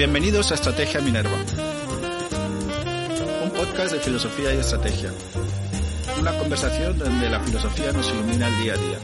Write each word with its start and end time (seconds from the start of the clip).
Bienvenidos 0.00 0.50
a 0.50 0.54
Estrategia 0.54 1.02
Minerva, 1.02 1.36
un 3.44 3.50
podcast 3.50 3.92
de 3.92 4.00
filosofía 4.00 4.54
y 4.54 4.56
estrategia. 4.56 5.12
Una 6.18 6.38
conversación 6.38 6.98
donde 6.98 7.28
la 7.28 7.38
filosofía 7.40 7.92
nos 7.92 8.10
ilumina 8.10 8.48
el 8.48 8.62
día 8.62 8.72
a 8.72 8.76
día. 8.78 8.98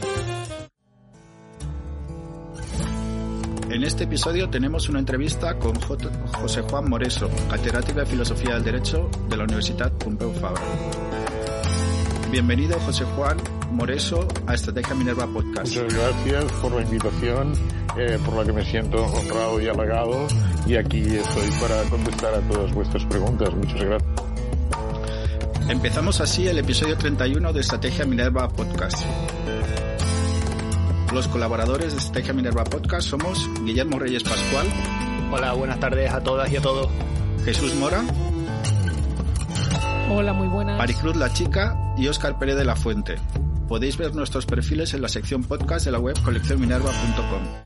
En 3.69 3.83
este 3.83 4.05
episodio 4.05 4.49
tenemos 4.49 4.89
una 4.89 4.97
entrevista 4.97 5.59
con 5.59 5.79
José 5.79 6.63
Juan 6.63 6.89
Moreso, 6.89 7.29
catedrático 7.47 7.99
de 7.99 8.05
Filosofía 8.07 8.55
del 8.55 8.63
Derecho 8.63 9.07
de 9.29 9.37
la 9.37 9.43
Universidad 9.43 9.91
Pompeu 9.91 10.33
Fabra. 10.33 10.63
Bienvenido, 12.31 12.79
José 12.81 13.05
Juan 13.15 13.37
Moreso, 13.71 14.27
a 14.45 14.53
Estrategia 14.53 14.93
Minerva 14.95 15.27
Podcast. 15.27 15.75
Muchas 15.75 15.93
gracias 15.93 16.51
por 16.61 16.73
la 16.73 16.81
invitación, 16.81 17.53
eh, 17.97 18.19
por 18.25 18.35
la 18.35 18.45
que 18.45 18.53
me 18.53 18.65
siento 18.65 19.03
honrado 19.05 19.61
y 19.61 19.67
halagado. 19.67 20.27
Y 20.65 20.75
aquí 20.75 21.01
estoy 21.01 21.49
para 21.61 21.83
contestar 21.83 22.33
a 22.33 22.41
todas 22.41 22.73
vuestras 22.73 23.05
preguntas. 23.05 23.53
Muchas 23.55 23.81
gracias. 23.81 24.11
Empezamos 25.69 26.21
así 26.21 26.47
el 26.47 26.57
episodio 26.57 26.97
31 26.97 27.53
de 27.53 27.59
Estrategia 27.61 28.05
Minerva 28.05 28.47
Podcast. 28.47 29.05
Los 31.13 31.27
colaboradores 31.27 31.93
de 31.93 31.99
Estrategia 31.99 32.33
Minerva 32.33 32.63
Podcast 32.63 33.07
somos 33.07 33.49
Guillermo 33.63 33.99
Reyes 33.99 34.23
Pascual, 34.23 34.67
Hola, 35.29 35.51
buenas 35.53 35.77
tardes 35.79 36.09
a 36.13 36.21
todas 36.21 36.49
y 36.51 36.55
a 36.55 36.61
todos. 36.61 36.89
Jesús 37.43 37.75
Mora, 37.75 38.01
Hola, 40.09 40.33
muy 40.33 40.47
buenas. 40.47 40.77
Maricruz 40.77 41.15
La 41.15 41.31
Chica 41.33 41.75
y 41.97 42.07
Óscar 42.07 42.39
Pérez 42.39 42.55
de 42.55 42.65
la 42.65 42.75
Fuente. 42.75 43.15
Podéis 43.67 43.97
ver 43.97 44.15
nuestros 44.15 44.45
perfiles 44.45 44.93
en 44.93 45.01
la 45.01 45.09
sección 45.09 45.43
podcast 45.43 45.85
de 45.85 45.91
la 45.91 45.99
web 45.99 46.15
coleccionminerva.com. 46.23 47.63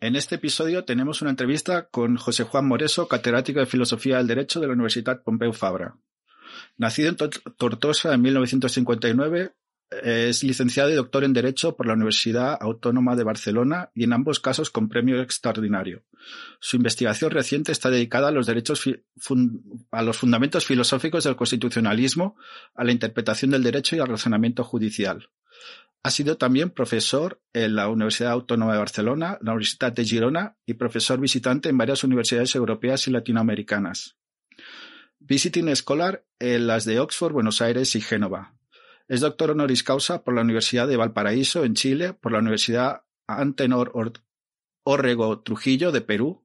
En 0.00 0.16
este 0.16 0.34
episodio 0.34 0.84
tenemos 0.84 1.22
una 1.22 1.30
entrevista 1.30 1.88
con 1.88 2.16
José 2.16 2.44
Juan 2.44 2.66
Moreso, 2.66 3.08
catedrático 3.08 3.60
de 3.60 3.66
Filosofía 3.66 4.18
del 4.18 4.26
Derecho 4.26 4.60
de 4.60 4.66
la 4.66 4.72
Universidad 4.74 5.22
Pompeu 5.22 5.52
Fabra. 5.52 5.96
Nacido 6.76 7.08
en 7.08 7.16
Tor- 7.16 7.54
Tortosa 7.56 8.12
en 8.14 8.22
1959, 8.22 9.54
es 10.02 10.42
licenciado 10.42 10.90
y 10.90 10.94
doctor 10.94 11.24
en 11.24 11.32
Derecho 11.32 11.76
por 11.76 11.86
la 11.86 11.94
Universidad 11.94 12.56
Autónoma 12.60 13.16
de 13.16 13.24
Barcelona 13.24 13.90
y 13.94 14.04
en 14.04 14.12
ambos 14.12 14.40
casos 14.40 14.70
con 14.70 14.88
premio 14.88 15.20
extraordinario. 15.20 16.02
Su 16.60 16.76
investigación 16.76 17.30
reciente 17.30 17.72
está 17.72 17.90
dedicada 17.90 18.28
a 18.28 18.30
los 18.30 18.46
derechos 18.46 18.82
a 19.90 20.02
los 20.02 20.18
fundamentos 20.18 20.64
filosóficos 20.64 21.24
del 21.24 21.36
constitucionalismo, 21.36 22.36
a 22.74 22.84
la 22.84 22.92
interpretación 22.92 23.50
del 23.50 23.62
derecho 23.62 23.96
y 23.96 24.00
al 24.00 24.08
razonamiento 24.08 24.64
judicial. 24.64 25.28
Ha 26.02 26.10
sido 26.10 26.36
también 26.36 26.68
profesor 26.68 27.40
en 27.54 27.76
la 27.76 27.88
Universidad 27.88 28.32
Autónoma 28.32 28.72
de 28.72 28.78
Barcelona, 28.78 29.38
la 29.40 29.52
Universidad 29.52 29.92
de 29.92 30.04
Girona 30.04 30.56
y 30.66 30.74
profesor 30.74 31.18
visitante 31.18 31.70
en 31.70 31.78
varias 31.78 32.04
universidades 32.04 32.54
europeas 32.54 33.08
y 33.08 33.10
latinoamericanas. 33.10 34.16
Visiting 35.18 35.74
Scholar 35.74 36.26
en 36.38 36.66
las 36.66 36.84
de 36.84 37.00
Oxford, 37.00 37.32
Buenos 37.32 37.62
Aires 37.62 37.96
y 37.96 38.02
Génova. 38.02 38.54
Es 39.08 39.20
doctor 39.20 39.50
honoris 39.50 39.82
causa 39.82 40.24
por 40.24 40.34
la 40.34 40.40
Universidad 40.42 40.88
de 40.88 40.96
Valparaíso 40.96 41.64
en 41.64 41.74
Chile, 41.74 42.14
por 42.14 42.32
la 42.32 42.38
Universidad 42.38 43.02
Antenor 43.26 43.90
Or- 43.94 44.22
Orrego 44.82 45.40
Trujillo 45.42 45.92
de 45.92 46.00
Perú. 46.00 46.44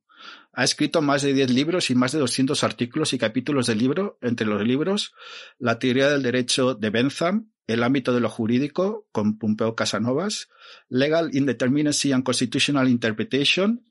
Ha 0.51 0.63
escrito 0.65 1.01
más 1.01 1.21
de 1.21 1.33
10 1.33 1.51
libros 1.51 1.89
y 1.89 1.95
más 1.95 2.11
de 2.11 2.19
200 2.19 2.63
artículos 2.63 3.13
y 3.13 3.17
capítulos 3.17 3.67
de 3.67 3.75
libro, 3.75 4.17
entre 4.21 4.45
los 4.45 4.61
libros 4.65 5.13
La 5.57 5.79
teoría 5.79 6.09
del 6.09 6.21
derecho 6.23 6.73
de 6.75 6.89
Bentham, 6.89 7.51
El 7.67 7.83
ámbito 7.83 8.13
de 8.13 8.19
lo 8.19 8.29
jurídico, 8.29 9.07
con 9.13 9.37
Pompeo 9.37 9.75
Casanovas, 9.75 10.49
Legal 10.89 11.29
Indeterminacy 11.33 12.11
and 12.11 12.23
Constitutional 12.25 12.89
Interpretation, 12.89 13.85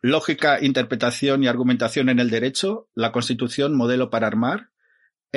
Lógica, 0.00 0.62
Interpretación 0.62 1.42
y 1.42 1.48
Argumentación 1.48 2.08
en 2.08 2.20
el 2.20 2.30
Derecho, 2.30 2.88
La 2.94 3.12
Constitución, 3.12 3.74
Modelo 3.76 4.08
para 4.08 4.28
Armar, 4.28 4.70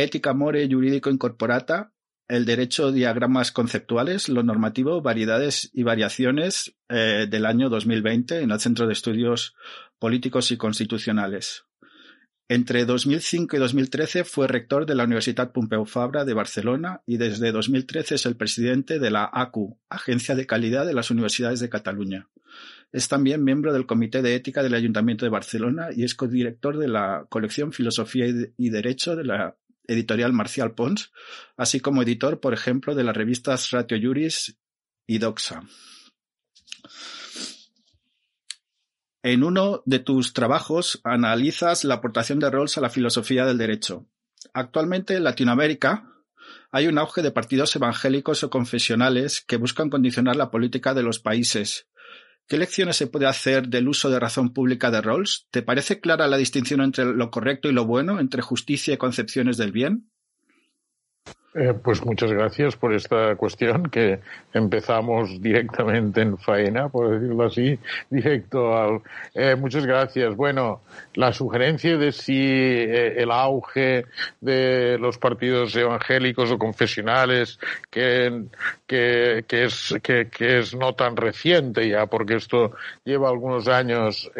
Ética 0.03 0.33
More 0.33 0.67
Jurídico 0.69 1.09
Incorporata, 1.09 1.91
el 2.27 2.45
derecho, 2.45 2.91
diagramas 2.91 3.51
conceptuales, 3.51 4.29
lo 4.29 4.43
normativo, 4.43 5.01
variedades 5.01 5.71
y 5.73 5.83
variaciones 5.83 6.75
eh, 6.87 7.27
del 7.29 7.45
año 7.45 7.69
2020 7.69 8.41
en 8.41 8.51
el 8.51 8.59
Centro 8.59 8.85
de 8.85 8.93
Estudios 8.93 9.55
Políticos 9.97 10.51
y 10.51 10.57
Constitucionales. 10.57 11.65
Entre 12.47 12.85
2005 12.85 13.55
y 13.55 13.59
2013 13.59 14.23
fue 14.23 14.47
rector 14.47 14.85
de 14.85 14.95
la 14.95 15.03
Universidad 15.03 15.51
Pompeu 15.51 15.85
Fabra 15.85 16.23
de 16.25 16.33
Barcelona 16.33 17.01
y 17.05 17.17
desde 17.17 17.51
2013 17.51 18.15
es 18.15 18.25
el 18.25 18.35
presidente 18.35 18.99
de 18.99 19.11
la 19.11 19.29
ACU, 19.31 19.79
Agencia 19.89 20.35
de 20.35 20.47
Calidad 20.47 20.85
de 20.85 20.93
las 20.93 21.11
Universidades 21.11 21.59
de 21.59 21.69
Cataluña. 21.69 22.29
Es 22.91 23.07
también 23.07 23.43
miembro 23.43 23.71
del 23.73 23.85
Comité 23.85 24.21
de 24.21 24.33
Ética 24.33 24.63
del 24.63 24.73
Ayuntamiento 24.73 25.25
de 25.25 25.29
Barcelona 25.29 25.89
y 25.95 26.03
es 26.03 26.15
codirector 26.15 26.77
de 26.77 26.88
la 26.88 27.27
colección 27.29 27.71
Filosofía 27.71 28.25
y 28.57 28.69
Derecho 28.69 29.15
de 29.15 29.25
la 29.25 29.55
editorial 29.89 30.31
Marcial 30.31 30.73
Pons, 30.73 31.11
así 31.57 31.79
como 31.79 32.03
editor, 32.03 32.39
por 32.39 32.53
ejemplo, 32.53 32.95
de 32.95 33.03
las 33.03 33.17
revistas 33.17 33.72
Ratio 33.72 33.97
Juris 34.01 34.57
y 35.07 35.17
Doxa. 35.17 35.63
En 39.22 39.44
uno 39.44 39.83
de 39.85 40.00
tus 40.00 40.31
trabajos 40.31 41.01
analizas 41.03 41.83
la 41.83 41.95
aportación 41.95 42.39
de 42.39 42.50
Rawls 42.50 42.77
a 42.77 42.81
la 42.81 42.89
filosofía 42.89 43.45
del 43.45 43.57
derecho. 43.57 44.07
Actualmente 44.53 45.16
en 45.16 45.25
Latinoamérica 45.25 46.09
hay 46.71 46.88
un 46.88 46.97
auge 46.97 47.21
de 47.21 47.31
partidos 47.31 47.75
evangélicos 47.75 48.44
o 48.44 48.50
confesionales 48.50 49.41
que 49.41 49.57
buscan 49.57 49.89
condicionar 49.89 50.35
la 50.35 50.51
política 50.51 50.94
de 50.94 51.03
los 51.03 51.19
países. 51.19 51.89
¿Qué 52.49 52.57
lecciones 52.57 52.97
se 52.97 53.05
puede 53.05 53.27
hacer 53.27 53.67
del 53.67 53.87
uso 53.87 54.09
de 54.09 54.19
razón 54.19 54.53
pública 54.53 54.89
de 54.89 55.01
Rawls? 55.01 55.45
¿Te 55.51 55.61
parece 55.61 56.01
clara 56.01 56.27
la 56.27 56.35
distinción 56.35 56.81
entre 56.81 57.05
lo 57.05 57.29
correcto 57.29 57.69
y 57.69 57.73
lo 57.73 57.85
bueno, 57.85 58.19
entre 58.19 58.41
justicia 58.41 58.91
y 58.91 58.97
concepciones 58.97 59.55
del 59.57 59.71
bien? 59.71 60.09
Eh, 61.55 61.73
pues 61.73 62.05
muchas 62.05 62.31
gracias 62.31 62.75
por 62.75 62.93
esta 62.93 63.35
cuestión 63.35 63.89
que 63.89 64.19
empezamos 64.53 65.41
directamente 65.41 66.21
en 66.21 66.37
faena, 66.37 66.89
por 66.89 67.09
decirlo 67.09 67.45
así, 67.45 67.79
directo 68.07 68.77
al. 68.77 69.01
Eh, 69.33 69.55
muchas 69.55 69.83
gracias. 69.83 70.35
Bueno, 70.35 70.81
la 71.15 71.33
sugerencia 71.33 71.97
de 71.97 72.11
si 72.11 72.38
eh, 72.38 73.15
el 73.17 73.31
auge 73.31 74.05
de 74.39 74.99
los 74.99 75.17
partidos 75.17 75.75
evangélicos 75.75 76.51
o 76.51 76.59
confesionales, 76.59 77.57
que, 77.89 78.43
que, 78.85 79.43
es, 79.49 79.95
que, 80.03 80.29
que 80.29 80.59
es 80.59 80.75
no 80.75 80.93
tan 80.93 81.17
reciente 81.17 81.89
ya, 81.89 82.05
porque 82.05 82.35
esto 82.35 82.73
lleva 83.03 83.29
algunos 83.29 83.67
años, 83.67 84.31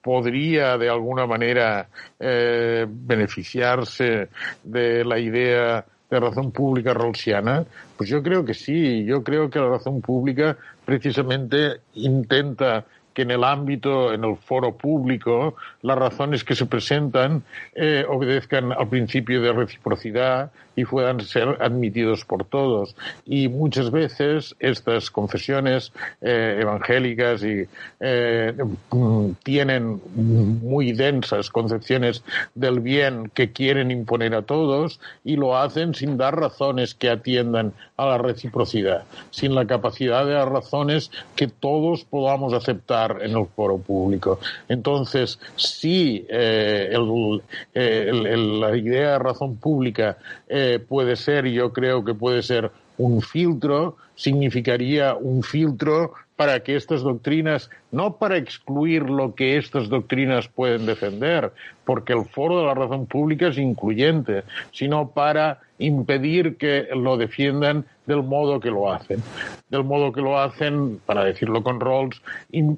podría 0.00 0.78
de 0.78 0.88
alguna 0.88 1.26
manera 1.26 1.88
beneficiarse 2.18 4.28
de 4.62 5.04
la 5.04 5.18
idea 5.18 5.55
de 5.56 6.20
razón 6.20 6.52
pública 6.52 6.94
rawlsiana? 6.94 7.64
Pues 7.96 8.08
yo 8.08 8.22
creo 8.22 8.44
que 8.44 8.54
sí, 8.54 9.04
yo 9.04 9.22
creo 9.22 9.50
que 9.50 9.58
la 9.58 9.68
razón 9.68 10.00
pública 10.00 10.56
precisamente 10.84 11.80
intenta 11.94 12.84
que 13.16 13.22
en 13.22 13.30
el 13.30 13.44
ámbito, 13.44 14.12
en 14.12 14.24
el 14.24 14.36
foro 14.36 14.76
público, 14.76 15.54
las 15.80 15.96
razones 15.96 16.44
que 16.44 16.54
se 16.54 16.66
presentan 16.66 17.44
eh, 17.74 18.04
obedezcan 18.06 18.72
al 18.72 18.88
principio 18.88 19.40
de 19.40 19.54
reciprocidad 19.54 20.50
y 20.76 20.84
puedan 20.84 21.20
ser 21.22 21.56
admitidos 21.60 22.26
por 22.26 22.44
todos. 22.44 22.94
Y 23.24 23.48
muchas 23.48 23.90
veces 23.90 24.54
estas 24.60 25.10
confesiones 25.10 25.92
eh, 26.20 26.58
evangélicas 26.60 27.40
eh, 27.42 28.54
mm, 28.90 29.30
tienen 29.42 30.02
muy 30.14 30.92
densas 30.92 31.48
concepciones 31.48 32.22
del 32.54 32.80
bien 32.80 33.30
que 33.32 33.50
quieren 33.52 33.90
imponer 33.90 34.34
a 34.34 34.42
todos 34.42 35.00
y 35.24 35.36
lo 35.36 35.56
hacen 35.56 35.94
sin 35.94 36.18
dar 36.18 36.38
razones 36.38 36.94
que 36.94 37.08
atiendan 37.08 37.72
a 37.96 38.04
la 38.04 38.18
reciprocidad, 38.18 39.04
sin 39.30 39.54
la 39.54 39.66
capacidad 39.66 40.26
de 40.26 40.34
dar 40.34 40.52
razones 40.52 41.10
que 41.34 41.48
todos 41.48 42.04
podamos 42.04 42.52
aceptar 42.52 43.05
en 43.22 43.36
el 43.36 43.46
foro 43.46 43.78
público. 43.78 44.38
Entonces, 44.68 45.38
sí, 45.56 46.26
eh, 46.28 46.88
el, 46.90 47.42
el, 47.74 48.26
el, 48.26 48.60
la 48.60 48.76
idea 48.76 49.12
de 49.12 49.18
razón 49.18 49.56
pública 49.56 50.18
eh, 50.48 50.78
puede 50.86 51.16
ser, 51.16 51.46
yo 51.46 51.72
creo 51.72 52.04
que 52.04 52.14
puede 52.14 52.42
ser 52.42 52.70
un 52.98 53.20
filtro 53.20 53.96
significaría 54.16 55.14
un 55.14 55.42
filtro 55.42 56.12
para 56.36 56.60
que 56.60 56.76
estas 56.76 57.02
doctrinas, 57.02 57.70
no 57.90 58.16
para 58.16 58.36
excluir 58.36 59.08
lo 59.08 59.34
que 59.34 59.56
estas 59.56 59.88
doctrinas 59.88 60.48
pueden 60.48 60.84
defender, 60.84 61.52
porque 61.84 62.12
el 62.12 62.26
foro 62.26 62.58
de 62.58 62.66
la 62.66 62.74
razón 62.74 63.06
pública 63.06 63.48
es 63.48 63.58
incluyente, 63.58 64.42
sino 64.72 65.10
para 65.10 65.60
impedir 65.78 66.56
que 66.56 66.88
lo 66.94 67.16
defiendan 67.16 67.84
del 68.06 68.22
modo 68.22 68.60
que 68.60 68.70
lo 68.70 68.90
hacen. 68.90 69.22
Del 69.68 69.84
modo 69.84 70.12
que 70.12 70.20
lo 70.20 70.38
hacen, 70.38 71.00
para 71.04 71.24
decirlo 71.24 71.62
con 71.62 71.80
Rawls, 71.80 72.22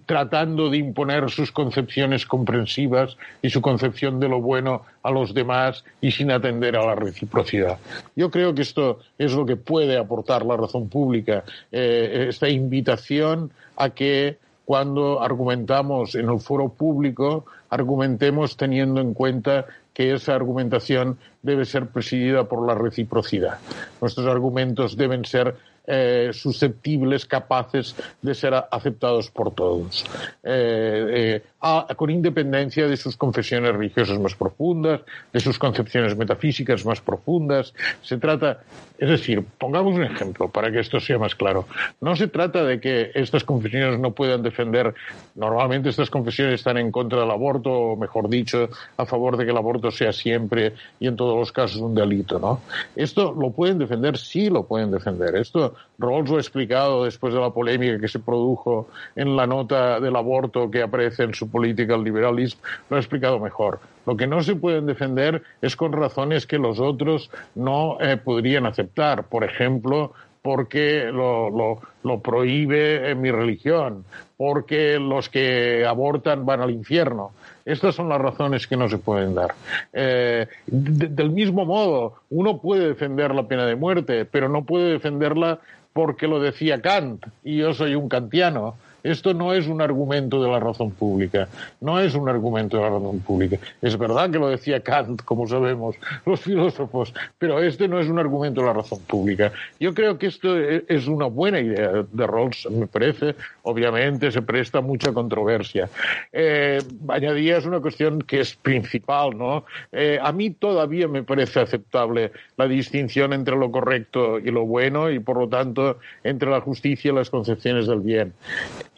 tratando 0.07 0.71
de 0.71 0.79
imponer 0.79 1.31
sus 1.31 1.53
concepciones 1.53 2.27
comprensivas 2.27 3.17
y 3.43 3.51
su 3.51 3.61
concepción 3.61 4.21
de 4.21 4.29
lo 4.29 4.41
bueno 4.41 4.83
a 5.03 5.11
los 5.11 5.35
demás 5.35 5.85
y 6.01 6.11
sin 6.11 6.31
atender 6.31 6.77
a 6.77 6.87
la 6.87 6.95
reciprocidad. 6.95 7.79
Yo 8.17 8.31
creo 8.31 8.55
que 8.55 8.63
esto 8.63 9.01
es 9.19 9.33
lo 9.33 9.45
que 9.45 9.57
puede 9.57 9.99
aportar 9.99 10.45
la 10.45 10.57
razón 10.57 10.89
pública, 10.89 11.28
eh, 11.29 12.27
esta 12.29 12.49
invitación 12.49 13.51
a 13.77 13.91
que 13.91 14.39
cuando 14.65 15.23
argumentamos 15.23 16.15
en 16.15 16.29
el 16.29 16.41
foro 16.41 16.69
público, 16.69 17.47
argumentemos 17.71 18.57
teniendo 18.57 19.01
en 19.01 19.15
cuenta 19.15 19.67
que 19.95 20.13
esa 20.13 20.35
argumentación 20.35 21.19
debe 21.43 21.65
ser 21.65 21.87
presidida 21.87 22.45
por 22.45 22.67
la 22.67 22.75
reciprocidad. 22.75 23.59
Nuestros 24.01 24.27
argumentos 24.27 24.97
deben 24.97 25.25
ser 25.25 25.57
eh, 25.91 26.33
susceptibles, 26.35 27.25
capaces 27.25 27.97
de 28.21 28.35
ser 28.35 28.53
aceptados 28.71 29.31
por 29.31 29.55
todos, 29.55 30.05
eh, 30.43 31.41
eh, 31.41 31.95
con 31.97 32.11
independencia 32.11 32.87
de 32.87 32.97
sus 32.99 33.17
confesiones 33.17 33.73
religiosas 33.73 34.19
más 34.19 34.35
profundas, 34.35 35.01
de 35.33 35.41
sus 35.41 35.59
concepciones 35.59 36.15
metafísicas 36.15 36.85
más 36.85 37.01
profundas. 37.01 37.73
Se 38.03 38.19
trata, 38.19 38.61
es 38.99 39.09
decir, 39.09 39.43
pongamos 39.57 39.95
un 39.95 40.05
ejemplo 40.05 40.51
para 40.51 40.71
que 40.71 40.81
esto 40.81 41.01
sea 41.01 41.19
más 41.19 41.35
claro. 41.35 41.67
No 42.03 42.15
se 42.17 42.29
trata 42.29 42.65
de 42.65 42.81
que 42.81 43.11
estas 43.15 43.45
confesiones 43.45 43.99
no 43.99 44.13
puedan 44.13 44.43
defender, 44.43 44.95
normalmente 45.37 45.89
estas 45.89 46.11
confesiones 46.11 46.57
están 46.57 46.77
en 46.77 46.93
contra 46.93 47.21
del 47.21 47.31
aborto, 47.31 47.73
o 47.73 47.97
mejor 47.97 48.29
dicho, 48.29 48.69
a 48.99 49.07
favor 49.07 49.39
de 49.39 49.47
que 49.47 49.53
el 49.53 49.57
aborto 49.57 49.91
sea 49.91 50.13
siempre 50.13 50.75
y 51.01 51.07
en 51.07 51.17
todos 51.17 51.39
los 51.39 51.51
casos 51.51 51.81
un 51.81 51.95
delito, 51.95 52.39
¿no? 52.39 52.61
Esto 52.95 53.33
lo 53.33 53.53
pueden 53.53 53.79
defender, 53.79 54.19
sí 54.19 54.51
lo 54.51 54.65
pueden 54.65 54.91
defender. 54.91 55.35
Esto 55.37 55.75
Rawls 55.99 56.31
lo 56.31 56.37
ha 56.37 56.41
explicado 56.41 57.05
después 57.05 57.35
de 57.35 57.41
la 57.41 57.51
polémica 57.51 57.99
que 57.99 58.09
se 58.09 58.21
produjo 58.21 58.89
en 59.17 59.35
la 59.37 59.47
nota 59.47 59.99
del 59.99 60.15
aborto 60.15 60.71
que 60.71 60.83
aparece 60.83 61.25
en 61.25 61.35
su 61.35 61.51
política 61.51 61.97
liberalismo, 61.97 62.63
lo 62.89 62.97
ha 62.97 63.01
explicado 63.01 63.41
mejor. 63.41 63.81
Lo 64.07 64.17
que 64.17 64.27
no 64.27 64.43
se 64.43 64.57
pueden 64.57 64.87
defender 64.87 65.43
es 65.61 65.77
con 65.77 65.93
razones 65.93 66.47
que 66.47 66.59
los 66.59 66.79
otros 66.79 67.31
no 67.55 67.99
eh, 68.01 68.17
podrían 68.17 68.65
aceptar. 68.65 69.25
Por 69.25 69.45
ejemplo, 69.45 70.13
porque 70.41 71.11
lo, 71.13 71.51
lo, 71.51 71.81
lo, 72.05 72.21
prohíbe 72.21 73.15
mi 73.15 73.31
religión, 73.31 74.05
porque 74.37 74.99
los 74.99 75.29
que 75.29 75.85
abortan 75.85 76.47
van 76.47 76.61
al 76.61 76.71
infierno. 76.71 77.33
Estas 77.69 77.95
son 77.95 78.09
las 78.09 78.19
razones 78.19 78.67
que 78.67 78.79
no 78.79 78.89
se 78.89 78.97
pueden 78.97 79.35
dar. 79.35 79.55
Eh, 79.93 80.47
del 80.67 81.31
mismo 81.31 81.67
modo, 81.67 82.15
uno 82.31 82.63
puede 82.63 82.89
defender 82.89 83.35
la 83.35 83.47
pena 83.47 83.67
de 83.67 83.77
muerte, 83.77 84.25
pero 84.25 84.49
no 84.49 84.65
puede 84.65 84.93
defenderla 84.93 85.61
porque 85.93 86.29
lo 86.29 86.41
decía 86.41 86.81
Kant 86.81 87.27
y 87.45 87.59
yo 87.59 87.75
soy 87.75 87.95
un 87.95 88.09
kantiano. 88.09 88.77
Esto 89.03 89.33
no 89.33 89.55
es 89.55 89.67
un 89.69 89.81
argumento 89.81 90.43
de 90.43 90.51
la 90.51 90.59
razón 90.59 90.91
pública, 90.91 91.49
no 91.81 92.01
es 92.01 92.15
un 92.15 92.29
argumento 92.29 92.77
de 92.77 92.83
la 92.83 92.91
razón 92.91 93.21
pública. 93.21 93.59
Es 93.81 93.97
verdad 93.97 94.31
que 94.31 94.39
lo 94.39 94.49
decía 94.49 94.81
Kant, 94.81 95.23
como 95.23 95.47
sabemos, 95.47 95.97
los 96.27 96.41
filósofos, 96.41 97.15
pero 97.39 97.63
este 97.63 97.87
no 97.87 98.01
es 98.01 98.09
un 98.09 98.19
argumento 98.19 98.61
de 98.61 98.67
la 98.67 98.73
razón 98.73 99.01
pública. 99.03 99.53
Yo 99.79 99.95
creo 99.95 100.19
que 100.19 100.27
esto 100.27 100.59
es 100.59 101.07
una 101.07 101.27
buena 101.27 101.61
idea 101.61 102.05
de 102.11 102.27
Rawls, 102.27 102.69
me 102.71 102.87
parece. 102.87 103.35
Obviamente 103.63 104.33
se 104.33 104.43
presta 104.43 104.81
mucha 104.81 105.13
controversia. 105.13 105.89
Eh, 106.33 106.81
añadía, 107.09 107.59
es 107.59 107.67
una 107.67 107.81
cuestión 107.81 108.23
que 108.23 108.41
es 108.41 108.57
principal, 108.57 109.37
¿no? 109.37 109.65
Eh, 109.93 110.19
a 110.21 110.33
mí 110.33 110.51
todavía 110.51 111.07
me 111.07 111.23
parece 111.23 111.61
aceptable 111.61 112.33
la 112.57 112.67
distinción 112.67 113.33
entre 113.33 113.57
lo 113.57 113.71
correcto 113.71 114.39
y 114.39 114.51
lo 114.51 114.67
bueno 114.67 115.11
y, 115.11 115.21
por 115.21 115.39
lo 115.39 115.49
tanto, 115.49 115.99
entre 116.25 116.51
la 116.51 116.61
justicia 116.61 117.13
y 117.13 117.15
las 117.15 117.31
concepciones 117.31 117.87
del 117.87 118.01
bien 118.01 118.33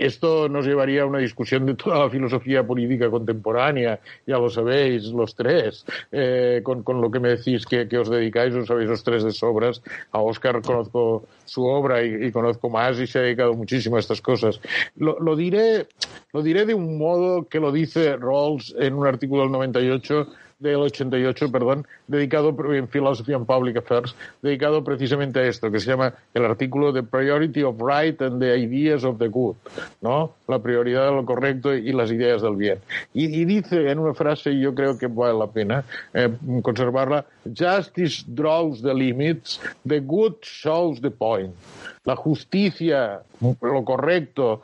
esto 0.00 0.48
nos 0.48 0.66
llevaría 0.66 1.02
a 1.02 1.06
una 1.06 1.18
discusión 1.18 1.66
de 1.66 1.74
toda 1.74 1.98
la 1.98 2.10
filosofía 2.10 2.66
política 2.66 3.10
contemporánea, 3.10 4.00
ya 4.26 4.38
lo 4.38 4.48
sabéis, 4.48 5.04
los 5.08 5.34
tres, 5.34 5.84
eh, 6.10 6.62
con, 6.64 6.82
lo 7.02 7.10
que 7.10 7.20
me 7.20 7.28
decís 7.28 7.66
que, 7.66 7.86
os 7.98 8.08
dedicáis, 8.08 8.54
os 8.54 8.66
sabéis 8.66 8.88
los 8.88 9.04
tres 9.04 9.24
de 9.24 9.30
sobras. 9.30 9.82
A 10.12 10.20
Oscar 10.20 10.62
conozco 10.62 11.26
su 11.44 11.66
obra 11.66 12.02
y, 12.02 12.32
conozco 12.32 12.70
más 12.70 12.98
y 12.98 13.06
se 13.06 13.18
ha 13.18 13.22
dedicado 13.22 13.52
muchísimo 13.52 13.96
a 13.96 14.00
estas 14.00 14.22
cosas. 14.22 14.58
Lo, 14.96 15.20
lo, 15.20 15.36
diré, 15.36 15.86
lo 16.32 16.42
diré 16.42 16.64
de 16.64 16.72
un 16.72 16.96
modo 16.96 17.46
que 17.46 17.60
lo 17.60 17.70
dice 17.70 18.16
Rawls 18.16 18.74
en 18.78 18.94
un 18.94 19.06
artículo 19.06 19.42
del 19.42 19.52
98 19.52 20.28
del 20.60 20.76
88, 20.76 21.50
perdón, 21.50 21.86
dedicado 22.06 22.54
en 22.72 22.86
Philosophy 22.86 23.32
and 23.32 23.46
Public 23.46 23.78
Affairs, 23.78 24.14
dedicado 24.42 24.84
precisamente 24.84 25.40
a 25.40 25.46
esto, 25.46 25.70
que 25.70 25.80
se 25.80 25.90
llama 25.90 26.14
el 26.34 26.44
artículo 26.44 26.92
The 26.92 27.02
Priority 27.02 27.62
of 27.62 27.80
Right 27.80 28.20
and 28.20 28.40
the 28.40 28.58
Ideas 28.58 29.02
of 29.04 29.18
the 29.18 29.28
Good, 29.28 29.56
¿no? 30.02 30.34
La 30.46 30.58
prioridad 30.58 31.06
de 31.06 31.12
lo 31.12 31.24
correcto 31.24 31.74
y 31.74 31.92
las 31.92 32.12
ideas 32.12 32.42
del 32.42 32.56
bien. 32.56 32.78
Y, 33.14 33.44
dice 33.44 33.90
en 33.90 33.98
una 33.98 34.14
frase, 34.14 34.52
y 34.52 34.60
yo 34.60 34.74
creo 34.74 34.98
que 34.98 35.06
vale 35.06 35.38
la 35.38 35.46
pena 35.46 35.84
eh, 36.12 36.28
conservarla, 36.62 37.24
Justice 37.44 38.24
draws 38.26 38.82
the 38.82 38.92
limits, 38.92 39.60
the 39.86 40.00
good 40.00 40.34
shows 40.42 41.00
the 41.00 41.10
point. 41.10 41.54
La 42.04 42.16
justicia, 42.16 43.22
lo 43.40 43.84
correcto, 43.84 44.62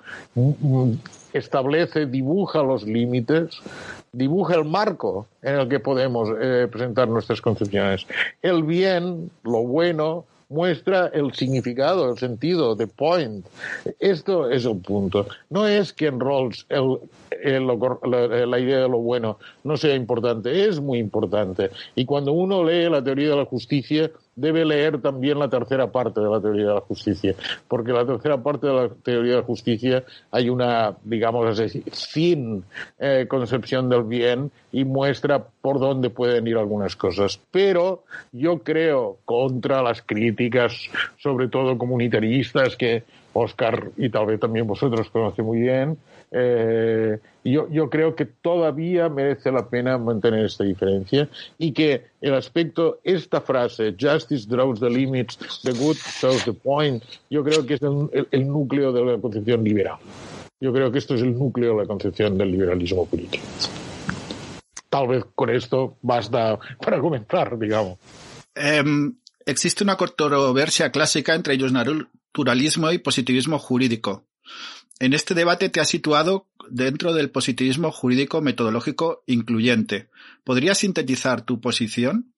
establece, 1.32 2.06
dibuja 2.06 2.62
los 2.62 2.84
límites, 2.84 3.60
dibuja 4.16 4.54
el 4.54 4.64
marco 4.64 5.26
en 5.42 5.54
el 5.56 5.68
que 5.68 5.78
podemos 5.78 6.30
eh, 6.40 6.68
presentar 6.70 7.08
nuestras 7.08 7.40
concepciones. 7.40 8.06
El 8.42 8.62
bien, 8.62 9.30
lo 9.44 9.62
bueno, 9.62 10.24
muestra 10.48 11.08
el 11.12 11.34
significado, 11.34 12.10
el 12.10 12.18
sentido, 12.18 12.76
the 12.76 12.86
point. 12.86 13.44
Esto 13.98 14.50
es 14.50 14.64
el 14.64 14.78
punto. 14.78 15.26
No 15.50 15.66
es 15.66 15.92
que 15.92 16.06
en 16.06 16.20
Rawls 16.20 16.66
la, 16.70 18.58
idea 18.58 18.80
de 18.80 18.88
lo 18.88 18.98
bueno 18.98 19.38
no 19.64 19.76
sea 19.76 19.94
importante, 19.94 20.68
es 20.68 20.80
muy 20.80 20.98
importante. 20.98 21.70
Y 21.94 22.04
cuando 22.04 22.32
uno 22.32 22.64
lee 22.64 22.88
la 22.88 23.02
teoría 23.02 23.30
de 23.30 23.36
la 23.36 23.44
justicia, 23.44 24.10
debe 24.36 24.64
leer 24.64 25.00
también 25.00 25.38
la 25.38 25.48
tercera 25.48 25.90
parte 25.90 26.20
de 26.20 26.28
la 26.28 26.40
teoría 26.40 26.68
de 26.68 26.74
la 26.74 26.80
justicia, 26.80 27.34
porque 27.66 27.92
la 27.92 28.06
tercera 28.06 28.42
parte 28.42 28.66
de 28.66 28.74
la 28.74 28.88
teoría 28.88 29.32
de 29.32 29.38
la 29.38 29.44
justicia 29.44 30.04
hay 30.30 30.50
una, 30.50 30.94
digamos 31.02 31.58
así, 31.58 31.82
fin 32.12 32.62
eh, 32.98 33.26
concepción 33.28 33.88
del 33.88 34.04
bien 34.04 34.50
y 34.70 34.84
muestra 34.84 35.42
por 35.60 35.80
dónde 35.80 36.10
pueden 36.10 36.46
ir 36.46 36.58
algunas 36.58 36.94
cosas. 36.96 37.40
Pero 37.50 38.04
yo 38.30 38.58
creo, 38.58 39.18
contra 39.24 39.82
las 39.82 40.02
críticas, 40.02 40.74
sobre 41.16 41.48
todo 41.48 41.78
comunitaristas, 41.78 42.76
que 42.76 43.04
Oscar 43.32 43.90
y 43.96 44.08
tal 44.10 44.26
vez 44.26 44.40
también 44.40 44.66
vosotros 44.66 45.10
conocéis 45.10 45.46
muy 45.46 45.60
bien, 45.60 45.98
eh, 46.30 47.18
yo, 47.44 47.68
yo 47.70 47.88
creo 47.88 48.16
que 48.16 48.26
todavía 48.26 49.08
merece 49.08 49.52
la 49.52 49.68
pena 49.68 49.98
mantener 49.98 50.44
esta 50.44 50.64
diferencia 50.64 51.28
y 51.58 51.72
que 51.72 52.06
el 52.20 52.34
aspecto, 52.34 52.98
esta 53.04 53.40
frase, 53.40 53.94
justice 53.98 54.46
draws 54.48 54.80
the 54.80 54.90
limits, 54.90 55.38
the 55.62 55.72
good 55.72 55.96
shows 55.96 56.44
the 56.44 56.52
point, 56.52 57.02
yo 57.30 57.44
creo 57.44 57.64
que 57.64 57.74
es 57.74 57.80
el, 57.82 58.48
núcleo 58.48 58.92
de 58.92 59.04
la 59.04 59.18
concepción 59.18 59.62
liberal. 59.62 59.98
Yo 60.60 60.72
creo 60.72 60.90
que 60.90 60.98
esto 60.98 61.14
es 61.14 61.22
el 61.22 61.38
núcleo 61.38 61.74
de 61.74 61.82
la 61.82 61.86
concepción 61.86 62.36
del 62.36 62.50
liberalismo 62.50 63.06
político. 63.06 63.44
Tal 64.88 65.08
vez 65.08 65.24
con 65.34 65.50
esto 65.50 65.96
basta 66.02 66.58
para 66.80 66.98
comenzar, 67.00 67.58
digamos. 67.58 67.98
Em, 68.54 69.14
existe 69.44 69.84
una 69.84 69.96
controversia 69.96 70.90
clásica 70.90 71.34
entre 71.34 71.54
ellos 71.54 71.72
naturalismo 71.72 72.90
y 72.90 72.98
positivismo 72.98 73.58
jurídico. 73.58 74.24
En 74.98 75.12
este 75.12 75.34
debate 75.34 75.68
te 75.68 75.80
has 75.80 75.88
situado 75.88 76.46
dentro 76.70 77.12
del 77.12 77.30
positivismo 77.30 77.92
jurídico 77.92 78.40
metodológico 78.40 79.22
incluyente. 79.26 80.08
¿Podrías 80.42 80.78
sintetizar 80.78 81.42
tu 81.42 81.60
posición? 81.60 82.32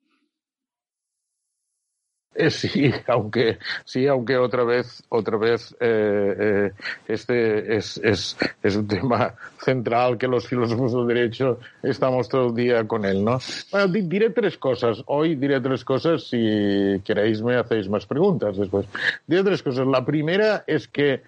Eh, 2.35 2.51
sí, 2.51 2.91
aunque 3.09 3.59
sí, 3.85 4.07
aunque 4.07 4.37
otra 4.37 4.65
vez, 4.65 5.03
otra 5.09 5.37
vez, 5.37 5.75
eh, 5.81 6.37
eh, 6.39 6.73
este 7.09 7.77
es, 7.77 7.97
es, 7.99 8.37
es, 8.63 8.77
un 8.77 8.87
tema 8.87 9.35
central 9.61 10.17
que 10.17 10.29
los 10.29 10.47
filósofos 10.47 10.93
del 10.93 11.07
derecho 11.09 11.59
estamos 11.83 12.29
todo 12.29 12.49
el 12.49 12.55
día 12.55 12.87
con 12.87 13.05
él, 13.05 13.25
¿no? 13.25 13.39
Bueno, 13.73 13.89
diré 13.89 14.31
tres 14.31 14.57
cosas. 14.57 15.03
Hoy 15.07 15.35
diré 15.35 15.61
tres 15.61 15.85
cosas. 15.85 16.29
Si 16.29 17.01
queréis 17.05 17.43
me 17.43 17.57
hacéis 17.57 17.89
más 17.89 18.07
preguntas 18.07 18.57
después. 18.57 18.87
Diré 19.27 19.43
tres 19.43 19.63
cosas. 19.63 19.87
La 19.87 20.05
primera 20.05 20.63
es 20.67 20.87
que 20.87 21.23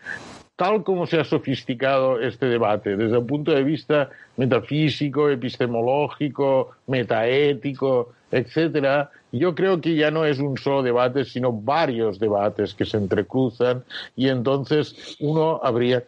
tal 0.60 0.84
como 0.84 1.06
se 1.06 1.18
ha 1.18 1.24
sofisticado 1.24 2.20
este 2.20 2.44
debate, 2.44 2.94
desde 2.94 3.16
un 3.16 3.26
punto 3.26 3.50
de 3.50 3.64
vista 3.64 4.10
metafísico, 4.36 5.30
epistemológico, 5.30 6.72
metaético, 6.86 8.12
etcétera, 8.30 9.10
yo 9.32 9.54
creo 9.54 9.80
que 9.80 9.94
ya 9.94 10.10
no 10.10 10.26
es 10.26 10.38
un 10.38 10.58
solo 10.58 10.82
debate, 10.82 11.24
sino 11.24 11.50
varios 11.50 12.18
debates 12.18 12.74
que 12.74 12.84
se 12.84 12.98
entrecruzan 12.98 13.84
y 14.14 14.28
entonces 14.28 15.16
uno 15.20 15.60
habría 15.62 16.04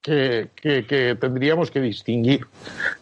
que, 0.00 0.48
que, 0.54 1.16
tendríamos 1.20 1.72
que 1.72 1.80
distinguir. 1.80 2.46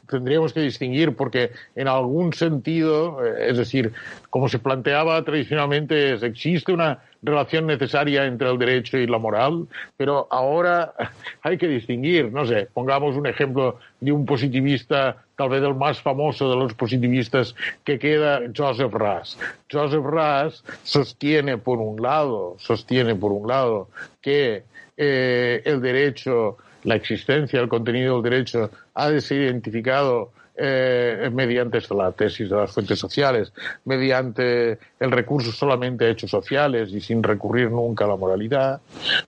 Tendríamos 0.09 0.55
que 0.55 0.61
distinguir 0.61 1.15
porque 1.15 1.51
en 1.75 1.89
algún 1.89 2.33
sentido, 2.33 3.23
eh, 3.23 3.51
es 3.51 3.59
decir, 3.59 3.93
como 4.31 4.49
se 4.49 4.59
planteaba 4.59 5.23
tradicionalmente, 5.25 6.15
existe 6.25 6.73
una 6.73 7.01
relación 7.27 7.67
necesaria 7.67 8.25
entre 8.25 8.49
el 8.49 8.59
derecho 8.59 8.97
y 8.99 9.07
la 9.07 9.19
moral, 9.19 9.67
pero 9.97 10.29
ahora 10.31 10.95
hay 11.43 11.59
que 11.59 11.69
distinguir, 11.69 12.33
no 12.33 12.47
sé, 12.47 12.69
pongamos 12.73 13.17
un 13.17 13.27
ejemplo 13.27 13.79
de 14.01 14.13
un 14.13 14.25
positivista, 14.25 15.17
tal 15.37 15.51
vez 15.51 15.63
el 15.63 15.75
más 15.75 16.01
famoso 16.01 16.49
de 16.49 16.57
los 16.57 16.75
positivistas 16.75 17.55
que 17.85 17.99
queda, 17.99 18.41
Joseph 18.57 18.93
Ras. 18.95 19.39
Joseph 19.71 20.05
Ras 20.05 20.65
sostiene 20.83 21.59
por 21.59 21.79
un 21.79 22.01
lado, 22.01 22.57
sostiene 22.59 23.15
por 23.15 23.33
un 23.33 23.49
lado 23.49 23.89
que 24.21 24.65
eh, 24.97 25.63
el 25.65 25.81
derecho, 25.81 26.57
la 26.85 26.95
existencia, 26.95 27.61
el 27.61 27.69
contenido 27.69 28.15
del 28.15 28.31
derecho 28.31 28.71
ha 28.95 29.11
de 29.11 29.21
ser 29.21 29.43
identificado 29.43 30.31
eh, 30.59 31.31
mediante 31.33 31.81
la 31.95 32.13
tesis 32.13 32.49
de 32.49 32.57
las 32.57 32.73
fuentes 32.73 32.99
sociales, 32.99 33.53
mediante 33.85 34.79
el 34.99 35.11
recurso 35.11 35.53
solamente 35.53 36.07
a 36.07 36.11
hechos 36.11 36.31
sociales 36.31 36.91
y 36.93 37.01
sin 37.01 37.23
recurrir 37.23 37.71
nunca 37.71 38.05
a 38.05 38.09
la 38.09 38.17
moralidad, 38.17 38.81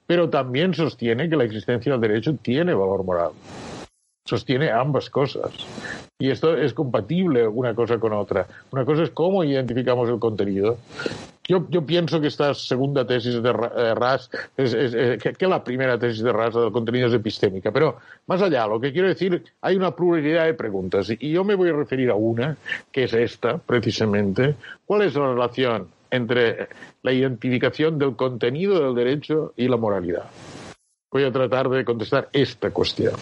pero 0.06 0.30
también 0.30 0.74
sostiene 0.74 1.28
que 1.28 1.36
la 1.36 1.44
existencia 1.44 1.92
del 1.92 2.00
derecho 2.00 2.34
tiene 2.40 2.72
valor 2.74 3.04
moral. 3.04 3.30
Sostiene 4.24 4.70
ambas 4.70 5.08
cosas. 5.08 5.52
Y 6.18 6.30
esto 6.30 6.56
es 6.56 6.74
compatible 6.74 7.46
una 7.46 7.74
cosa 7.74 7.98
con 7.98 8.12
otra. 8.12 8.46
Una 8.72 8.84
cosa 8.84 9.02
es 9.04 9.10
cómo 9.10 9.44
identificamos 9.44 10.08
el 10.08 10.18
contenido 10.18 10.78
yo, 11.48 11.66
yo 11.70 11.84
pienso 11.84 12.20
que 12.20 12.26
esta 12.26 12.52
segunda 12.52 13.06
tesis 13.06 13.42
de 13.42 13.48
eh, 13.48 13.94
Ras 13.94 14.30
es, 14.54 14.74
eh, 14.74 15.18
que, 15.18 15.46
la 15.46 15.64
primera 15.64 15.98
tesis 15.98 16.22
de 16.22 16.30
Ras 16.30 16.54
del 16.54 16.70
contenido 16.70 17.08
es 17.08 17.14
epistémica. 17.14 17.72
Pero 17.72 17.96
más 18.26 18.42
allá, 18.42 18.66
lo 18.66 18.78
que 18.78 18.92
quiero 18.92 19.08
decir, 19.08 19.42
hay 19.62 19.74
una 19.74 19.96
pluralidad 19.96 20.44
de 20.44 20.52
preguntas 20.52 21.10
y 21.18 21.32
yo 21.32 21.44
me 21.44 21.54
voy 21.54 21.70
a 21.70 21.72
referir 21.72 22.10
a 22.10 22.14
una, 22.14 22.56
que 22.92 23.04
es 23.04 23.14
esta, 23.14 23.56
precisamente. 23.56 24.56
¿Cuál 24.84 25.02
es 25.02 25.14
la 25.14 25.32
relación 25.32 25.88
entre 26.10 26.68
la 27.02 27.12
identificación 27.12 27.98
del 27.98 28.14
contenido 28.14 28.84
del 28.84 28.94
derecho 28.94 29.54
y 29.56 29.68
la 29.68 29.78
moralidad? 29.78 30.24
Voy 31.10 31.24
a 31.24 31.32
tratar 31.32 31.70
de 31.70 31.86
contestar 31.86 32.28
esta 32.32 32.70
cuestión. 32.70 33.14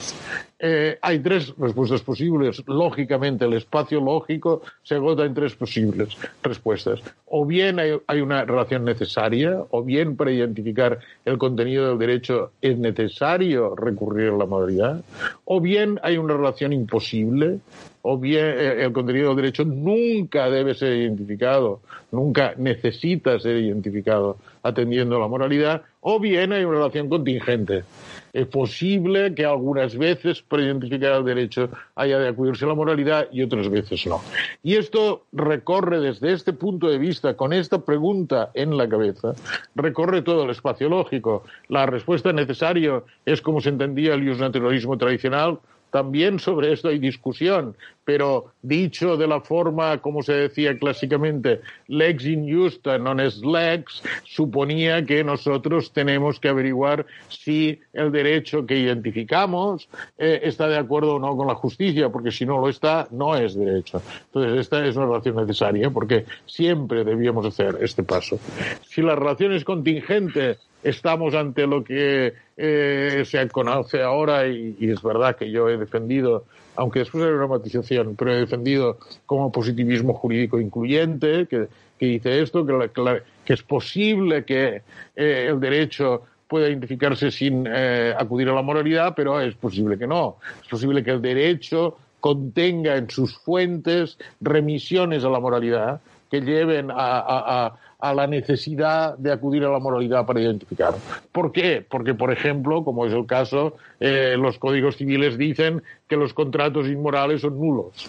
Eh, 0.58 0.98
hay 1.00 1.20
tres 1.20 1.54
respuestas 1.56 2.00
posibles. 2.02 2.62
Lógicamente, 2.66 3.44
el 3.44 3.52
espacio 3.52 4.00
lógico 4.00 4.62
se 4.82 4.96
agota 4.96 5.24
en 5.24 5.34
tres 5.34 5.54
posibles 5.54 6.16
respuestas. 6.42 7.00
O 7.26 7.46
bien 7.46 7.78
hay, 7.78 7.92
hay, 8.08 8.20
una 8.20 8.44
relación 8.44 8.84
necesaria, 8.84 9.62
o 9.70 9.84
bien 9.84 10.16
para 10.16 10.32
identificar 10.32 10.98
el 11.24 11.38
contenido 11.38 11.88
del 11.90 11.98
derecho 11.98 12.52
es 12.60 12.76
necesario 12.76 13.76
recurrir 13.76 14.30
a 14.30 14.36
la 14.36 14.46
moralidad, 14.46 15.04
o 15.44 15.60
bien 15.60 16.00
hay 16.02 16.16
una 16.16 16.34
relación 16.34 16.72
imposible, 16.72 17.60
o 18.02 18.18
bien 18.18 18.46
eh, 18.46 18.84
el 18.84 18.92
contenido 18.92 19.28
del 19.28 19.36
derecho 19.36 19.64
nunca 19.64 20.48
debe 20.48 20.74
ser 20.74 20.96
identificado, 20.96 21.80
nunca 22.12 22.54
necesita 22.56 23.38
ser 23.38 23.58
identificado 23.58 24.38
atendiendo 24.66 25.16
a 25.16 25.20
la 25.20 25.28
moralidad, 25.28 25.82
o 26.00 26.18
bien 26.20 26.52
hay 26.52 26.64
una 26.64 26.78
relación 26.78 27.08
contingente. 27.08 27.84
Es 28.32 28.46
posible 28.46 29.34
que 29.34 29.44
algunas 29.46 29.96
veces 29.96 30.42
para 30.42 30.62
identificar 30.62 31.12
el 31.12 31.24
derecho 31.24 31.70
haya 31.94 32.18
de 32.18 32.28
acudirse 32.28 32.64
a 32.64 32.68
la 32.68 32.74
moralidad 32.74 33.28
y 33.32 33.42
otras 33.42 33.68
veces 33.70 34.06
no. 34.06 34.20
Y 34.62 34.74
esto 34.76 35.24
recorre 35.32 36.00
desde 36.00 36.32
este 36.32 36.52
punto 36.52 36.88
de 36.88 36.98
vista, 36.98 37.34
con 37.34 37.52
esta 37.52 37.78
pregunta 37.78 38.50
en 38.54 38.76
la 38.76 38.88
cabeza, 38.88 39.34
recorre 39.74 40.22
todo 40.22 40.44
el 40.44 40.50
espacio 40.50 40.88
lógico. 40.88 41.44
La 41.68 41.86
respuesta 41.86 42.32
necesaria 42.32 43.02
es 43.24 43.40
como 43.40 43.60
se 43.60 43.70
entendía 43.70 44.14
el 44.14 44.38
naturalismo 44.38 44.98
tradicional, 44.98 45.58
también 45.90 46.38
sobre 46.40 46.72
esto 46.72 46.88
hay 46.88 46.98
discusión, 46.98 47.74
pero 48.06 48.54
dicho 48.62 49.18
de 49.18 49.26
la 49.26 49.40
forma 49.40 49.98
como 49.98 50.22
se 50.22 50.32
decía 50.32 50.78
clásicamente, 50.78 51.60
lex 51.88 52.24
in 52.24 52.46
justa 52.46 52.96
non 52.96 53.18
es 53.18 53.42
lex, 53.42 54.00
suponía 54.22 55.04
que 55.04 55.26
nosotros 55.26 55.90
tenemos 55.92 56.38
que 56.38 56.48
averiguar 56.48 57.04
si 57.28 57.80
el 57.92 58.12
derecho 58.12 58.64
que 58.64 58.78
identificamos 58.78 59.90
eh, 60.16 60.40
está 60.44 60.68
de 60.68 60.78
acuerdo 60.78 61.16
o 61.16 61.18
no 61.18 61.36
con 61.36 61.48
la 61.48 61.54
justicia, 61.56 62.08
porque 62.08 62.30
si 62.30 62.46
no 62.46 62.58
lo 62.58 62.68
está, 62.68 63.08
no 63.10 63.34
es 63.34 63.58
derecho. 63.58 64.00
Entonces, 64.26 64.60
esta 64.60 64.86
es 64.86 64.96
una 64.96 65.06
relación 65.06 65.36
necesaria, 65.36 65.90
porque 65.90 66.24
siempre 66.46 67.04
debíamos 67.04 67.44
hacer 67.44 67.76
este 67.80 68.04
paso. 68.04 68.38
Si 68.86 69.02
la 69.02 69.16
relación 69.16 69.52
es 69.52 69.64
contingente, 69.64 70.58
estamos 70.82 71.34
ante 71.34 71.66
lo 71.66 71.82
que 71.82 72.32
eh, 72.56 73.22
se 73.26 73.48
conoce 73.48 74.02
ahora 74.02 74.46
y, 74.46 74.76
es 74.80 75.02
verdad 75.02 75.36
que 75.36 75.50
yo 75.50 75.68
he 75.68 75.76
defendido, 75.76 76.44
aunque 76.76 77.00
después 77.00 77.24
hay 77.24 77.30
una 77.30 77.46
matización, 77.46 78.14
pero 78.16 78.32
he 78.32 78.40
defendido 78.40 78.98
como 79.24 79.50
positivismo 79.50 80.14
jurídico 80.14 80.60
incluyente, 80.60 81.46
que, 81.46 81.68
dice 81.98 82.42
esto, 82.42 82.66
que, 82.66 83.22
es 83.46 83.62
posible 83.62 84.44
que 84.44 84.82
eh, 85.16 85.46
el 85.48 85.58
derecho 85.60 86.22
pueda 86.46 86.68
identificarse 86.68 87.30
sin 87.30 87.66
eh, 87.68 88.14
acudir 88.16 88.48
a 88.48 88.54
la 88.54 88.62
moralidad, 88.62 89.14
pero 89.16 89.40
es 89.40 89.54
posible 89.54 89.98
que 89.98 90.06
no. 90.06 90.36
Es 90.62 90.68
posible 90.68 91.02
que 91.02 91.10
el 91.10 91.22
derecho 91.22 91.96
contenga 92.20 92.96
en 92.96 93.10
sus 93.10 93.36
fuentes 93.38 94.18
remisiones 94.40 95.24
a 95.24 95.28
la 95.28 95.40
moralidad 95.40 96.00
que 96.30 96.40
lleven 96.40 96.90
a 96.92 97.76
la 98.14 98.26
necesidad 98.26 99.16
de 99.18 99.32
acudir 99.32 99.64
a 99.64 99.70
la 99.70 99.78
moralidad 99.78 100.26
para 100.26 100.40
identificar. 100.40 100.94
¿Por 101.32 101.52
qué? 101.52 101.84
Porque, 101.88 102.14
por 102.14 102.32
ejemplo, 102.32 102.84
como 102.84 103.06
es 103.06 103.12
el 103.12 103.26
caso, 103.26 103.76
eh, 104.00 104.36
los 104.38 104.58
códigos 104.58 104.96
civiles 104.96 105.38
dicen 105.38 105.82
que 106.08 106.16
los 106.16 106.34
contratos 106.34 106.86
inmorales 106.86 107.42
son 107.42 107.58
nulos. 107.58 108.08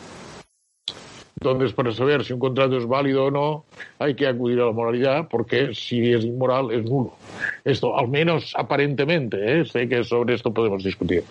Entonces, 1.39 1.72
para 1.74 1.92
saber 1.92 2.25
si 2.25 2.34
un 2.34 2.39
contrato 2.39 2.77
es 2.77 2.88
válido 2.88 3.25
o 3.25 3.32
no, 3.32 3.66
hay 4.00 4.16
que 4.16 4.25
acudir 4.25 4.60
a 4.60 4.66
la 4.66 4.72
moralidad, 4.72 5.27
porque 5.30 5.74
si 5.75 6.12
es 6.12 6.25
inmoral, 6.25 6.72
es 6.72 6.84
nulo. 6.84 7.13
Esto, 7.63 7.98
al 7.98 8.08
menos 8.08 8.54
aparentemente, 8.58 9.60
¿eh? 9.60 9.66
sé 9.66 9.88
que 9.88 10.04
sobre 10.04 10.34
esto 10.34 10.51
podemos 10.51 10.84
discutir. 10.84 11.24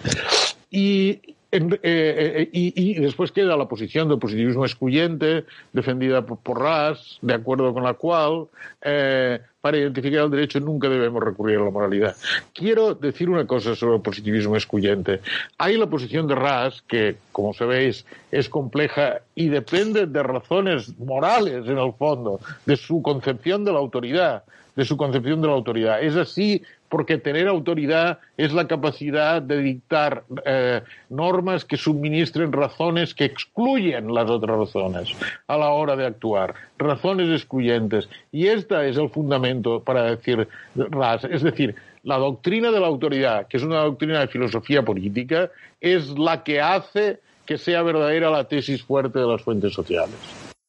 Y, 0.70 1.20
eh, 1.52 1.78
eh, 1.82 2.48
y, 2.52 2.94
después 2.94 3.30
queda 3.30 3.56
la 3.56 3.68
posición 3.68 4.08
del 4.08 4.18
positivismo 4.18 4.64
excluyente, 4.64 5.44
defendida 5.72 6.26
por, 6.26 6.38
por 6.38 6.60
Ras, 6.60 7.18
de 7.22 7.34
acuerdo 7.34 7.72
con 7.72 7.84
la 7.84 7.94
cual 7.94 8.46
eh, 8.82 9.40
para 9.60 9.78
identificar 9.78 10.24
el 10.24 10.30
derecho 10.30 10.58
nunca 10.58 10.88
debemos 10.88 11.22
recurrir 11.22 11.58
a 11.58 11.64
la 11.64 11.70
moralidad. 11.70 12.16
Quiero 12.52 12.94
decir 12.94 13.30
una 13.30 13.46
cosa 13.46 13.76
sobre 13.76 13.96
el 13.96 14.02
positivismo 14.02 14.56
excluyente. 14.56 15.20
Hay 15.58 15.76
la 15.76 15.86
posición 15.86 16.26
de 16.26 16.34
Ras, 16.34 16.82
que, 16.82 17.16
como 17.32 17.54
sabéis, 17.54 18.04
es 18.32 18.48
compleja 18.48 19.20
y 19.34 19.48
depende 19.48 20.06
de 20.06 20.22
razones 20.22 20.98
morales, 20.98 21.66
en 21.66 21.78
el 21.78 21.92
fondo, 21.92 22.40
de 22.64 22.76
su 22.76 23.02
concepción 23.02 23.64
de 23.64 23.72
la 23.72 23.78
autoridad 23.78 24.42
de 24.76 24.84
su 24.84 24.96
concepción 24.96 25.40
de 25.40 25.48
la 25.48 25.54
autoridad. 25.54 26.02
Es 26.02 26.16
así 26.16 26.62
porque 26.88 27.18
tener 27.18 27.48
autoridad 27.48 28.18
es 28.36 28.52
la 28.52 28.66
capacidad 28.66 29.42
de 29.42 29.58
dictar 29.58 30.24
eh, 30.44 30.82
normas 31.08 31.64
que 31.64 31.76
suministren 31.76 32.52
razones 32.52 33.14
que 33.14 33.24
excluyen 33.24 34.12
las 34.12 34.30
otras 34.30 34.56
razones 34.56 35.08
a 35.46 35.56
la 35.56 35.70
hora 35.70 35.96
de 35.96 36.06
actuar, 36.06 36.54
razones 36.78 37.28
excluyentes. 37.30 38.08
Y 38.32 38.46
este 38.46 38.88
es 38.88 38.96
el 38.96 39.10
fundamento 39.10 39.80
para 39.80 40.04
decir 40.04 40.48
RAS. 40.74 41.24
Es 41.24 41.42
decir, 41.42 41.74
la 42.02 42.18
doctrina 42.18 42.70
de 42.70 42.80
la 42.80 42.86
autoridad, 42.86 43.48
que 43.48 43.56
es 43.56 43.62
una 43.62 43.80
doctrina 43.80 44.20
de 44.20 44.28
filosofía 44.28 44.82
política, 44.82 45.50
es 45.80 46.16
la 46.18 46.44
que 46.44 46.60
hace 46.60 47.20
que 47.44 47.58
sea 47.58 47.82
verdadera 47.82 48.30
la 48.30 48.44
tesis 48.44 48.82
fuerte 48.82 49.18
de 49.18 49.26
las 49.26 49.42
fuentes 49.42 49.72
sociales. 49.72 50.16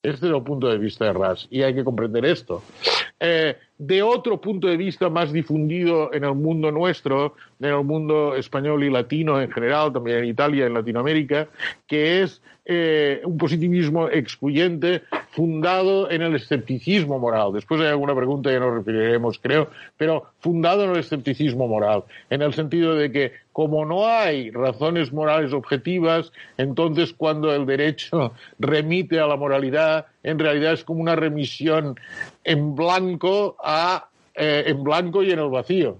Este 0.04 0.28
es 0.28 0.34
el 0.34 0.44
punto 0.44 0.68
de 0.68 0.78
vista 0.78 1.06
de 1.06 1.14
Ras 1.14 1.48
y 1.50 1.64
hay 1.64 1.74
que 1.74 1.84
comprender 1.84 2.24
esto. 2.26 2.64
Eh, 3.20 3.56
de 3.80 4.02
otro 4.02 4.42
punto 4.42 4.68
de 4.68 4.78
vista 4.78 5.10
más 5.10 5.32
difundido 5.32 6.12
en 6.14 6.24
el 6.24 6.34
mundo 6.34 6.72
nuestro, 6.72 7.36
en 7.60 7.70
el 7.70 7.84
mundo 7.84 8.36
español 8.36 8.84
y 8.84 8.90
latino 8.90 9.40
en 9.40 9.52
general, 9.52 9.94
también 9.94 10.20
en 10.20 10.26
Italia, 10.26 10.66
en 10.66 10.74
Latinoamérica, 10.74 11.48
que 11.88 12.22
es 12.22 12.42
eh, 12.66 13.22
un 13.24 13.38
positivismo 13.38 14.10
excluyente 14.10 15.04
fundado 15.30 16.10
en 16.10 16.22
el 16.22 16.36
escepticismo 16.36 17.20
moral. 17.20 17.54
Después 17.54 17.80
hay 17.80 17.88
alguna 17.88 18.16
pregunta 18.16 18.50
que 18.50 18.60
nos 18.60 18.74
referiremos, 18.74 19.40
creo, 19.40 19.70
pero 19.96 20.26
fundado 20.40 20.84
en 20.84 20.92
el 20.92 20.98
escepticismo 20.98 21.68
moral, 21.68 22.04
en 22.30 22.42
el 22.42 22.54
sentido 22.54 22.96
de 22.96 23.12
que 23.12 23.34
como 23.54 23.86
no 23.86 24.08
hay 24.08 24.52
razones 24.52 25.14
morales 25.14 25.54
objetivas, 25.54 26.32
entonces 26.58 27.14
cuando 27.14 27.54
el 27.54 27.66
derecho 27.66 28.34
remite 28.60 29.20
a 29.20 29.28
la 29.28 29.36
moralidad, 29.36 30.08
en 30.28 30.38
realidad 30.40 30.74
es 30.74 30.84
como 30.84 31.02
una 31.02 31.16
remisión 31.16 31.98
en 32.44 32.76
blanco 32.76 33.56
a 33.64 34.10
eh, 34.36 34.66
en 34.68 34.84
blanco 34.84 35.24
y 35.24 35.32
en 35.32 35.40
el 35.40 35.50
vacío. 35.50 35.98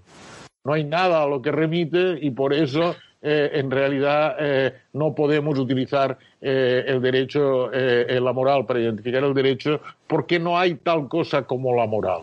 no 0.66 0.74
hay 0.74 0.84
nada 0.84 1.24
a 1.24 1.28
lo 1.28 1.42
que 1.42 1.52
remite 1.52 2.20
y 2.22 2.32
por 2.32 2.54
eso 2.54 2.96
eh, 3.22 3.50
en 3.54 3.72
realidad 3.72 4.36
eh, 4.40 4.74
no 4.94 5.16
podemos 5.16 5.58
utilizar 5.58 6.18
eh, 6.42 6.84
el 6.88 7.02
derecho, 7.02 7.72
la 7.72 8.34
moral 8.34 8.66
para 8.66 8.80
identificar 8.80 9.24
el 9.24 9.34
derecho 9.34 9.82
porque 10.08 10.40
no 10.40 10.58
hay 10.58 10.76
tal 10.76 11.08
cosa 11.08 11.44
como 11.44 11.74
la 11.76 11.88
moral. 11.88 12.22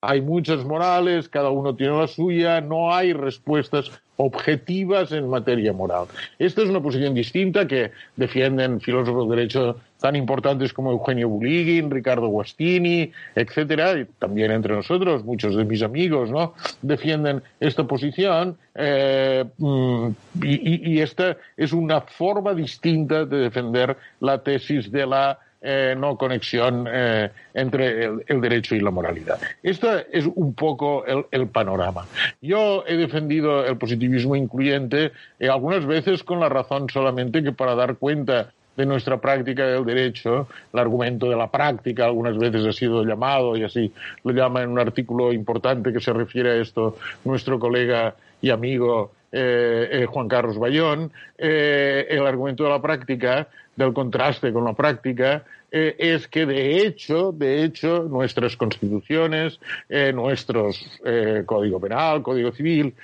Hay 0.00 0.20
muchas 0.20 0.64
morales, 0.64 1.28
cada 1.28 1.50
uno 1.50 1.74
tiene 1.74 1.98
la 1.98 2.06
suya, 2.06 2.60
no 2.60 2.94
hay 2.94 3.12
respuestas 3.12 3.90
objetivas 4.16 5.12
en 5.12 5.28
materia 5.28 5.72
moral. 5.72 6.06
Esta 6.38 6.62
es 6.62 6.68
una 6.68 6.80
posición 6.80 7.14
distinta 7.14 7.66
que 7.66 7.90
defienden 8.16 8.80
filósofos 8.80 9.28
de 9.28 9.36
derecho 9.36 9.76
tan 10.00 10.16
importantes 10.16 10.72
como 10.72 10.90
Eugenio 10.90 11.28
Buligin, 11.28 11.90
Ricardo 11.90 12.28
Guastini, 12.28 13.10
etcétera, 13.34 13.98
y 13.98 14.04
también 14.18 14.50
entre 14.52 14.74
nosotros, 14.74 15.24
muchos 15.24 15.56
de 15.56 15.64
mis 15.64 15.82
amigos, 15.82 16.30
¿no? 16.30 16.54
Defienden 16.82 17.42
esta 17.60 17.84
posición 17.84 18.56
eh, 18.74 19.44
mm, 19.56 20.08
y, 20.42 20.92
y 20.92 21.00
esta 21.00 21.36
es 21.56 21.72
una 21.72 22.00
forma 22.00 22.54
distinta 22.54 23.24
de 23.24 23.38
defender 23.38 23.96
la 24.20 24.42
tesis 24.42 24.90
de 24.90 25.06
la 25.06 25.38
eh, 25.60 25.96
no 25.98 26.16
conexión 26.16 26.86
eh, 26.88 27.30
entre 27.52 28.04
el, 28.04 28.40
derecho 28.40 28.76
y 28.76 28.80
la 28.80 28.92
moralidad. 28.92 29.40
Este 29.60 30.06
es 30.16 30.24
un 30.32 30.54
poco 30.54 31.04
el, 31.04 31.48
panorama. 31.48 32.06
Yo 32.40 32.84
he 32.86 32.96
defendido 32.96 33.66
el 33.66 33.76
positivismo 33.76 34.36
incluyente 34.36 35.10
eh, 35.40 35.48
algunas 35.48 35.84
veces 35.84 36.22
con 36.22 36.38
la 36.38 36.48
razón 36.48 36.88
solamente 36.88 37.42
que 37.42 37.50
para 37.50 37.74
dar 37.74 37.96
cuenta 37.96 38.52
de 38.78 38.86
nuestra 38.86 39.20
práctica 39.20 39.66
del 39.66 39.84
derecho, 39.84 40.48
el 40.72 40.78
argumento 40.80 41.28
de 41.28 41.36
la 41.36 41.50
práctica 41.50 42.06
algunas 42.06 42.38
veces 42.38 42.64
ha 42.64 42.72
sido 42.72 43.04
llamado 43.04 43.56
y 43.56 43.64
así 43.64 43.92
lo 44.24 44.32
llama 44.32 44.62
en 44.62 44.70
un 44.70 44.78
artículo 44.78 45.32
importante 45.32 45.92
que 45.92 46.00
se 46.00 46.12
refiere 46.12 46.52
a 46.52 46.56
esto 46.56 46.96
nuestro 47.24 47.58
colega 47.58 48.14
y 48.40 48.50
amigo 48.50 49.12
Juan 49.30 50.26
Carlos 50.26 50.58
Bayón, 50.58 51.12
el 51.36 52.26
argumento 52.26 52.64
de 52.64 52.70
la 52.70 52.80
práctica 52.80 53.46
del 53.76 53.92
contraste 53.92 54.52
con 54.52 54.64
la 54.64 54.72
práctica 54.72 55.44
eh, 55.70 55.96
es 55.98 56.26
que 56.28 56.46
de 56.46 56.78
hecho, 56.78 57.32
de 57.32 57.62
hecho, 57.62 58.04
nuestras 58.04 58.56
constituciones, 58.56 59.60
eh, 59.88 60.12
nuestros 60.14 60.84
eh, 61.04 61.42
código 61.44 61.78
penal, 61.78 62.22
código 62.22 62.52
civil, 62.52 62.94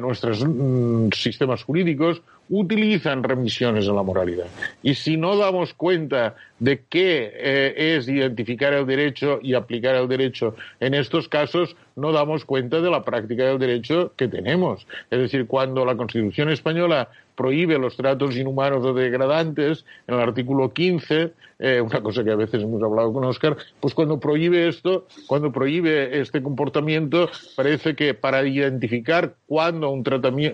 nuestros 0.00 0.44
mm, 0.46 1.08
sistemas 1.12 1.64
jurídicos 1.64 2.22
utilizan 2.48 3.22
remisiones 3.22 3.86
en 3.86 3.96
la 3.96 4.02
moralidad. 4.02 4.46
Y 4.82 4.94
si 4.94 5.16
no 5.16 5.36
damos 5.36 5.74
cuenta 5.74 6.34
de 6.58 6.82
qué 6.88 7.32
es 7.96 8.08
identificar 8.08 8.72
el 8.72 8.86
derecho 8.86 9.38
y 9.42 9.54
aplicar 9.54 9.96
el 9.96 10.08
derecho 10.08 10.54
en 10.80 10.94
estos 10.94 11.28
casos, 11.28 11.76
no 11.96 12.12
damos 12.12 12.44
cuenta 12.44 12.80
de 12.80 12.90
la 12.90 13.02
práctica 13.02 13.44
del 13.44 13.58
derecho 13.58 14.12
que 14.16 14.28
tenemos. 14.28 14.86
Es 15.10 15.18
decir, 15.18 15.46
cuando 15.46 15.84
la 15.84 15.96
Constitución 15.96 16.50
española 16.50 17.08
prohíbe 17.34 17.78
los 17.78 17.96
tratos 17.96 18.36
inhumanos 18.36 18.84
o 18.84 18.94
degradantes, 18.94 19.84
en 20.06 20.14
el 20.14 20.20
artículo 20.20 20.72
15, 20.72 21.32
eh, 21.58 21.80
una 21.80 22.00
cosa 22.00 22.22
que 22.22 22.30
a 22.30 22.36
veces 22.36 22.62
hemos 22.62 22.82
hablado 22.82 23.12
con 23.12 23.24
Oscar, 23.24 23.56
pues 23.80 23.94
cuando 23.94 24.20
prohíbe 24.20 24.68
esto, 24.68 25.06
cuando 25.26 25.50
prohíbe 25.50 26.20
este 26.20 26.42
comportamiento, 26.42 27.28
parece 27.56 27.96
que 27.96 28.14
para 28.14 28.46
identificar 28.46 29.34
cuándo 29.46 29.90
un, 29.90 30.04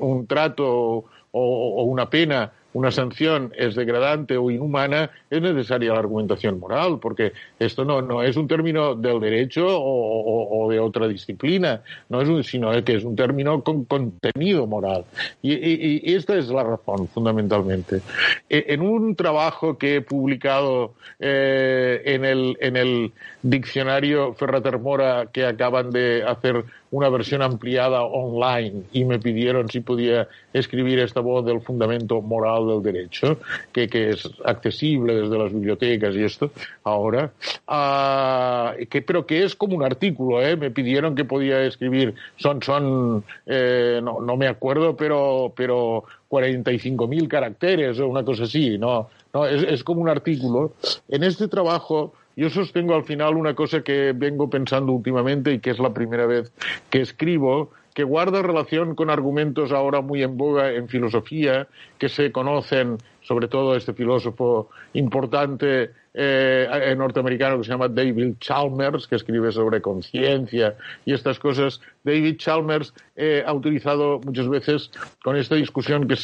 un 0.00 0.26
trato 0.26 1.04
o 1.32 1.84
una 1.84 2.08
pena 2.10 2.52
una 2.72 2.90
sanción 2.90 3.52
es 3.56 3.74
degradante 3.74 4.36
o 4.36 4.50
inhumana, 4.50 5.10
es 5.28 5.42
necesaria 5.42 5.92
la 5.92 5.98
argumentación 5.98 6.60
moral, 6.60 6.98
porque 7.00 7.32
esto 7.58 7.84
no, 7.84 8.00
no 8.00 8.22
es 8.22 8.36
un 8.36 8.46
término 8.46 8.94
del 8.94 9.20
derecho 9.20 9.66
o, 9.68 10.68
de 10.70 10.78
otra 10.78 11.08
disciplina, 11.08 11.82
no 12.08 12.20
es 12.20 12.28
un, 12.28 12.44
sino 12.44 12.70
que 12.84 12.94
es 12.94 13.04
un 13.04 13.16
término 13.16 13.62
con 13.64 13.84
contenido 13.84 14.66
moral. 14.66 15.04
Y, 15.42 16.14
esta 16.14 16.36
es 16.36 16.48
la 16.48 16.62
razón, 16.62 17.08
fundamentalmente. 17.08 18.02
E, 18.48 18.66
en 18.68 18.82
un 18.82 19.16
trabajo 19.16 19.76
que 19.76 19.96
he 19.96 20.00
publicado 20.00 20.94
eh, 21.18 22.02
en, 22.04 22.24
el, 22.24 22.56
en 22.60 22.76
el 22.76 23.12
diccionario 23.42 24.34
Ferrater 24.34 24.78
Mora 24.78 25.26
que 25.32 25.44
acaban 25.44 25.90
de 25.90 26.22
hacer 26.22 26.64
una 26.90 27.08
versión 27.08 27.42
ampliada 27.42 28.02
online 28.02 28.82
y 28.92 29.04
me 29.04 29.18
pidieron 29.18 29.68
si 29.68 29.80
podía 29.80 30.28
escribir 30.52 30.98
esta 30.98 31.20
voz 31.20 31.44
del 31.44 31.60
fundamento 31.60 32.20
moral 32.20 32.66
del 32.66 32.82
derecho, 32.82 33.38
que, 33.72 33.88
que 33.88 34.10
es 34.10 34.28
accesible 34.44 35.14
desde 35.14 35.38
las 35.38 35.52
bibliotecas 35.52 36.14
y 36.14 36.24
esto 36.24 36.50
ahora, 36.84 37.32
uh, 37.68 38.86
que, 38.86 39.02
pero 39.02 39.24
que 39.24 39.44
es 39.44 39.54
como 39.54 39.76
un 39.76 39.84
artículo, 39.84 40.42
¿eh? 40.42 40.56
me 40.56 40.70
pidieron 40.70 41.14
que 41.14 41.24
podía 41.24 41.62
escribir, 41.62 42.14
son, 42.36 42.62
son 42.62 43.24
eh, 43.46 44.00
no, 44.02 44.20
no 44.20 44.36
me 44.36 44.48
acuerdo, 44.48 44.96
pero, 44.96 45.52
pero 45.54 46.04
45.000 46.28 47.28
caracteres 47.28 48.00
o 48.00 48.08
una 48.08 48.24
cosa 48.24 48.44
así, 48.44 48.78
no, 48.78 49.08
no 49.32 49.46
es, 49.46 49.62
es 49.62 49.84
como 49.84 50.00
un 50.00 50.08
artículo. 50.08 50.72
En 51.08 51.22
este 51.22 51.48
trabajo 51.48 52.14
yo 52.36 52.50
sostengo 52.50 52.94
al 52.94 53.04
final 53.04 53.36
una 53.36 53.54
cosa 53.54 53.82
que 53.82 54.12
vengo 54.14 54.48
pensando 54.48 54.92
últimamente 54.92 55.52
y 55.52 55.58
que 55.58 55.70
es 55.70 55.78
la 55.78 55.92
primera 55.92 56.26
vez 56.26 56.52
que 56.88 57.00
escribo, 57.00 57.70
que 57.94 58.04
guarda 58.04 58.42
relación 58.42 58.94
con 58.94 59.10
argumentos 59.10 59.72
ahora 59.72 60.00
muy 60.00 60.22
en 60.22 60.36
boga 60.36 60.72
en 60.72 60.88
filosofía, 60.88 61.68
que 61.98 62.08
se 62.08 62.32
conocen, 62.32 62.98
sobre 63.22 63.48
todo 63.48 63.76
este 63.76 63.92
filósofo 63.92 64.70
importante 64.94 65.90
eh, 66.12 66.94
norteamericano 66.96 67.58
que 67.58 67.64
se 67.64 67.70
llama 67.70 67.88
David 67.88 68.34
Chalmers, 68.40 69.06
que 69.06 69.16
escribe 69.16 69.52
sobre 69.52 69.80
conciencia 69.80 70.76
y 71.04 71.12
estas 71.12 71.38
cosas. 71.38 71.80
David 72.02 72.36
Chalmers 72.38 72.92
eh, 73.14 73.44
ha 73.46 73.52
utilizado 73.52 74.20
muchas 74.24 74.48
veces 74.48 74.90
con 75.22 75.36
esta 75.36 75.54
discusión 75.54 76.08
que 76.08 76.16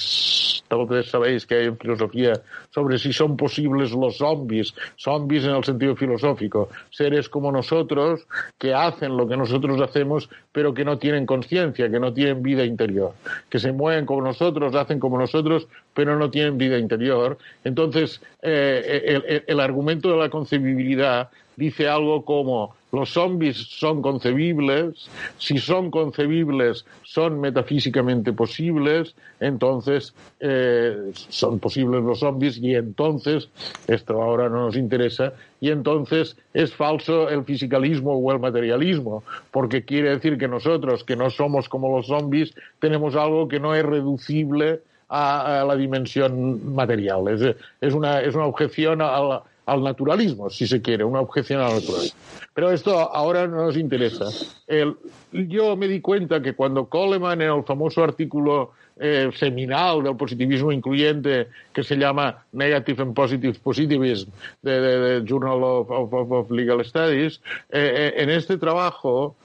tal 0.68 0.86
vez 0.86 1.10
sabéis 1.10 1.46
que 1.46 1.54
hay 1.54 1.66
en 1.66 1.78
filosofía 1.78 2.40
sobre 2.70 2.98
si 2.98 3.12
son 3.12 3.36
posibles 3.36 3.92
los 3.92 4.16
zombies, 4.16 4.74
zombies 4.96 5.44
en 5.44 5.50
el 5.50 5.64
sentido 5.64 5.94
filosófico, 5.94 6.68
seres 6.90 7.28
como 7.28 7.52
nosotros 7.52 8.26
que 8.58 8.74
hacen 8.74 9.16
lo 9.16 9.28
que 9.28 9.36
nosotros 9.36 9.80
hacemos 9.80 10.28
pero 10.50 10.72
que 10.72 10.86
no 10.86 10.98
tienen 10.98 11.26
conciencia, 11.26 11.90
que 11.90 12.00
no 12.00 12.14
tienen 12.14 12.42
vida 12.42 12.64
interior, 12.64 13.12
que 13.50 13.58
se 13.58 13.72
mueven 13.72 14.06
como 14.06 14.22
nosotros, 14.22 14.74
hacen 14.74 14.98
como 14.98 15.18
nosotros 15.18 15.68
pero 15.96 16.18
no 16.18 16.30
tienen 16.30 16.58
vida 16.58 16.78
interior. 16.78 17.38
Entonces, 17.64 18.20
eh, 18.42 19.22
el, 19.26 19.44
el 19.46 19.60
argumento 19.60 20.12
de 20.12 20.18
la 20.18 20.28
concebibilidad 20.28 21.30
dice 21.56 21.88
algo 21.88 22.24
como 22.24 22.76
los 22.92 23.10
zombies 23.10 23.56
son 23.56 24.00
concebibles, 24.00 25.08
si 25.38 25.58
son 25.58 25.90
concebibles 25.90 26.84
son 27.02 27.40
metafísicamente 27.40 28.32
posibles, 28.32 29.14
entonces 29.40 30.14
eh, 30.40 31.10
son 31.14 31.58
posibles 31.58 32.02
los 32.02 32.20
zombies 32.20 32.58
y 32.58 32.74
entonces, 32.74 33.48
esto 33.88 34.22
ahora 34.22 34.48
no 34.48 34.66
nos 34.66 34.76
interesa, 34.76 35.32
y 35.60 35.70
entonces 35.70 36.36
es 36.54 36.74
falso 36.74 37.28
el 37.28 37.44
fisicalismo 37.44 38.14
o 38.14 38.32
el 38.32 38.38
materialismo, 38.38 39.24
porque 39.50 39.84
quiere 39.84 40.10
decir 40.10 40.38
que 40.38 40.48
nosotros, 40.48 41.04
que 41.04 41.16
no 41.16 41.30
somos 41.30 41.68
como 41.68 41.96
los 41.96 42.06
zombies, 42.06 42.54
tenemos 42.78 43.16
algo 43.16 43.48
que 43.48 43.60
no 43.60 43.74
es 43.74 43.84
reducible 43.84 44.80
a, 45.08 45.64
la 45.66 45.76
dimensión 45.76 46.74
material. 46.74 47.28
Es, 47.28 47.56
es, 47.80 47.94
una, 47.94 48.20
es 48.20 48.34
una 48.34 48.46
objeción 48.46 49.00
a 49.02 49.42
al 49.66 49.82
naturalismo, 49.82 50.48
si 50.48 50.66
se 50.66 50.80
quiere, 50.80 51.04
una 51.04 51.20
objeción 51.20 51.60
al 51.60 51.74
naturalismo. 51.74 52.18
Pero 52.54 52.70
esto 52.70 52.98
ahora 52.98 53.46
no 53.46 53.66
nos 53.66 53.76
interesa. 53.76 54.26
yo 55.32 55.76
me 55.76 55.88
di 55.88 56.00
cuenta 56.00 56.40
que 56.40 56.54
cuando 56.54 56.86
Coleman 56.86 57.42
en 57.42 57.50
el 57.50 57.64
famoso 57.64 58.02
artículo 58.02 58.72
eh, 58.98 59.30
seminal 59.34 60.02
del 60.02 60.16
positivismo 60.16 60.72
incluyente 60.72 61.48
que 61.70 61.84
se 61.84 61.96
llama 61.96 62.46
Negative 62.52 63.02
and 63.02 63.12
Positive 63.12 63.58
Positivism 63.62 64.30
de, 64.62 65.22
Journal 65.22 65.58
of, 65.62 66.50
Legal 66.50 66.82
Studies, 66.82 67.42
eh, 67.70 68.14
eh, 68.16 68.22
en 68.22 68.30
este 68.30 68.56
trabajo 68.56 69.36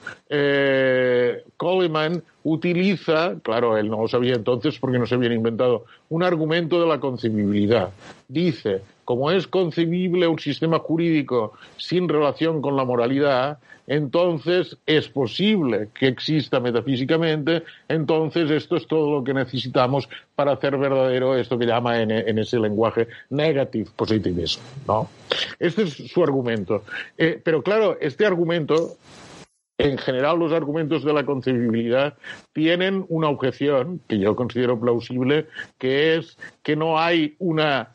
Coleman 1.58 2.22
utiliza, 2.44 3.34
claro, 3.42 3.76
él 3.76 3.90
no 3.90 4.00
lo 4.00 4.08
sabía 4.08 4.36
entonces 4.36 4.78
porque 4.78 4.98
no 4.98 5.06
se 5.06 5.16
habían 5.16 5.34
inventado, 5.34 5.84
un 6.08 6.22
argumento 6.22 6.80
de 6.80 6.86
la 6.88 6.98
concebibilidad. 6.98 7.90
Dice, 8.28 8.80
como 9.04 9.30
es 9.30 9.46
concebible 9.46 10.26
un 10.26 10.38
sistema 10.38 10.78
jurídico 10.78 11.52
sin 11.76 12.08
relación 12.08 12.62
con 12.62 12.76
la 12.76 12.84
moralidad, 12.84 13.58
entonces 13.86 14.76
es 14.86 15.08
posible 15.08 15.88
que 15.92 16.08
exista 16.08 16.60
metafísicamente, 16.60 17.64
entonces 17.88 18.50
esto 18.50 18.76
es 18.76 18.86
todo 18.86 19.10
lo 19.10 19.24
que 19.24 19.34
necesitamos 19.34 20.08
para 20.34 20.52
hacer 20.52 20.76
verdadero 20.78 21.36
esto 21.36 21.58
que 21.58 21.66
llama 21.66 22.00
en, 22.00 22.38
ese 22.38 22.58
lenguaje 22.58 23.08
negative 23.30 23.90
positivism, 23.96 24.60
¿no? 24.86 25.08
Este 25.58 25.82
es 25.82 25.94
su 25.94 26.22
argumento. 26.22 26.84
Eh, 27.18 27.40
pero 27.42 27.62
claro, 27.62 27.98
este 28.00 28.24
argumento 28.24 28.96
en 29.78 29.98
general 29.98 30.38
los 30.38 30.52
argumentos 30.52 31.04
de 31.04 31.12
la 31.12 31.24
concebibilidad 31.24 32.14
tienen 32.52 33.04
una 33.08 33.28
objeción 33.28 34.00
que 34.06 34.18
yo 34.18 34.36
considero 34.36 34.78
plausible, 34.78 35.48
que 35.78 36.16
es 36.16 36.38
que 36.62 36.76
no 36.76 36.98
hay 37.00 37.34
una 37.38 37.90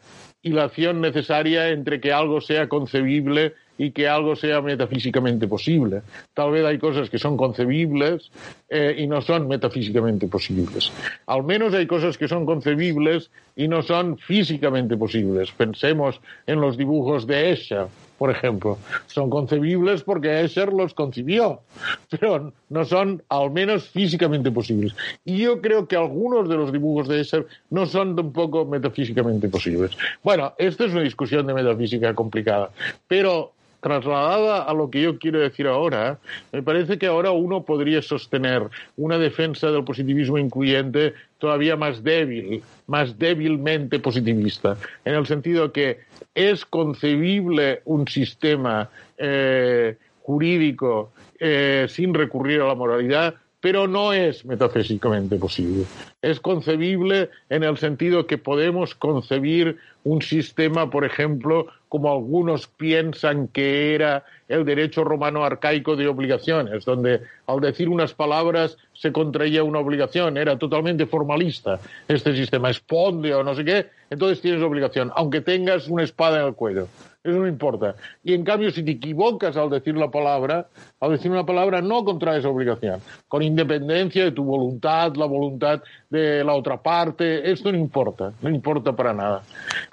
hilación 0.48 1.02
necesaria 1.02 1.70
entre 1.70 2.02
que 2.02 2.12
algo 2.12 2.42
sea 2.42 2.68
concebible 2.68 3.54
y 3.78 3.92
que 3.92 4.08
algo 4.08 4.36
sea 4.36 4.62
metafísicamente 4.62 5.48
posible. 5.48 6.02
Tal 6.34 6.52
vez 6.52 6.66
hay 6.66 6.80
cosas 6.80 7.10
que 7.10 7.20
son 7.20 7.38
concebibles 7.38 8.32
eh, 8.70 8.96
y 8.98 9.08
no 9.08 9.22
son 9.22 9.48
metafísicamente 9.48 10.28
posibles. 10.28 10.92
Al 11.28 11.44
menos 11.44 11.74
hay 11.74 11.86
cosas 11.86 12.18
que 12.18 12.28
son 12.28 12.46
concebibles 12.46 13.30
y 13.56 13.68
no 13.68 13.84
son 13.84 14.18
físicamente 14.18 14.98
posibles. 14.98 15.52
Pensemos 15.52 16.20
en 16.48 16.60
los 16.60 16.78
dibujos 16.78 17.28
de 17.28 17.52
Escher 17.52 17.88
por 18.18 18.32
ejemplo, 18.32 18.78
son 19.08 19.30
concebibles 19.30 20.04
porque 20.04 20.42
Escher 20.42 20.74
los 20.74 20.94
concibió, 20.94 21.62
pero 22.10 22.52
no 22.70 22.86
son 22.86 23.22
al 23.30 23.52
menos 23.52 23.90
físicamente 23.90 24.52
posibles. 24.52 24.96
Y 25.26 25.38
yo 25.38 25.62
creo 25.62 25.88
que 25.88 25.96
algunos 25.96 26.50
de 26.50 26.56
los 26.56 26.72
dibujos 26.72 27.08
de 27.08 27.22
Escher 27.22 27.46
no 27.70 27.86
son 27.86 28.16
tampoco 28.16 28.66
metafísicamente 28.66 29.48
posibles. 29.50 29.92
Bueno, 30.24 30.54
esta 30.58 30.86
es 30.86 30.92
una 30.92 31.02
discusión 31.02 31.46
de 31.48 31.54
metafísica 31.54 32.14
complicada, 32.14 32.72
pero 33.08 33.54
trasladada 33.82 34.64
a 34.64 34.74
lo 34.74 34.90
que 34.90 35.02
yo 35.02 35.20
quiero 35.20 35.40
decir 35.40 35.68
ahora, 35.68 36.20
me 36.52 36.64
parece 36.64 36.98
que 36.98 37.08
ahora 37.08 37.32
uno 37.32 37.64
podría 37.64 38.02
sostener 38.02 38.64
una 38.96 39.18
defensa 39.18 39.72
del 39.72 39.84
positivismo 39.84 40.38
incluyente 40.38 41.14
todavía 41.38 41.76
más 41.76 42.04
débil, 42.04 42.64
más 42.88 43.18
débilmente 43.18 44.00
positivista, 44.00 44.78
en 45.06 45.16
el 45.16 45.26
sentido 45.26 45.72
que 45.72 46.00
es 46.34 46.66
concebible 46.66 47.82
un 47.86 48.08
sistema 48.08 48.90
eh, 49.18 49.96
jurídico 50.24 51.12
eh, 51.40 51.86
sin 51.90 52.14
recurrir 52.14 52.62
a 52.62 52.68
la 52.68 52.76
moralidad, 52.76 53.36
pero 53.60 53.88
no 53.88 54.14
es 54.14 54.46
metafísicamente 54.46 55.38
posible. 55.38 55.86
Es 56.22 56.40
concebible 56.40 57.30
en 57.50 57.64
el 57.64 57.78
sentido 57.78 58.28
que 58.28 58.38
podemos 58.38 58.94
concebir 58.96 59.78
un 60.08 60.22
sistema, 60.22 60.90
por 60.90 61.04
ejemplo, 61.04 61.68
como 61.90 62.10
algunos 62.12 62.68
piensan 62.68 63.50
que 63.50 63.94
era 63.94 64.24
el 64.48 64.64
derecho 64.64 65.04
romano 65.04 65.44
arcaico 65.44 65.98
de 65.98 66.08
obligaciones, 66.08 66.86
donde 66.86 67.22
al 67.46 67.60
decir 67.60 67.90
unas 67.90 68.14
palabras 68.14 68.78
se 68.94 69.12
contraía 69.12 69.64
una 69.64 69.80
obligación, 69.80 70.38
era 70.38 70.58
totalmente 70.58 71.06
formalista 71.08 71.80
este 72.08 72.34
sistema, 72.36 72.70
esponde 72.70 73.34
o 73.34 73.44
no 73.44 73.54
sé 73.54 73.66
qué, 73.66 73.88
entonces 74.10 74.40
tienes 74.40 74.64
obligación, 74.64 75.12
aunque 75.16 75.42
tengas 75.42 75.90
una 75.90 76.04
espada 76.04 76.40
en 76.40 76.48
el 76.48 76.54
cuello. 76.54 76.88
Eso 77.28 77.40
no 77.40 77.48
importa. 77.48 77.96
Y 78.24 78.34
en 78.34 78.46
cambio, 78.46 78.72
si 78.72 78.84
te 78.84 78.92
equivocas 78.92 79.58
al 79.58 79.70
decir 79.70 79.98
la 79.98 80.10
palabra, 80.10 80.68
al 81.02 81.12
decir 81.12 81.30
una 81.30 81.46
palabra 81.46 81.82
no 81.82 82.06
contraes 82.06 82.46
obligación, 82.46 83.02
con 83.28 83.44
independencia 83.44 84.24
de 84.24 84.32
tu 84.32 84.46
voluntad, 84.46 85.14
la 85.16 85.26
voluntad 85.26 85.82
de 86.10 86.42
la 86.46 86.54
otra 86.54 86.82
parte, 86.82 87.52
esto 87.52 87.70
no 87.70 87.78
importa, 87.78 88.32
no 88.42 88.50
importa 88.50 88.94
para 88.94 89.14
nada. 89.14 89.44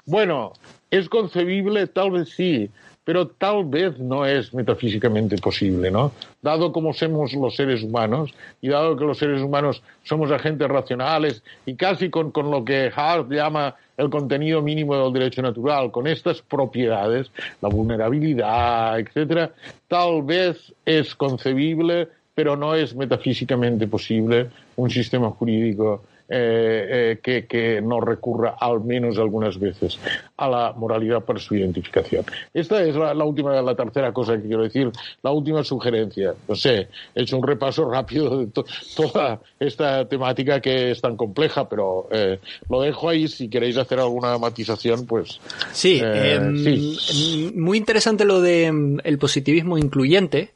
Bueno, 0.05 0.53
¿es 0.91 1.09
concebible? 1.09 1.87
Tal 1.87 2.11
vez 2.11 2.29
sí, 2.29 2.69
pero 3.03 3.27
tal 3.27 3.65
vez 3.65 3.97
no 3.97 4.25
es 4.25 4.53
metafísicamente 4.53 5.37
posible, 5.37 5.89
¿no? 5.89 6.11
Dado 6.41 6.71
como 6.71 6.93
somos 6.93 7.33
los 7.33 7.55
seres 7.55 7.81
humanos 7.81 8.31
y 8.61 8.69
dado 8.69 8.95
que 8.97 9.05
los 9.05 9.17
seres 9.17 9.41
humanos 9.41 9.81
somos 10.03 10.31
agentes 10.31 10.67
racionales 10.67 11.43
y 11.65 11.75
casi 11.75 12.09
con, 12.09 12.31
con 12.31 12.51
lo 12.51 12.63
que 12.63 12.91
Hart 12.95 13.31
llama 13.31 13.75
el 13.97 14.09
contenido 14.09 14.61
mínimo 14.61 14.95
del 14.95 15.13
derecho 15.13 15.41
natural, 15.41 15.89
con 15.91 16.05
estas 16.05 16.41
propiedades, 16.41 17.31
la 17.61 17.69
vulnerabilidad, 17.69 18.99
etcétera, 18.99 19.51
tal 19.87 20.21
vez 20.21 20.73
es 20.85 21.15
concebible, 21.15 22.09
pero 22.35 22.55
no 22.55 22.75
es 22.75 22.93
metafísicamente 22.95 23.87
posible 23.87 24.49
un 24.75 24.89
sistema 24.89 25.31
jurídico 25.31 26.03
eh, 26.27 27.19
eh, 27.23 27.45
que, 27.47 27.81
no 27.81 28.01
recurra 28.01 28.55
al 28.59 28.81
menos 28.81 29.17
algunas 29.19 29.59
veces 29.59 29.99
a 30.37 30.49
la 30.49 30.73
moralidad 30.73 31.21
para 31.23 31.39
su 31.39 31.55
identificación. 31.55 32.25
Esta 32.51 32.81
es 32.83 32.95
la, 32.95 33.23
última, 33.23 33.61
la 33.61 33.75
tercera 33.75 34.11
cosa 34.11 34.35
que 34.35 34.47
quiero 34.47 34.63
decir, 34.63 34.91
la 35.21 35.31
última 35.31 35.63
sugerencia. 35.63 36.33
No 36.47 36.55
sé, 36.55 36.87
he 37.13 37.21
hecho 37.21 37.37
un 37.37 37.45
repaso 37.45 37.89
rápido 37.89 38.39
de 38.39 38.47
toda 38.95 39.39
esta 39.59 40.07
temática 40.07 40.59
que 40.59 40.91
es 40.91 41.01
tan 41.01 41.15
compleja, 41.15 41.69
pero 41.69 42.07
eh, 42.11 42.39
lo 42.69 42.81
dejo 42.81 43.09
ahí. 43.09 43.27
Si 43.27 43.47
queréis 43.47 43.77
hacer 43.77 43.99
alguna 43.99 44.37
matización, 44.39 45.05
pues. 45.05 45.39
Sí, 45.73 46.01
em, 46.03 47.53
muy 47.55 47.77
interesante 47.77 48.25
lo 48.25 48.41
de 48.41 48.65
em, 48.65 48.97
el 49.03 49.19
positivismo 49.19 49.77
incluyente. 49.77 50.53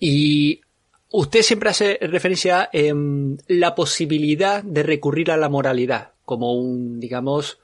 Y 0.00 0.60
Usted 1.10 1.42
siempre 1.42 1.70
hace 1.70 1.98
referencia 2.02 2.62
a 2.62 2.68
em, 2.72 3.38
la 3.46 3.74
posibilidad 3.74 4.62
de 4.62 4.82
recurrir 4.82 5.30
a 5.30 5.36
la 5.36 5.48
moralidad 5.48 6.12
como 6.24 6.52
un, 6.52 7.00
digamos, 7.00 7.58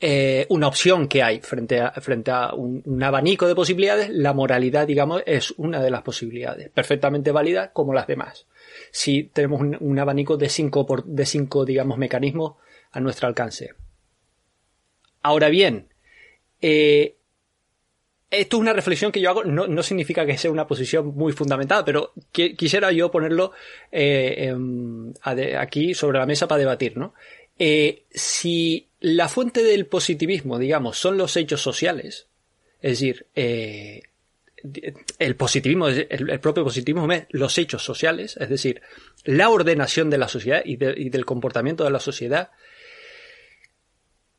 eh, 0.00 0.46
una 0.48 0.66
opción 0.66 1.06
que 1.06 1.22
hay 1.22 1.40
frente 1.40 1.78
a, 1.78 1.92
frente 1.92 2.32
a 2.32 2.54
un, 2.54 3.02
abanico 3.02 3.46
de 3.46 3.54
posibilidades. 3.54 4.08
La 4.10 4.32
moralidad, 4.32 4.86
digamos, 4.86 5.22
es 5.26 5.52
una 5.58 5.80
de 5.80 5.90
las 5.90 6.02
posibilidades, 6.02 6.70
perfectamente 6.70 7.30
válida 7.30 7.70
como 7.72 7.94
las 7.94 8.08
demás. 8.08 8.46
Si 8.90 9.24
tenemos 9.24 9.60
un, 9.60 9.98
abanico 9.98 10.36
de 10.36 10.48
cinco, 10.48 10.86
de 11.04 11.26
cinco, 11.26 11.64
digamos, 11.64 11.98
mecanismos 11.98 12.54
a 12.90 12.98
nuestro 12.98 13.28
alcance. 13.28 13.74
Ahora 15.22 15.48
bien, 15.48 15.88
eh, 16.62 17.16
esto 18.30 18.56
es 18.56 18.60
una 18.60 18.72
reflexión 18.72 19.10
que 19.10 19.20
yo 19.20 19.30
hago, 19.30 19.44
no, 19.44 19.82
significa 19.82 20.24
que 20.24 20.38
sea 20.38 20.52
una 20.52 20.66
posición 20.66 21.14
muy 21.16 21.32
fundamentada, 21.32 21.84
pero 21.84 22.12
quisiera 22.32 22.92
yo 22.92 23.10
ponerlo 23.10 23.52
eh, 23.90 24.54
aquí 25.58 25.94
sobre 25.94 26.18
la 26.18 26.26
mesa 26.26 26.46
para 26.46 26.60
debatir, 26.60 26.96
¿no? 26.96 27.12
Eh, 27.58 28.04
si 28.10 28.88
la 29.00 29.28
fuente 29.28 29.62
del 29.62 29.86
positivismo, 29.86 30.58
digamos, 30.58 30.96
son 30.96 31.18
los 31.18 31.36
hechos 31.36 31.60
sociales, 31.60 32.28
es 32.80 32.92
decir, 32.92 33.26
eh, 33.34 34.02
el 35.18 35.36
positivismo, 35.36 35.88
el, 35.88 36.40
propio 36.40 36.64
positivismo 36.64 37.10
es 37.12 37.26
los 37.30 37.58
hechos 37.58 37.82
sociales, 37.82 38.36
es 38.38 38.48
decir, 38.48 38.80
la 39.24 39.50
ordenación 39.50 40.08
de 40.08 40.18
la 40.18 40.28
sociedad 40.28 40.62
y, 40.64 40.72
y 40.74 41.10
del 41.10 41.26
comportamiento 41.26 41.82
de 41.82 41.90
la 41.90 42.00
sociedad, 42.00 42.50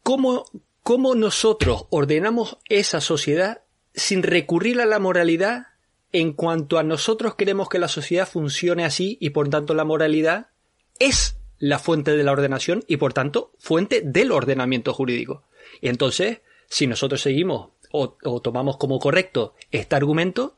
¿cómo, 0.01 0.45
¿cómo 0.82 1.13
nosotros 1.13 1.88
ordenamos 1.89 2.58
esa 2.69 3.01
sociedad 3.01 3.63
sin 3.93 4.23
recurrir 4.23 4.80
a 4.82 4.86
la 4.86 4.99
moralidad 4.99 5.67
en 6.12 6.34
cuanto 6.34 6.77
a 6.77 6.84
nosotros 6.84 7.36
queremos 7.36 7.69
que 7.69 7.80
la 7.80 7.88
sociedad 7.88 8.27
funcione 8.27 8.84
así 8.84 9.17
y 9.21 9.30
por 9.32 9.49
tanto 9.49 9.73
la 9.73 9.86
moralidad 9.86 10.47
es 10.99 11.38
la 11.60 11.80
fuente 11.80 12.15
de 12.15 12.23
la 12.23 12.32
ordenación 12.32 12.84
y 12.88 12.97
por 12.97 13.13
tanto 13.13 13.51
fuente 13.60 14.01
del 14.04 14.32
ordenamiento 14.32 14.93
jurídico. 14.93 15.43
Y 15.80 15.89
entonces, 15.89 16.41
si 16.67 16.88
nosotros 16.88 17.21
seguimos 17.21 17.69
o, 17.91 18.17
tomamos 18.41 18.77
como 18.77 18.99
correcto 18.99 19.54
este 19.71 19.95
argumento, 19.95 20.58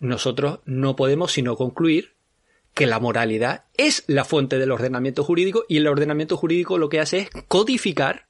nosotros 0.00 0.60
no 0.64 0.96
podemos 0.96 1.32
sino 1.32 1.56
concluir 1.56 2.14
que 2.74 2.86
la 2.86 3.00
moralidad 3.00 3.64
es 3.76 4.04
la 4.06 4.24
fuente 4.24 4.58
del 4.58 4.70
ordenamiento 4.70 5.24
jurídico 5.24 5.64
y 5.68 5.78
el 5.78 5.88
ordenamiento 5.88 6.36
jurídico 6.36 6.78
lo 6.78 6.88
que 6.88 7.00
hace 7.00 7.18
es 7.18 7.30
codificar 7.48 8.26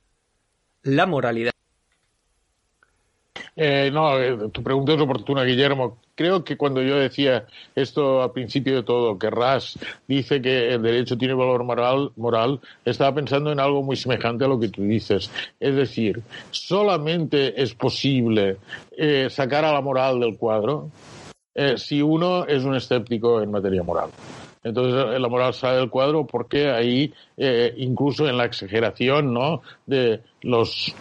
la 0.82 1.06
moralidad. 1.06 1.52
Eh, 3.60 3.90
no, 3.92 4.16
eh, 4.20 4.50
tu 4.52 4.62
pregunta 4.62 4.92
es 4.92 5.00
oportuna, 5.00 5.42
Guillermo. 5.42 5.98
Creo 6.14 6.44
que 6.44 6.56
cuando 6.56 6.80
yo 6.80 6.96
decía 6.96 7.44
esto 7.74 8.22
al 8.22 8.30
principio 8.30 8.76
de 8.76 8.82
todo, 8.84 9.18
que 9.18 9.30
Ras 9.30 9.76
dice 10.06 10.40
que 10.40 10.74
el 10.74 10.82
derecho 10.82 11.18
tiene 11.18 11.34
valor 11.34 11.64
moral, 11.64 12.12
moral, 12.14 12.60
estaba 12.84 13.12
pensando 13.16 13.50
en 13.50 13.58
algo 13.58 13.82
muy 13.82 13.96
semejante 13.96 14.44
a 14.44 14.48
lo 14.48 14.60
que 14.60 14.68
tú 14.68 14.82
dices. 14.82 15.32
Es 15.58 15.74
decir, 15.74 16.22
solamente 16.52 17.60
es 17.60 17.74
posible 17.74 18.58
eh, 18.96 19.26
sacar 19.28 19.64
a 19.64 19.72
la 19.72 19.80
moral 19.80 20.20
del 20.20 20.36
cuadro 20.36 20.90
si 21.74 22.00
uno 22.00 22.46
es 22.46 22.62
un 22.62 22.76
escéptico 22.76 23.42
en 23.42 23.50
materia 23.50 23.82
moral. 23.82 24.10
Entonces 24.62 25.20
la 25.20 25.28
moral 25.28 25.52
sale 25.52 25.78
del 25.78 25.90
cuadro 25.90 26.24
porque 26.24 26.70
ahí, 26.70 27.12
incluso 27.78 28.28
en 28.28 28.36
la 28.36 28.44
exageración 28.44 29.34
¿no? 29.34 29.62
de 29.84 30.20
los 30.42 30.94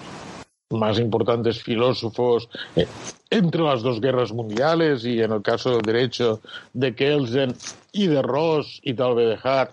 más 0.69 0.99
importantes 0.99 1.63
filósofos 1.63 2.49
eh, 2.75 2.87
entre 3.29 3.61
las 3.61 3.81
dos 3.81 4.01
guerras 4.01 4.33
mundiales 4.33 5.05
y 5.05 5.21
en 5.21 5.31
el 5.31 5.41
caso 5.41 5.71
del 5.71 5.81
derecho 5.81 6.41
de 6.73 6.93
Kelsen 6.93 7.55
y 7.93 8.07
de 8.07 8.21
Ross 8.21 8.81
y 8.83 8.93
tal 8.93 9.15
vez 9.15 9.29
de 9.29 9.49
Hart. 9.49 9.71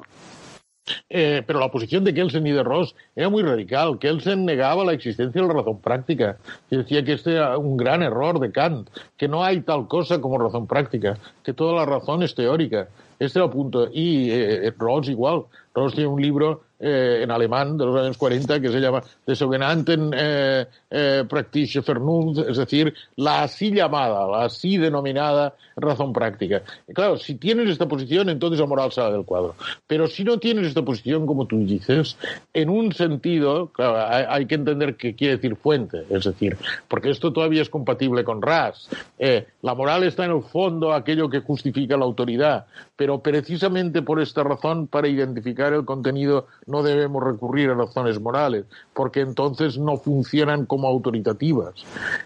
Eh, 1.09 1.43
pero 1.47 1.61
la 1.61 1.71
posición 1.71 2.05
de 2.05 2.13
Kelsen 2.13 2.47
y 2.47 2.53
de 2.53 2.63
Ross 2.63 2.95
era 3.17 3.29
muy 3.29 3.43
radical. 3.43 3.99
Kelsen 3.99 4.45
negaba 4.45 4.85
la 4.85 4.93
existencia 4.93 5.41
de 5.41 5.49
la 5.49 5.55
razón 5.55 5.81
práctica 5.81 6.37
y 6.71 6.77
decía 6.77 7.03
que 7.03 7.15
este 7.15 7.33
era 7.33 7.57
un 7.59 7.77
gran 7.77 8.03
error 8.03 8.39
de 8.39 8.53
Kant, 8.53 8.89
que 9.17 9.27
no 9.27 9.43
hay 9.43 9.63
tal 9.63 9.89
cosa 9.89 10.21
como 10.21 10.39
razón 10.39 10.67
práctica, 10.67 11.19
que 11.43 11.55
toda 11.55 11.75
la 11.75 11.87
razón 11.87 12.23
es 12.23 12.35
teórica. 12.35 12.89
Este 13.19 13.39
era 13.39 13.47
el 13.47 13.53
punto. 13.53 13.89
Y 13.93 14.31
eh, 14.31 14.73
Ross 14.79 15.09
igual. 15.09 15.45
Ross 15.75 15.95
tiene 15.95 16.09
un 16.09 16.21
libro 16.21 16.64
eh, 16.81 17.21
en 17.23 17.31
alemán 17.31 17.79
de 17.79 17.87
los 17.87 17.97
años 17.97 18.19
40 18.19 18.61
que 18.61 18.69
se 18.69 18.81
llama 18.81 19.03
De 19.27 19.35
sogenannten 19.35 20.11
eh, 20.15 20.67
eh, 20.91 21.25
praktische 21.29 21.81
Vernunft, 21.81 22.49
es 22.49 22.57
decir, 22.57 22.93
la 23.17 23.45
así 23.45 23.71
llamada, 23.71 24.27
la 24.27 24.45
así 24.45 24.77
denominada 24.77 25.55
razón 25.77 26.13
práctica. 26.13 26.63
claro, 26.95 27.17
si 27.17 27.35
tienes 27.35 27.69
esta 27.69 27.87
posición, 27.87 28.29
entonces 28.29 28.61
la 28.61 28.67
moral 28.67 28.93
sale 28.93 29.13
del 29.13 29.25
cuadro. 29.25 29.55
Pero 29.87 30.07
si 30.07 30.25
no 30.25 30.39
tienes 30.39 30.67
esta 30.67 30.83
posición, 30.83 31.27
como 31.27 31.47
tú 31.47 31.65
dices, 31.65 32.17
en 32.53 32.69
un 32.69 32.93
sentido, 32.93 33.69
claro, 33.69 34.29
hay, 34.31 34.47
que 34.47 34.55
entender 34.55 34.97
qué 34.97 35.15
quiere 35.15 35.37
decir 35.37 35.57
fuente, 35.57 36.05
es 36.11 36.25
decir, 36.25 36.57
porque 36.89 37.11
esto 37.11 37.33
todavía 37.33 37.63
es 37.63 37.71
compatible 37.71 38.25
con 38.25 38.43
RAS. 38.43 38.89
Eh, 39.19 39.47
la 39.63 39.75
moral 39.75 40.05
está 40.05 40.25
en 40.25 40.33
el 40.33 40.43
fondo 40.43 40.93
aquello 40.93 41.29
que 41.29 41.41
justifica 41.41 41.97
la 41.97 42.05
autoridad, 42.05 42.67
pero 42.97 43.21
precisamente 43.21 44.03
por 44.03 44.21
esta 44.21 44.43
razón, 44.43 44.87
para 44.87 45.09
identificar 45.09 45.73
el 45.73 45.85
contenido, 45.85 46.47
no 46.67 46.83
debemos 46.83 47.23
recurrir 47.23 47.71
a 47.71 47.75
razones 47.75 48.21
morales, 48.21 48.65
porque 48.95 49.21
entonces 49.21 49.79
no 49.79 49.97
funcionan 49.97 50.67
como 50.67 50.89
autoritativas. 50.89 51.85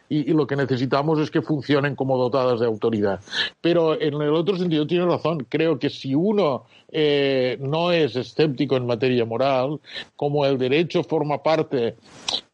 Y, 0.09 0.33
lo 0.33 0.47
que 0.47 0.57
necesitamos 0.57 1.19
es 1.19 1.31
que 1.31 1.43
funcionen 1.43 1.97
como 1.97 2.17
dotadas 2.17 2.61
de 2.61 2.67
autoridad. 2.67 3.21
Pero 3.61 4.01
en 4.01 4.15
el 4.15 4.35
otro 4.35 4.57
sentido 4.57 4.87
tiene 4.87 5.07
razón. 5.07 5.47
Creo 5.49 5.79
que 5.79 5.91
si 5.91 6.15
uno 6.15 6.65
eh, 6.93 7.59
no 7.61 7.91
es 7.91 8.15
escéptico 8.17 8.77
en 8.77 8.87
materia 8.87 9.25
moral, 9.25 9.81
como 10.17 10.47
el 10.47 10.59
derecho 10.59 11.03
forma 11.03 11.43
parte 11.43 11.97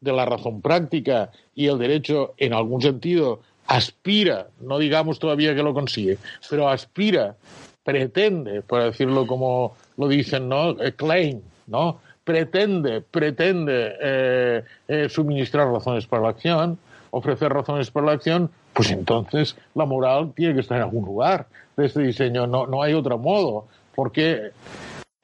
de 0.01 0.13
la 0.13 0.25
razón 0.25 0.61
práctica 0.61 1.31
y 1.55 1.67
el 1.67 1.79
derecho, 1.79 2.35
en 2.39 2.55
algún 2.55 2.81
sentido, 2.81 3.41
aspira, 3.67 4.49
no 4.61 4.79
digamos 4.79 5.19
todavía 5.19 5.55
que 5.55 5.63
lo 5.63 5.75
consigue, 5.75 6.19
pero 6.51 6.69
aspira, 6.69 7.37
pretende, 7.83 8.63
para 8.63 8.87
decirlo 8.87 9.27
como 9.27 9.77
lo 9.97 10.09
dicen, 10.09 10.49
¿no? 10.49 10.77
Claim, 10.97 11.43
¿no? 11.67 12.01
Pretende, 12.25 13.01
pretende 13.03 13.95
eh, 14.01 14.65
eh, 14.89 15.09
suministrar 15.09 15.69
razones 15.69 16.07
para 16.07 16.23
la 16.23 16.29
acción, 16.31 16.79
ofrecer 17.11 17.53
razones 17.53 17.91
para 17.91 18.07
la 18.07 18.13
acción, 18.13 18.51
pues 18.73 18.91
entonces 18.91 19.57
la 19.75 19.85
moral 19.85 20.33
tiene 20.35 20.55
que 20.55 20.61
estar 20.61 20.79
en 20.79 20.85
algún 20.85 21.05
lugar 21.05 21.47
de 21.77 21.87
este 21.87 22.01
diseño, 22.01 22.47
no, 22.47 22.67
no 22.67 22.83
hay 22.83 22.95
otro 22.95 23.19
modo, 23.19 23.67
porque 23.95 24.53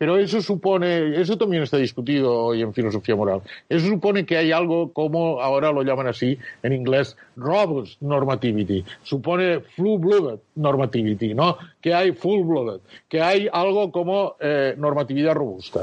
pero 0.01 0.17
eso 0.17 0.41
supone, 0.41 1.21
eso 1.21 1.37
también 1.37 1.63
está 1.63 1.77
discutido 1.77 2.35
hoy 2.35 2.63
en 2.63 2.73
filosofía 2.73 3.15
moral. 3.15 3.43
Eso 3.69 3.87
supone 3.87 4.25
que 4.25 4.39
hay 4.39 4.51
algo 4.51 4.95
como, 4.95 5.43
ahora 5.43 5.73
lo 5.73 5.83
llaman 5.83 6.07
así 6.07 6.39
en 6.63 6.73
inglés, 6.73 7.19
robust 7.37 8.01
normativity. 8.01 8.83
Supone 9.03 9.61
full-blooded 9.61 10.39
normativity, 10.55 11.35
¿no? 11.35 11.59
Que 11.83 11.93
hay 11.93 12.13
full-blooded, 12.13 12.81
que 13.11 13.21
hay 13.21 13.47
algo 13.53 13.93
como 13.93 14.37
eh, 14.41 14.75
normatividad 14.79 15.35
robusta. 15.35 15.81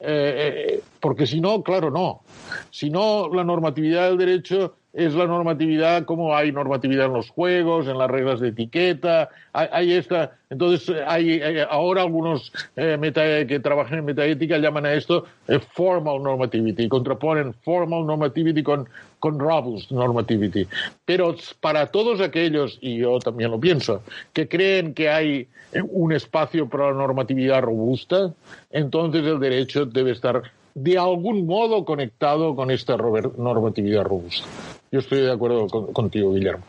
Eh, 0.00 0.76
eh, 0.78 0.82
porque 1.00 1.26
si 1.26 1.40
no, 1.40 1.62
claro, 1.62 1.90
no. 1.90 2.22
Si 2.70 2.90
no, 2.90 3.28
la 3.28 3.44
normatividad 3.44 4.08
del 4.08 4.18
derecho 4.18 4.77
es 4.92 5.14
la 5.14 5.26
normatividad, 5.26 6.04
como 6.04 6.34
hay 6.34 6.50
normatividad 6.50 7.06
en 7.06 7.12
los 7.12 7.30
juegos, 7.30 7.86
en 7.86 7.98
las 7.98 8.10
reglas 8.10 8.40
de 8.40 8.48
etiqueta, 8.48 9.28
hay, 9.52 9.68
hay 9.70 9.92
esta. 9.92 10.32
Entonces, 10.50 10.96
hay, 11.06 11.42
ahora 11.68 12.02
algunos 12.02 12.52
eh, 12.74 12.96
meta, 12.98 13.46
que 13.46 13.60
trabajan 13.60 13.98
en 13.98 14.06
metaética 14.06 14.56
llaman 14.56 14.86
a 14.86 14.94
esto 14.94 15.26
eh, 15.46 15.58
formal 15.58 16.22
normativity, 16.22 16.88
contraponen 16.88 17.52
formal 17.52 18.06
normativity 18.06 18.62
con, 18.62 18.88
con 19.20 19.38
robust 19.38 19.90
normativity. 19.90 20.66
Pero 21.04 21.36
para 21.60 21.86
todos 21.86 22.20
aquellos, 22.20 22.78
y 22.80 22.98
yo 22.98 23.18
también 23.18 23.50
lo 23.50 23.60
pienso, 23.60 24.02
que 24.32 24.48
creen 24.48 24.94
que 24.94 25.10
hay 25.10 25.48
un 25.90 26.12
espacio 26.12 26.66
para 26.66 26.86
la 26.86 26.94
normatividad 26.94 27.60
robusta, 27.60 28.32
entonces 28.70 29.24
el 29.26 29.38
derecho 29.38 29.84
debe 29.84 30.12
estar 30.12 30.42
de 30.82 30.98
algún 30.98 31.46
modo 31.46 31.84
conectado 31.84 32.54
con 32.54 32.70
esta 32.70 32.96
normatividad 32.96 34.04
robusta. 34.04 34.46
Yo 34.90 35.00
estoy 35.00 35.20
de 35.20 35.32
acuerdo 35.32 35.66
con, 35.66 35.92
contigo, 35.92 36.32
Guillermo. 36.32 36.64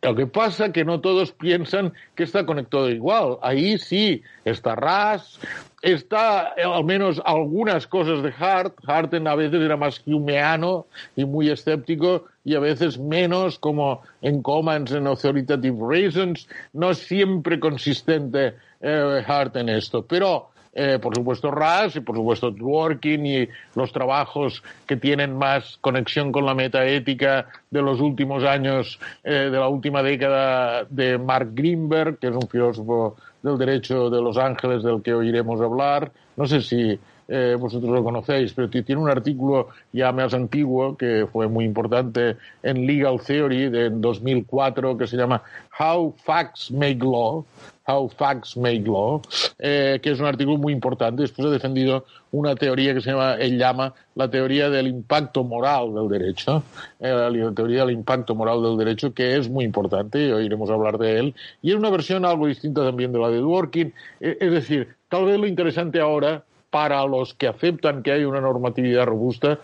Lo 0.00 0.14
que 0.14 0.28
pasa 0.28 0.66
es 0.66 0.72
que 0.72 0.84
no 0.84 1.00
todos 1.00 1.32
piensan 1.32 1.92
que 2.14 2.22
está 2.22 2.46
conectado 2.46 2.88
igual. 2.88 3.38
Ahí 3.42 3.78
sí, 3.78 4.22
está 4.44 4.76
RAS, 4.76 5.40
está 5.82 6.54
eh, 6.56 6.62
al 6.62 6.84
menos 6.84 7.20
algunas 7.24 7.88
cosas 7.88 8.22
de 8.22 8.32
Hart. 8.38 8.76
Hart 8.86 9.12
a 9.14 9.34
veces 9.34 9.60
era 9.60 9.76
más 9.76 10.00
humeano 10.06 10.86
y 11.16 11.24
muy 11.24 11.50
escéptico 11.50 12.26
y 12.44 12.54
a 12.54 12.60
veces 12.60 12.96
menos, 12.96 13.58
como 13.58 14.02
en 14.22 14.40
Commons 14.40 14.92
en 14.92 15.08
Authoritative 15.08 15.76
Reasons. 15.80 16.48
No 16.72 16.94
siempre 16.94 17.58
consistente 17.58 18.54
eh, 18.80 19.24
Hart 19.26 19.56
en 19.56 19.68
esto. 19.68 20.06
Pero 20.06 20.50
eh, 20.72 20.98
por 21.00 21.14
supuesto 21.14 21.50
RAS 21.50 21.96
y 21.96 22.00
por 22.00 22.16
supuesto 22.16 22.50
Dworkin 22.50 23.26
y 23.26 23.48
los 23.74 23.92
trabajos 23.92 24.62
que 24.86 24.96
tienen 24.96 25.36
más 25.36 25.78
conexión 25.80 26.32
con 26.32 26.46
la 26.46 26.54
metaética 26.54 27.46
de 27.70 27.82
los 27.82 28.00
últimos 28.00 28.44
años, 28.44 28.98
eh, 29.24 29.48
de 29.50 29.58
la 29.58 29.68
última 29.68 30.02
década 30.02 30.84
de 30.88 31.18
Mark 31.18 31.50
Greenberg, 31.52 32.18
que 32.18 32.28
es 32.28 32.34
un 32.34 32.48
filósofo 32.48 33.16
del 33.42 33.58
derecho 33.58 34.10
de 34.10 34.20
Los 34.20 34.36
Ángeles 34.36 34.82
del 34.82 35.02
que 35.02 35.14
oiremos 35.14 35.60
hablar. 35.60 36.10
No 36.36 36.46
sé 36.46 36.60
si 36.62 36.98
eh, 37.30 37.56
vosotros 37.60 37.90
lo 37.90 38.02
conocéis, 38.02 38.54
pero 38.54 38.70
tiene 38.70 38.96
un 38.96 39.10
artículo 39.10 39.68
ya 39.92 40.12
más 40.12 40.32
antiguo 40.32 40.96
que 40.96 41.26
fue 41.30 41.46
muy 41.46 41.66
importante 41.66 42.36
en 42.62 42.86
Legal 42.86 43.20
Theory 43.20 43.68
de 43.68 43.90
2004 43.90 44.96
que 44.96 45.06
se 45.06 45.16
llama 45.18 45.42
How 45.78 46.14
Facts 46.24 46.70
Make 46.70 47.00
Law, 47.00 47.44
How 47.88 48.08
Facts 48.08 48.56
Make 48.56 48.84
Law, 48.84 49.22
eh, 49.58 49.98
que 50.02 50.10
es 50.10 50.20
un 50.20 50.26
artículo 50.26 50.58
muy 50.58 50.72
importante. 50.72 51.22
Después 51.22 51.48
ha 51.48 51.50
defendido 51.50 52.04
una 52.30 52.54
teoría 52.54 52.92
que 52.92 53.00
se 53.00 53.10
llama, 53.10 53.34
él 53.36 53.58
llama 53.58 53.94
la 54.14 54.30
teoría 54.30 54.68
del 54.68 54.88
impacto 54.88 55.42
moral 55.42 55.94
del 55.94 56.08
derecho, 56.08 56.62
eh, 57.00 57.08
la 57.10 57.52
teoría 57.52 57.86
del 57.86 57.94
impacto 57.94 58.34
moral 58.34 58.62
del 58.62 58.76
derecho, 58.76 59.14
que 59.14 59.36
es 59.36 59.48
muy 59.48 59.64
importante, 59.64 60.26
y 60.26 60.30
oiremos 60.30 60.68
hablar 60.68 60.98
de 60.98 61.18
él. 61.18 61.34
Y 61.62 61.70
es 61.70 61.76
una 61.76 61.88
versión 61.90 62.24
algo 62.24 62.46
distinta 62.46 62.84
también 62.84 63.12
de 63.12 63.18
la 63.18 63.30
de 63.30 63.38
Dworkin. 63.38 63.94
Eh, 64.20 64.36
es 64.38 64.52
decir, 64.52 64.94
tal 65.08 65.24
vez 65.24 65.38
lo 65.38 65.46
interesante 65.46 66.00
ahora 66.00 66.44
para 66.70 67.04
los 67.06 67.32
que 67.32 67.48
aceptan 67.48 68.02
que 68.02 68.12
hay 68.12 68.24
una 68.24 68.40
normatividad 68.40 69.06
robusta, 69.06 69.58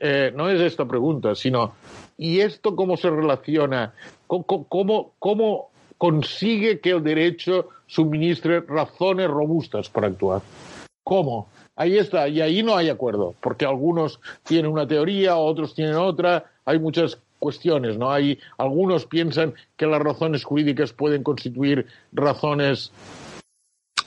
eh, 0.00 0.32
no 0.34 0.48
es 0.50 0.60
esta 0.60 0.84
pregunta, 0.86 1.36
sino 1.36 1.74
¿y 2.18 2.40
esto 2.40 2.74
cómo 2.74 2.96
se 2.96 3.10
relaciona? 3.10 3.94
¿Cómo, 4.26 4.66
cómo, 4.68 5.12
cómo 5.20 5.71
consigue 6.02 6.80
que 6.80 6.90
el 6.90 7.04
derecho 7.04 7.68
suministre 7.86 8.60
razones 8.62 9.28
robustas 9.28 9.88
para 9.88 10.08
actuar. 10.08 10.42
¿Cómo? 11.04 11.46
Ahí 11.76 11.96
está, 11.96 12.26
y 12.26 12.40
ahí 12.40 12.60
no 12.64 12.76
hay 12.76 12.88
acuerdo, 12.88 13.36
porque 13.40 13.64
algunos 13.66 14.18
tienen 14.42 14.72
una 14.72 14.84
teoría, 14.84 15.36
otros 15.36 15.76
tienen 15.76 15.94
otra, 15.94 16.44
hay 16.64 16.80
muchas 16.80 17.18
cuestiones, 17.38 17.98
¿no? 17.98 18.10
Hay 18.10 18.40
algunos 18.58 19.06
piensan 19.06 19.54
que 19.76 19.86
las 19.86 20.02
razones 20.02 20.42
jurídicas 20.42 20.92
pueden 20.92 21.22
constituir 21.22 21.86
razones 22.10 22.90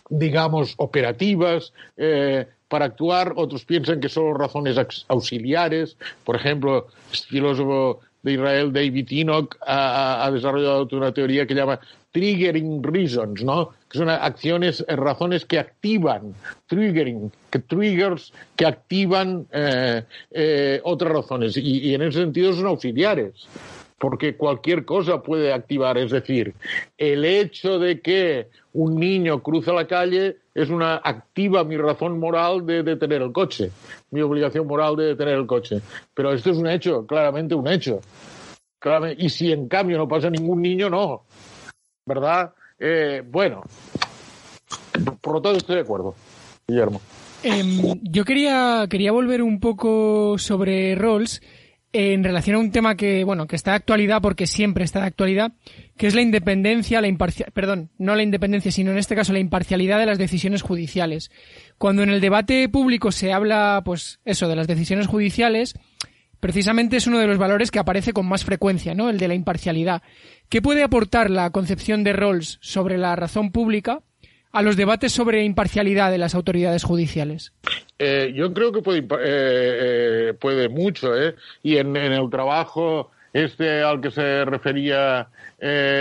digamos 0.09 0.73
operativas 0.75 1.71
eh, 1.95 2.45
para 2.67 2.85
actuar, 2.85 3.33
otros 3.37 3.63
piensan 3.63 4.01
que 4.01 4.09
son 4.09 4.37
razones 4.37 4.75
auxiliares, 5.07 5.95
por 6.25 6.35
ejemplo, 6.35 6.87
filósofo 7.29 8.01
de 8.25 8.33
Israel, 8.33 8.73
David 8.73 9.07
Enoch, 9.11 9.55
ha, 9.65 10.25
ha, 10.25 10.31
desarrollado 10.31 10.87
una 10.93 11.13
teoría 11.13 11.45
que 11.45 11.53
llama 11.53 11.79
triggering 12.11 12.81
reasons, 12.81 13.43
¿no? 13.43 13.69
Que 13.87 13.99
son 13.99 14.09
acciones, 14.09 14.83
eh, 14.87 14.95
razones 14.95 15.45
que 15.45 15.59
activan, 15.59 16.33
triggering, 16.65 17.31
que 17.51 17.59
triggers 17.59 18.33
que 18.55 18.65
activan 18.65 19.45
eh, 19.51 20.01
eh, 20.31 20.81
otras 20.83 21.11
razones. 21.11 21.55
Y, 21.55 21.89
y 21.89 21.93
en 21.93 22.01
ese 22.01 22.21
sentido 22.21 22.51
son 22.53 22.65
auxiliares 22.65 23.47
porque 23.97 24.35
cualquier 24.35 24.85
cosa 24.85 25.21
puede 25.21 25.53
activar. 25.53 25.97
Es 25.97 26.11
decir, 26.11 26.53
el 26.97 27.25
hecho 27.25 27.79
de 27.79 28.01
que 28.01 28.49
un 28.73 28.99
niño 28.99 29.41
cruza 29.41 29.73
la 29.73 29.87
calle 29.87 30.37
es 30.53 30.69
una 30.69 30.95
activa 30.95 31.63
mi 31.63 31.77
razón 31.77 32.19
moral 32.19 32.65
de 32.65 32.83
detener 32.83 33.21
el 33.21 33.31
coche, 33.31 33.71
mi 34.11 34.21
obligación 34.21 34.67
moral 34.67 34.95
de 34.95 35.05
detener 35.07 35.35
el 35.35 35.45
coche. 35.45 35.81
Pero 36.13 36.33
esto 36.33 36.51
es 36.51 36.57
un 36.57 36.67
hecho, 36.67 37.05
claramente 37.05 37.55
un 37.55 37.67
hecho. 37.67 38.01
Claramente, 38.79 39.23
y 39.23 39.29
si 39.29 39.51
en 39.51 39.67
cambio 39.67 39.97
no 39.97 40.07
pasa 40.07 40.29
ningún 40.29 40.61
niño, 40.61 40.89
no. 40.89 41.23
¿Verdad? 42.05 42.53
Eh, 42.77 43.23
bueno, 43.25 43.63
por 45.21 45.33
lo 45.33 45.41
tanto 45.41 45.57
estoy 45.57 45.75
de 45.75 45.81
acuerdo, 45.81 46.15
Guillermo. 46.67 47.01
Eh, 47.43 47.63
yo 48.01 48.25
quería, 48.25 48.85
quería 48.89 49.11
volver 49.11 49.41
un 49.41 49.59
poco 49.59 50.37
sobre 50.37 50.95
Rawls 50.95 51.41
en 51.97 52.25
relación 52.25 52.57
a 52.57 52.59
un 52.59 52.71
tema 52.71 52.95
que, 52.95 53.23
bueno, 53.23 53.47
que 53.47 53.55
está 53.55 53.71
de 53.71 53.77
actualidad 53.77 54.21
porque 54.21 54.47
siempre 54.47 54.83
está 54.83 54.99
de 54.99 55.05
actualidad, 55.07 55.53
que 55.95 56.07
es 56.07 56.13
la 56.13 56.21
independencia, 56.21 56.99
la 56.99 57.07
imparcialidad, 57.07 57.53
perdón, 57.53 57.89
no 57.97 58.15
la 58.15 58.23
independencia, 58.23 58.69
sino 58.69 58.91
en 58.91 58.97
este 58.97 59.15
caso 59.15 59.31
la 59.31 59.39
imparcialidad 59.39 59.97
de 59.97 60.05
las 60.05 60.17
decisiones 60.17 60.61
judiciales. 60.61 61.31
Cuando 61.77 62.03
en 62.03 62.09
el 62.09 62.19
debate 62.19 62.67
público 62.67 63.13
se 63.13 63.31
habla, 63.31 63.81
pues, 63.85 64.19
eso, 64.25 64.49
de 64.49 64.57
las 64.57 64.67
decisiones 64.67 65.07
judiciales, 65.07 65.73
precisamente 66.41 66.97
es 66.97 67.07
uno 67.07 67.17
de 67.19 67.27
los 67.27 67.37
valores 67.37 67.71
que 67.71 67.79
aparece 67.79 68.11
con 68.11 68.27
más 68.27 68.43
frecuencia, 68.43 68.93
¿no? 68.93 69.09
El 69.09 69.17
de 69.17 69.29
la 69.29 69.35
imparcialidad. 69.35 70.01
¿Qué 70.49 70.61
puede 70.61 70.83
aportar 70.83 71.31
la 71.31 71.49
concepción 71.51 72.03
de 72.03 72.11
Rawls 72.11 72.57
sobre 72.59 72.97
la 72.97 73.15
razón 73.15 73.53
pública 73.53 74.01
a 74.55 74.61
los 74.61 74.77
debates 74.77 75.11
sobre 75.11 75.43
imparcialidad 75.43 76.11
de 76.11 76.17
las 76.17 76.33
autoridades 76.33 76.83
judiciales? 76.83 77.53
Eh, 77.99 78.33
yo 78.35 78.53
creo 78.53 78.71
que 78.71 78.81
puede, 78.81 79.05
eh, 79.19 80.33
puede 80.39 80.69
mucho, 80.69 81.15
¿eh? 81.15 81.35
Y 81.61 81.77
en, 81.77 81.95
en, 81.95 82.13
el 82.13 82.29
trabajo 82.29 83.11
este 83.33 83.81
al 83.81 83.99
que 83.99 84.11
se 84.11 84.45
refería 84.45 85.27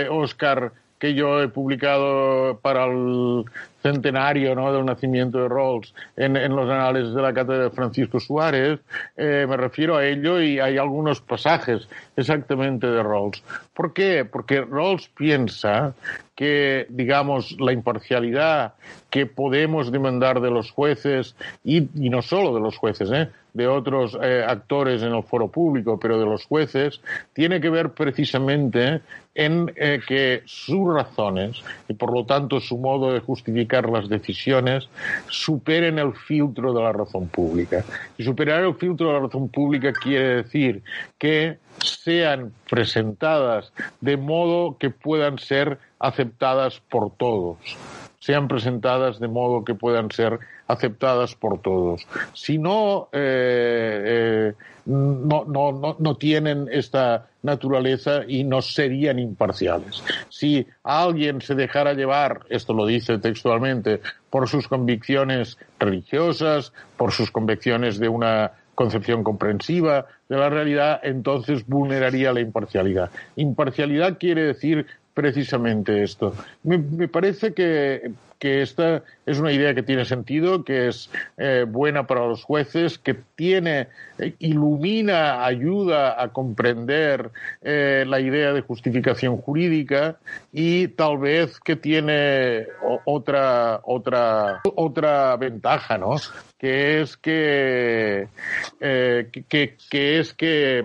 Oscar 0.09 0.71
que 1.05 1.13
yo 1.13 1.39
he 1.39 1.49
publicado 1.49 2.59
para 2.63 2.85
el 2.85 3.45
centenario 3.83 4.55
¿no? 4.55 4.73
del 4.73 4.83
nacimiento 4.83 5.37
de 5.37 5.47
Rawls 5.47 5.93
en, 6.17 6.33
los 6.55 6.67
anales 6.67 7.13
de 7.13 7.21
la 7.21 7.31
cátedra 7.31 7.65
de 7.65 7.69
Francisco 7.69 8.19
Suárez, 8.19 8.79
eh, 9.15 9.45
me 9.47 9.55
refiero 9.55 9.97
a 9.97 10.05
ello 10.05 10.41
y 10.41 10.59
hay 10.59 10.79
algunos 10.79 11.21
pasajes 11.21 11.87
exactamente 12.15 12.87
de 12.87 13.03
Rawls. 13.03 13.43
¿Por 13.75 13.93
qué? 13.93 14.25
Porque 14.25 14.61
Rawls 14.61 15.07
piensa 15.09 15.93
que, 16.35 16.87
digamos, 16.89 17.55
la 17.59 17.71
imparcialidad 17.71 18.73
que 19.11 19.27
podemos 19.27 19.91
demandar 19.91 20.41
de 20.41 20.49
los 20.49 20.71
jueces, 20.71 21.35
y, 21.63 21.87
y 21.93 22.09
no 22.09 22.23
solo 22.23 22.53
de 22.55 22.61
los 22.61 22.77
jueces, 22.77 23.11
¿eh? 23.11 23.29
de 23.55 23.67
otros 23.67 24.17
eh, 24.21 24.43
actores 24.45 25.01
en 25.01 25.13
el 25.13 25.23
foro 25.23 25.47
público, 25.47 25.97
pero 25.97 26.19
de 26.19 26.25
los 26.25 26.45
jueces, 26.45 26.99
tiene 27.33 27.61
que 27.61 27.69
ver 27.69 27.91
precisamente 27.91 29.01
en 29.35 29.71
eh, 29.75 29.99
que 30.07 30.41
sus 30.45 30.93
razones 30.93 31.61
y 31.89 31.93
por 31.93 32.13
lo 32.13 32.25
tanto 32.25 32.61
su 32.61 32.77
modo 32.77 33.11
de 33.11 33.19
justificar 33.19 33.89
las 33.89 34.07
decisiones 34.07 34.87
superen 35.29 35.99
el 35.99 36.13
filtro 36.13 36.73
de 36.73 36.81
la 36.81 36.93
razón 36.93 37.27
pública. 37.27 37.83
Y 38.17 38.23
superar 38.23 38.63
el 38.63 38.75
filtro 38.75 39.07
de 39.07 39.13
la 39.13 39.19
razón 39.19 39.49
pública 39.49 39.91
quiere 39.91 40.43
decir 40.43 40.81
que 41.19 41.57
sean 41.79 42.53
presentadas 42.69 43.73
de 43.99 44.15
modo 44.15 44.77
que 44.77 44.89
puedan 44.89 45.37
ser 45.37 45.77
aceptadas 45.99 46.81
por 46.89 47.11
todos 47.17 47.57
sean 48.25 48.47
presentadas 48.47 49.19
de 49.19 49.27
modo 49.27 49.63
que 49.63 49.75
puedan 49.75 50.09
ser 50.09 50.39
aceptadas 50.67 51.35
por 51.35 51.61
todos. 51.61 52.07
Si 52.33 52.57
no, 52.57 53.07
eh, 53.11 54.01
eh, 54.03 54.53
no, 54.85 55.45
no, 55.45 55.71
no, 55.71 55.95
no, 55.97 56.15
tienen 56.15 56.69
esta 56.71 57.27
naturaleza 57.41 58.21
y 58.27 58.43
no 58.43 58.61
serían 58.61 59.17
imparciales. 59.19 60.03
Si 60.29 60.65
alguien 60.83 61.41
se 61.41 61.55
dejara 61.55 61.93
llevar, 61.93 62.41
esto 62.49 62.73
lo 62.73 62.85
dice 62.85 63.17
textualmente, 63.17 64.01
por 64.29 64.47
sus 64.47 64.67
convicciones 64.67 65.57
religiosas, 65.79 66.71
por 66.97 67.11
sus 67.11 67.31
convicciones 67.31 67.99
de 67.99 68.09
una 68.09 68.51
concepción 68.75 69.23
comprensiva 69.23 70.05
de 70.29 70.37
la 70.37 70.49
realidad, 70.49 70.99
entonces 71.03 71.65
vulneraría 71.65 72.33
la 72.33 72.41
imparcialidad. 72.41 73.09
Imparcialidad 73.37 74.17
quiere 74.19 74.43
decir 74.43 74.85
precisamente 75.15 76.03
esto. 76.03 76.35
Me, 76.63 77.07
parece 77.07 77.53
que, 77.53 78.11
que, 78.37 78.61
esta 78.61 79.01
es 79.25 79.39
una 79.39 79.53
idea 79.53 79.73
que 79.73 79.81
tiene 79.81 80.03
sentido, 80.03 80.65
que 80.65 80.89
es 80.89 81.09
eh, 81.37 81.65
buena 81.65 82.05
para 82.05 82.27
los 82.27 82.43
jueces, 82.43 82.99
que 82.99 83.15
tiene, 83.35 83.87
eh, 84.19 84.35
ilumina, 84.39 85.45
ayuda 85.45 86.21
a 86.21 86.27
comprender 86.33 87.31
eh, 87.61 88.03
la 88.05 88.19
idea 88.19 88.51
de 88.51 88.59
justificación 88.59 89.37
jurídica 89.37 90.17
y 90.51 90.89
tal 90.89 91.17
vez 91.17 91.61
que 91.61 91.77
tiene 91.77 92.67
otra, 93.05 93.79
otra, 93.85 94.61
otra 94.75 95.37
ventaja, 95.37 95.97
¿no? 95.97 96.17
Que 96.57 97.01
es 97.01 97.15
que, 97.15 98.27
que, 98.79 99.77
que 99.89 100.19
es 100.19 100.33
que 100.33 100.83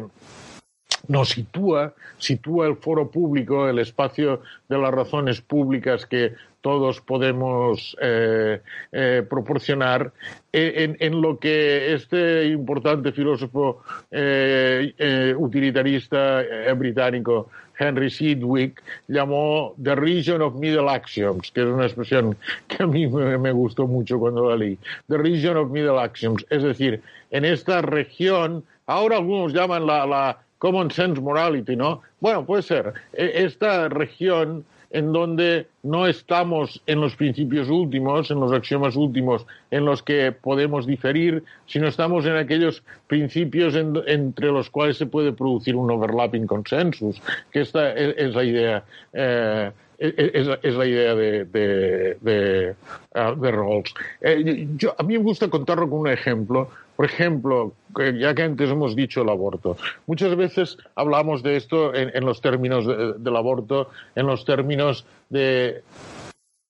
nos 1.09 1.31
sitúa, 1.31 1.95
sitúa 2.19 2.67
el 2.67 2.77
foro 2.77 3.11
público, 3.11 3.69
el 3.69 3.79
espacio 3.79 4.43
de 4.69 4.79
las 4.79 4.93
razones 4.93 5.41
públicas 5.41 6.07
que 6.07 6.35
todos 6.61 7.01
podemos 7.01 7.97
eh, 8.01 8.61
eh, 8.93 9.25
proporcionar 9.29 10.13
en, 10.53 10.97
en, 11.01 11.21
lo 11.21 11.39
que 11.39 11.95
este 11.95 12.45
importante 12.47 13.13
filósofo 13.13 13.83
eh, 14.11 15.35
utilitarista 15.39 16.43
británico 16.77 17.49
Henry 17.81 18.11
Sidwick 18.11 18.83
llamó 19.09 19.75
The 19.83 19.95
Region 19.95 20.43
of 20.43 20.55
Middle 20.57 20.91
Axioms, 20.91 21.51
que 21.51 21.63
es 21.63 21.67
una 21.67 21.87
expresión 21.87 22.37
que 22.69 22.83
a 22.83 22.87
mí 22.87 23.07
me, 23.07 23.53
gustó 23.53 23.87
mucho 23.87 24.19
cuando 24.19 24.51
la 24.51 24.57
leí. 24.57 24.79
The 25.09 25.17
Region 25.17 25.57
of 25.57 25.71
Middle 25.71 25.99
Axioms, 25.99 26.45
es 26.51 26.63
decir, 26.63 27.01
en 27.31 27.47
esta 27.47 27.81
región, 27.81 28.65
ahora 28.87 29.17
algunos 29.17 29.55
llaman 29.55 29.87
la, 29.87 30.07
la 30.07 30.39
common 30.61 30.91
sense 30.93 31.21
morality, 31.21 31.75
¿no? 31.75 32.03
Bueno, 32.21 32.47
puede 32.47 32.63
ser. 32.63 32.93
E, 33.13 33.45
esta 33.45 33.89
región 33.89 34.65
en 34.93 35.13
donde 35.13 35.67
no 35.83 36.07
estamos 36.07 36.83
en 36.87 37.01
los 37.01 37.15
principios 37.17 37.69
últimos, 37.69 38.31
en 38.31 38.41
los 38.41 38.53
axiomas 38.53 38.97
últimos 38.97 39.47
en 39.71 39.85
los 39.85 40.03
que 40.03 40.33
podemos 40.33 40.87
diferir, 40.87 41.45
sino 41.67 41.87
estamos 41.89 42.27
en 42.27 42.37
aquellos 42.37 42.83
principios 43.07 43.75
en, 43.77 43.95
entre 44.07 44.49
los 44.49 44.69
cuales 44.69 44.97
se 44.97 45.07
puede 45.07 45.33
producir 45.33 45.77
un 45.77 45.91
overlapping 45.91 46.47
consensus, 46.47 47.23
que 47.53 47.61
esta 47.61 47.93
es, 47.95 48.15
es 48.19 48.35
la 48.35 48.45
idea. 48.45 48.85
Eh, 49.13 49.71
es, 50.01 50.49
es, 50.63 50.75
la 50.75 50.87
idea 50.87 51.15
de, 51.15 51.45
de 51.45 52.75
Rawls. 53.13 53.95
Eh, 54.23 54.67
a 54.97 55.03
mí 55.03 55.19
me 55.19 55.23
gusta 55.23 55.49
contarlo 55.49 55.91
con 55.91 56.01
un 56.01 56.09
ejemplo. 56.09 56.71
Por 57.01 57.07
ejemplo, 57.07 57.73
ya 57.97 58.35
que 58.35 58.43
antes 58.43 58.69
hemos 58.69 58.95
dicho 58.95 59.23
el 59.23 59.31
aborto, 59.31 59.79
muchas 60.07 60.37
veces 60.37 60.77
hablamos 60.95 61.43
de 61.43 61.57
esto 61.57 61.95
en, 61.95 62.15
en 62.15 62.27
los 62.27 62.43
términos 62.43 62.87
de, 62.87 63.15
del 63.15 63.37
aborto, 63.37 63.89
en 64.15 64.27
los 64.27 64.45
términos 64.45 65.07
de 65.31 65.83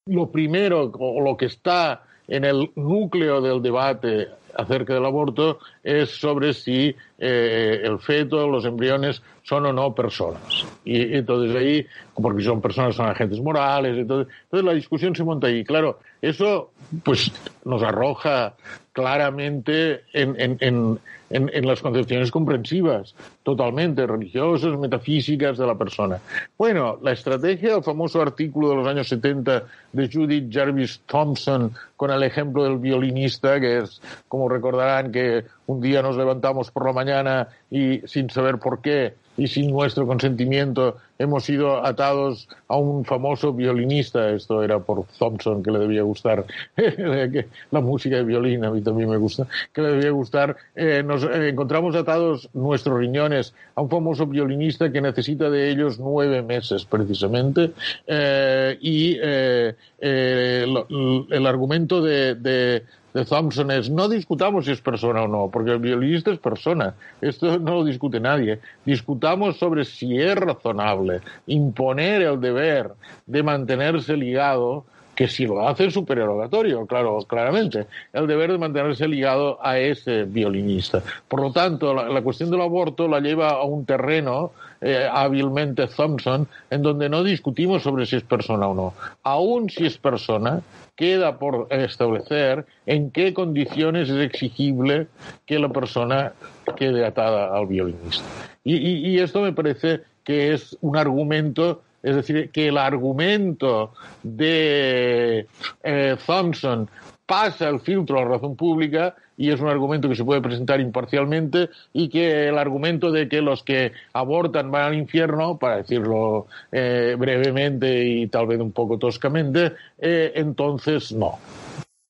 lo 0.07 0.31
primero 0.31 0.93
o 0.95 1.21
lo 1.21 1.37
que 1.37 1.47
está 1.47 2.05
en 2.31 2.45
el 2.45 2.71
núcleo 2.77 3.43
del 3.43 3.61
debate 3.61 4.29
acerca 4.55 4.95
del 4.95 5.05
aborto 5.05 5.59
es 5.83 6.11
sobre 6.11 6.53
si 6.55 6.95
eh, 7.19 7.81
el 7.83 7.99
feto, 7.99 8.49
los 8.49 8.65
embriones 8.65 9.23
son 9.43 9.67
o 9.67 9.73
no 9.73 9.95
personas. 9.95 10.65
Y 10.85 11.15
entonces 11.17 11.55
ahí, 11.57 11.87
porque 12.15 12.43
son 12.43 12.61
personas, 12.61 12.95
son 12.95 13.09
agentes 13.09 13.41
morales, 13.41 13.97
entonces, 13.97 14.33
entonces 14.45 14.65
la 14.65 14.75
discusión 14.75 15.15
se 15.15 15.25
monta 15.25 15.49
ahí. 15.49 15.65
Claro, 15.65 15.99
eso 16.23 16.71
pues 17.03 17.33
nos 17.65 17.83
arroja 17.83 18.55
claramente 18.93 20.03
en, 20.13 20.41
en, 20.41 20.57
en, 20.61 21.01
en, 21.31 21.67
las 21.67 21.81
concepciones 21.81 22.31
comprensivas, 22.31 23.15
totalmente 23.43 24.07
religiosas, 24.07 24.79
metafísicas 24.79 25.57
de 25.57 25.67
la 25.67 25.75
persona. 25.75 26.21
Bueno, 26.59 26.99
la 27.03 27.13
estrategia, 27.13 27.77
el 27.77 27.83
famoso 27.83 28.21
artículo 28.21 28.71
de 28.71 28.77
los 28.77 28.87
años 28.87 29.09
70 29.09 29.65
de 29.93 30.09
Judith 30.09 30.53
Jarvis 30.53 31.01
Thompson 31.07 31.73
con 31.97 32.11
el 32.11 32.23
ejemplo 32.23 32.65
del 32.65 32.79
violinista, 32.79 33.61
que 33.61 33.79
es, 33.79 34.01
como 34.29 34.49
recordarán, 34.49 35.11
que 35.11 35.45
un 35.67 35.81
día 35.81 36.03
nos 36.03 36.17
levantamos 36.17 36.71
por 36.71 36.87
la 36.87 36.93
mañana 36.93 37.49
y 37.71 38.01
sin 38.07 38.31
saber 38.31 38.59
por 38.59 38.81
qué 38.81 39.15
y 39.37 39.47
sin 39.47 39.71
nuestro 39.71 40.07
consentimiento 40.07 40.99
hemos 41.19 41.45
sido 41.45 41.85
atados 41.85 42.47
a 42.69 42.77
un 42.77 43.05
famoso 43.05 43.53
violinista. 43.55 44.31
Esto 44.31 44.63
era 44.63 44.79
por 44.81 45.07
Thompson, 45.19 45.63
que 45.63 45.71
le 45.71 45.79
debía 45.79 46.03
gustar 46.03 46.45
la 47.71 47.81
música 47.81 48.17
de 48.17 48.25
violín, 48.25 48.65
a 48.65 48.71
mí 48.71 48.83
también 48.83 49.09
me 49.09 49.17
gusta, 49.17 49.47
que 49.73 49.81
le 49.81 49.93
debía 49.93 50.11
gustar. 50.11 50.57
Eh, 50.75 51.03
nos 51.03 51.25
eh, 51.25 51.49
encontramos 51.49 51.95
atados 51.97 52.51
nuestros 52.53 53.01
a 53.33 53.81
un 53.81 53.91
famoso 53.91 54.27
violinista 54.27 54.91
que 54.91 55.01
necesita 55.01 55.51
de 55.51 55.71
ellos 55.71 55.99
nueve 55.99 56.43
meses, 56.43 56.85
precisamente. 56.85 57.73
Eh, 58.07 58.79
y 58.81 59.17
eh, 59.23 59.75
el, 59.99 61.27
el, 61.31 61.47
argumento 61.47 62.03
de, 62.03 62.35
de 62.35 62.83
de 63.15 63.25
Thompson 63.25 63.71
es 63.71 63.91
no 63.91 64.09
discutamos 64.09 64.67
si 64.67 64.73
es 64.73 64.81
persona 64.81 65.23
o 65.23 65.29
no, 65.29 65.51
porque 65.51 65.73
el 65.73 65.79
violinista 65.79 66.31
es 66.31 66.39
persona. 66.39 66.95
Esto 67.21 67.59
no 67.59 67.75
lo 67.75 67.85
discute 67.85 68.21
nadie. 68.21 68.61
Discutamos 68.85 69.59
sobre 69.59 69.85
si 69.85 70.21
es 70.21 70.35
razonable 70.37 71.21
imponer 71.47 72.23
el 72.23 72.41
deber 72.41 72.93
de 73.27 73.43
mantenerse 73.43 74.17
ligado 74.17 74.85
que 75.15 75.29
si 75.29 75.47
lo 75.47 75.69
hace 75.69 75.87
es 75.87 75.95
supererogatorio, 75.95 76.87
claro, 76.87 77.19
claramente, 77.29 77.87
el 78.13 78.27
deber 78.27 78.53
de 78.53 78.59
mantenerse 78.59 79.07
ligado 79.07 79.59
a 79.63 79.79
ese 79.79 80.25
violinista. 80.25 81.03
Por 81.29 81.41
lo 81.43 81.53
tanto, 81.53 81.95
la, 81.95 82.23
cuestión 82.23 82.51
del 82.51 82.63
aborto 82.63 83.07
la 83.09 83.21
lleva 83.21 83.51
a 83.51 83.65
un 83.65 83.85
terreno 83.85 84.53
eh, 84.81 85.07
hábilmente 85.11 85.87
Thompson, 85.89 86.49
en 86.71 86.83
donde 86.83 87.09
no 87.09 87.23
discutimos 87.23 87.83
sobre 87.83 88.07
si 88.07 88.17
es 88.17 88.23
persona 88.23 88.67
o 88.67 88.75
no. 88.75 88.95
Aún 89.23 89.69
si 89.69 89.85
es 89.87 89.99
persona, 89.99 90.63
queda 90.97 91.39
por 91.39 91.67
establecer 91.71 92.65
en 92.87 93.11
qué 93.11 93.35
condiciones 93.35 94.09
es 94.09 94.21
exigible 94.21 95.09
que 95.47 95.59
la 95.59 95.69
persona 95.69 96.33
quede 96.77 97.05
atada 97.05 97.55
al 97.57 97.67
violinista. 97.67 98.25
Y 98.65 99.19
esto 99.19 99.41
me 99.41 99.53
parece 99.53 100.03
que 100.25 100.53
es 100.53 100.77
un 100.81 100.97
argumento 100.97 101.83
es 102.03 102.17
decir, 102.17 102.51
que 102.51 102.69
el 102.69 102.79
argumento 102.79 103.93
de 104.23 105.47
eh, 105.83 106.17
Thompson 106.27 106.89
pasa 107.27 107.69
el 107.69 107.81
filtro 107.81 108.19
a 108.19 108.23
la 108.23 108.31
razón 108.31 108.57
pública 108.57 109.15
y 109.37 109.51
es 109.51 109.61
un 109.61 109.69
argumento 109.69 110.09
que 110.09 110.17
se 110.17 110.25
puede 110.25 110.43
presentar 110.43 110.81
imparcialmente 110.81 111.71
y 111.93 112.09
que 112.09 112.49
el 112.49 112.59
argumento 112.59 113.11
de 113.11 113.29
que 113.29 113.41
los 113.41 113.63
que 113.63 113.93
abortan 114.13 114.71
van 114.71 114.83
al 114.83 114.95
infierno, 114.95 115.57
para 115.59 115.79
decirlo 115.79 116.47
eh, 116.73 117.17
brevemente 117.19 118.05
y 118.05 118.27
tal 118.27 118.47
vez 118.47 118.61
un 118.61 118.73
poco 118.73 118.99
toscamente, 118.99 119.73
eh, 119.99 120.33
entonces 120.35 121.13
no. 121.13 121.39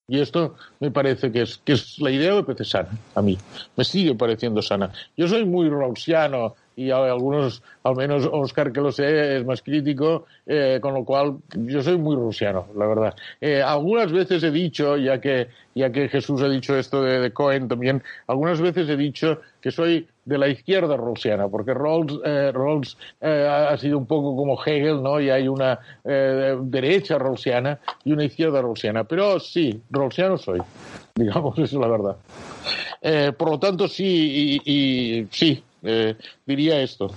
Y 0.09 0.21
esto 0.21 0.57
me 0.81 0.91
parece 0.91 1.31
que 1.31 1.43
es, 1.43 1.59
que 1.59 1.75
es 1.75 2.01
la 2.01 2.11
idea 2.11 2.35
me 2.35 2.43
parece 2.43 2.65
sana, 2.65 2.91
a 3.15 3.23
mí. 3.23 3.39
Me 3.77 3.85
sigue 3.85 4.17
pareciendo 4.17 4.61
sana. 4.61 4.91
Yo 5.17 5.29
soy 5.29 5.45
muy 5.45 5.69
rawlsiano 5.69 6.57
y 6.77 6.91
algunos, 6.91 7.63
al 7.83 7.97
menos 7.97 8.29
Oscar 8.31 8.73
que 8.73 8.81
lo 8.81 8.93
sé, 8.93 9.37
es 9.37 9.45
más 9.45 9.61
crítico, 9.63 10.27
eh, 10.47 10.79
con 10.81 10.95
lo 10.95 11.05
cual 11.05 11.37
yo 11.55 11.83
soy 11.83 11.99
muy 11.99 12.17
rusiano, 12.17 12.67
la 12.77 12.87
verdad. 12.87 13.15
Eh, 13.41 13.61
algunas 13.61 14.11
veces 14.13 14.43
he 14.43 14.51
dicho, 14.51 14.97
ya 14.97 15.21
que, 15.21 15.49
ya 15.75 15.91
que 15.91 16.09
Jesús 16.09 16.41
ha 16.43 16.49
dicho 16.49 16.77
esto 16.77 17.03
de, 17.03 17.33
Cohen 17.33 17.69
también, 17.69 18.03
algunas 18.29 18.61
veces 18.61 18.89
he 18.89 18.97
dicho 18.97 19.41
que 19.61 19.71
soy 19.71 20.09
de 20.25 20.39
la 20.39 20.49
izquierda 20.49 20.97
rusiana, 20.97 21.49
porque 21.49 21.75
Rawls, 21.75 22.19
eh, 22.25 22.51
Rawls 22.53 22.97
ha 23.21 23.77
sido 23.77 23.99
un 23.99 24.07
poco 24.07 24.37
como 24.37 24.59
Hegel, 24.65 25.03
¿no? 25.03 25.21
Y 25.21 25.29
hay 25.29 25.49
una 25.49 25.79
derecha 26.03 27.19
rawlsiana 27.19 27.79
y 28.05 28.13
una 28.13 28.25
izquierda 28.25 28.63
rawlsiana. 28.63 29.05
Pero 29.05 29.41
sí, 29.41 29.83
rawlsiano 29.91 30.39
soy, 30.39 30.61
digamos, 31.15 31.59
eso 31.59 31.77
es 31.77 31.81
la 31.81 31.89
verdad. 31.89 33.37
por 33.37 33.51
lo 33.51 33.59
tanto, 33.59 33.89
sí, 33.89 34.61
y, 34.65 34.73
y 34.73 35.27
sí, 35.31 35.63
eh, 35.83 36.17
diría 36.47 36.81
esto 36.81 37.11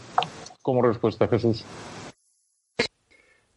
como 0.62 0.82
respuesta, 0.82 1.28
Jesús. 1.28 1.64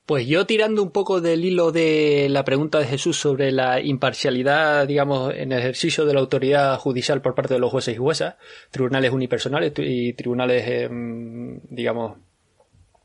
Pues 0.04 0.26
yo 0.28 0.46
tirando 0.46 0.84
un 0.84 0.90
poco 0.90 1.20
del 1.20 1.44
hilo 1.44 1.72
de 1.72 2.28
la 2.30 2.44
pregunta 2.44 2.78
de 2.78 2.86
Jesús 2.86 3.18
sobre 3.18 3.50
la 3.50 3.80
imparcialidad, 3.80 4.86
digamos, 4.86 5.34
en 5.34 5.50
el 5.50 5.59
ejercicio 5.59 6.04
de 6.04 6.14
la 6.14 6.20
autoridad 6.20 6.78
judicial 6.78 7.20
por 7.22 7.34
parte 7.34 7.54
de 7.54 7.61
los 7.61 7.72
jueces 7.72 7.96
y 7.96 7.98
juezas, 7.98 8.36
tribunales 8.70 9.11
unipersonales 9.11 9.72
y 9.78 10.12
tribunales, 10.12 10.64
em, 10.68 11.59
digamos, 11.70 12.18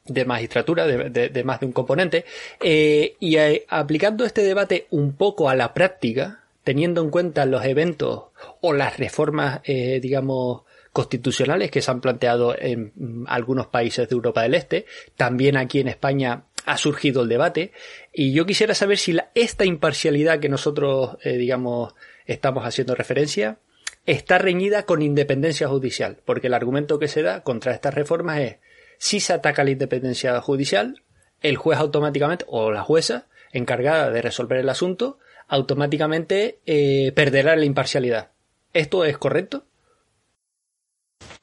de 0.06 0.26
magistratura, 0.26 0.86
de, 0.86 1.43
más 1.43 1.60
de 1.60 1.66
un 1.66 1.72
componente, 1.72 2.26
eh, 2.60 3.16
y 3.20 3.36
eh, 3.38 3.66
aplicando 3.70 4.24
este 4.24 4.43
debate 4.43 4.86
un 4.91 5.14
poco 5.14 5.49
a 5.49 5.56
la 5.56 5.74
práctica, 5.74 6.43
teniendo 6.64 7.02
en 7.02 7.10
cuenta 7.10 7.45
los 7.47 7.66
eventos 7.66 8.26
o 8.62 8.74
las 8.74 8.97
reformas, 8.97 9.62
digamos, 9.66 10.62
constitucionales 10.92 11.72
que 11.72 11.82
se 11.82 11.92
han 11.92 12.02
planteado 12.02 12.56
en 12.58 12.92
mm, 12.96 13.26
algunos 13.28 13.68
países 13.68 14.08
de 14.10 14.14
Europa 14.14 14.44
del 14.44 14.56
Este. 14.56 14.86
También 15.16 15.58
aquí 15.58 15.80
en 15.80 15.88
España 15.88 16.44
ha 16.66 16.78
surgido 16.78 17.24
el 17.24 17.30
debate. 17.30 17.72
Y 18.14 18.34
yo 18.34 18.46
quisiera 18.46 18.74
saber 18.74 18.98
si 18.98 19.18
esta 19.36 19.66
imparcialidad 19.66 20.39
que 20.39 20.50
nosotros, 20.50 21.18
eh, 21.24 21.38
digamos, 21.38 21.94
estamos 22.26 22.66
haciendo 22.66 22.96
referencia, 22.96 23.58
está 24.06 24.38
reñida 24.38 24.86
con 24.86 25.02
independencia 25.02 25.68
judicial. 25.68 26.18
Porque 26.26 26.48
el 26.48 26.54
argumento 26.54 27.00
que 27.00 27.08
se 27.08 27.22
da 27.24 27.42
contra 27.44 27.74
estas 27.74 27.94
reformas 27.94 28.39
es, 28.39 28.58
si 28.98 29.20
se 29.20 29.34
ataca 29.34 29.64
la 29.64 29.72
independencia 29.72 30.39
judicial, 30.42 31.04
el 31.42 31.58
juez 31.58 31.80
automáticamente, 31.80 32.46
o 32.48 32.72
la 32.72 32.84
jueza, 32.84 33.28
encargada 33.52 34.12
de 34.12 34.22
resolver 34.22 34.60
el 34.60 34.70
asunto, 34.70 35.18
automáticamente 35.48 36.60
eh, 36.66 37.12
perderá 37.16 37.56
la 37.56 37.66
imparcialidad. 37.66 38.32
¿Esto 38.74 39.04
es 39.04 39.18
correcto? 39.18 39.66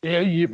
Eh, 0.01 0.47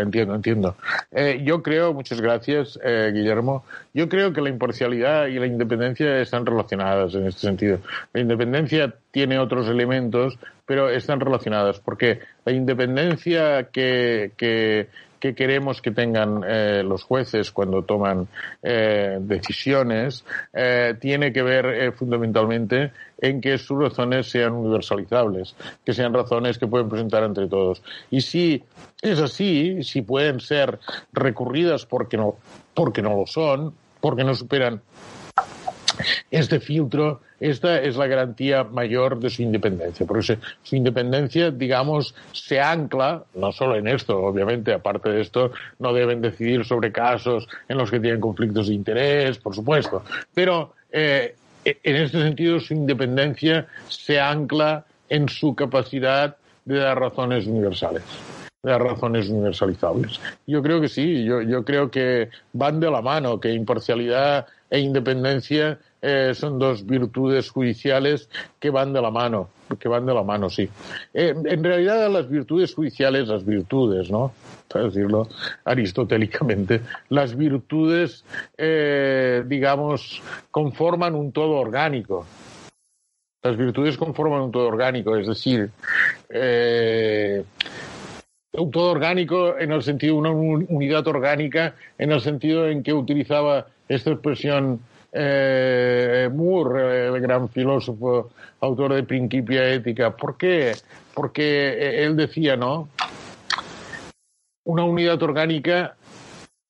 entiendo, 0.00 0.36
entiendo. 0.36 0.76
Eh, 1.10 1.42
yo 1.44 1.60
creo, 1.60 1.92
muchas 1.92 2.20
gracias, 2.20 2.78
eh, 2.84 3.10
Guillermo. 3.12 3.64
Yo 3.92 4.08
creo 4.08 4.32
que 4.32 4.40
la 4.40 4.48
imparcialidad 4.48 5.26
y 5.26 5.40
la 5.40 5.46
independencia 5.46 6.20
están 6.20 6.46
relacionadas 6.46 7.12
en 7.16 7.26
este 7.26 7.40
sentido. 7.40 7.80
La 8.12 8.20
independencia 8.20 8.94
tiene 9.10 9.40
otros 9.40 9.66
elementos, 9.68 10.38
pero 10.66 10.88
están 10.88 11.18
relacionadas, 11.18 11.80
porque 11.80 12.20
la 12.44 12.52
independencia 12.52 13.70
que, 13.72 14.30
que 14.36 14.88
que 15.20 15.34
queremos 15.34 15.80
que 15.80 15.90
tengan 15.90 16.42
eh, 16.46 16.82
los 16.84 17.04
jueces 17.04 17.50
cuando 17.50 17.82
toman 17.82 18.28
eh, 18.62 19.18
decisiones 19.20 20.24
eh, 20.52 20.94
tiene 21.00 21.32
que 21.32 21.42
ver 21.42 21.92
fundamentalmente 21.92 22.92
en 23.18 23.40
que 23.40 23.58
sus 23.58 23.78
razones 23.82 24.28
sean 24.28 24.52
universalizables, 24.52 25.54
que 25.84 25.94
sean 25.94 26.12
razones 26.12 26.58
que 26.58 26.66
pueden 26.66 26.88
presentar 26.88 27.24
entre 27.24 27.48
todos. 27.48 27.82
Y 28.10 28.20
si 28.20 28.62
es 29.00 29.18
así, 29.20 29.82
si 29.82 30.02
pueden 30.02 30.40
ser 30.40 30.78
recurridas 31.12 31.86
porque 31.86 32.16
no, 32.16 32.36
porque 32.74 33.02
no 33.02 33.16
lo 33.16 33.26
son, 33.26 33.72
porque 34.00 34.24
no 34.24 34.34
superan 34.34 34.82
este 36.30 36.60
filtro, 36.60 37.20
esta 37.40 37.80
es 37.80 37.96
la 37.96 38.06
garantía 38.06 38.64
mayor 38.64 39.18
de 39.18 39.30
su 39.30 39.42
independencia. 39.42 40.06
Porque 40.06 40.38
su 40.62 40.76
independencia, 40.76 41.50
digamos, 41.50 42.14
se 42.32 42.60
ancla, 42.60 43.24
no 43.34 43.52
solo 43.52 43.76
en 43.76 43.88
esto, 43.88 44.18
obviamente, 44.18 44.72
aparte 44.72 45.10
de 45.10 45.20
esto, 45.20 45.52
no 45.78 45.92
deben 45.92 46.20
decidir 46.20 46.64
sobre 46.64 46.92
casos 46.92 47.48
en 47.68 47.78
los 47.78 47.90
que 47.90 48.00
tienen 48.00 48.20
conflictos 48.20 48.68
de 48.68 48.74
interés, 48.74 49.38
por 49.38 49.54
supuesto, 49.54 50.02
pero 50.34 50.74
eh, 50.90 51.34
en 51.64 51.96
este 51.96 52.22
sentido 52.22 52.60
su 52.60 52.74
independencia 52.74 53.66
se 53.88 54.20
ancla 54.20 54.84
en 55.08 55.28
su 55.28 55.54
capacidad 55.54 56.36
de 56.64 56.78
dar 56.78 56.98
razones 56.98 57.46
universales 57.46 58.02
de 58.66 58.78
razones 58.78 59.28
universalizables. 59.28 60.20
Yo 60.44 60.60
creo 60.60 60.80
que 60.80 60.88
sí, 60.88 61.24
yo, 61.24 61.40
yo 61.40 61.64
creo 61.64 61.88
que 61.88 62.30
van 62.52 62.80
de 62.80 62.90
la 62.90 63.00
mano, 63.00 63.38
que 63.38 63.52
imparcialidad 63.52 64.46
e 64.68 64.80
independencia 64.80 65.78
eh, 66.08 66.34
son 66.34 66.56
dos 66.56 66.86
virtudes 66.86 67.50
judiciales 67.50 68.30
que 68.60 68.70
van 68.70 68.92
de 68.92 69.02
la 69.02 69.10
mano, 69.10 69.48
que 69.76 69.88
van 69.88 70.06
de 70.06 70.14
la 70.14 70.22
mano, 70.22 70.48
sí. 70.48 70.70
Eh, 71.12 71.34
en 71.44 71.64
realidad 71.64 72.08
las 72.08 72.28
virtudes 72.28 72.72
judiciales, 72.72 73.26
las 73.26 73.44
virtudes, 73.44 74.08
¿no? 74.08 74.32
Para 74.68 74.84
decirlo 74.84 75.26
aristotélicamente, 75.64 76.80
las 77.08 77.36
virtudes, 77.36 78.24
eh, 78.56 79.42
digamos, 79.48 80.22
conforman 80.52 81.16
un 81.16 81.32
todo 81.32 81.54
orgánico. 81.54 82.24
Las 83.42 83.56
virtudes 83.56 83.96
conforman 83.96 84.42
un 84.42 84.52
todo 84.52 84.68
orgánico, 84.68 85.16
es 85.16 85.26
decir, 85.26 85.70
un 88.52 88.70
todo 88.70 88.92
orgánico 88.92 89.58
en 89.58 89.72
el 89.72 89.82
sentido, 89.82 90.14
una 90.14 90.30
unidad 90.30 91.04
orgánica, 91.08 91.74
en 91.98 92.12
el 92.12 92.20
sentido 92.20 92.68
en 92.68 92.84
que 92.84 92.94
utilizaba 92.94 93.66
esta 93.88 94.12
expresión 94.12 94.80
eh, 95.12 96.28
Moore, 96.32 97.06
el 97.06 97.20
gran 97.20 97.48
filósofo, 97.48 98.30
autor 98.60 98.94
de 98.94 99.02
Principia 99.02 99.68
Ética. 99.72 100.16
¿Por 100.16 100.36
qué? 100.36 100.74
Porque 101.14 102.04
él 102.04 102.16
decía, 102.16 102.56
¿no? 102.56 102.88
Una 104.64 104.84
unidad 104.84 105.22
orgánica 105.22 105.96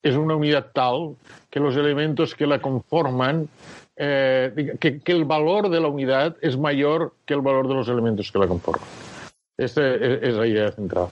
es 0.02 0.14
una 0.14 0.36
unidad 0.36 0.70
tal 0.72 1.16
que 1.50 1.60
los 1.60 1.76
elementos 1.76 2.34
que 2.34 2.46
la 2.46 2.60
conforman, 2.60 3.48
eh, 3.96 4.76
que, 4.78 5.00
el 5.06 5.24
valor 5.24 5.68
de 5.70 5.80
la 5.80 5.88
unidad 5.88 6.36
es 6.42 6.56
mayor 6.56 7.14
que 7.24 7.34
el 7.34 7.40
valor 7.40 7.66
de 7.68 7.74
los 7.74 7.88
elementos 7.88 8.30
que 8.30 8.38
la 8.38 8.46
conforman. 8.46 8.86
Esta 9.58 9.94
es, 9.94 10.34
la 10.34 10.46
idea 10.46 10.70
central. 10.70 11.08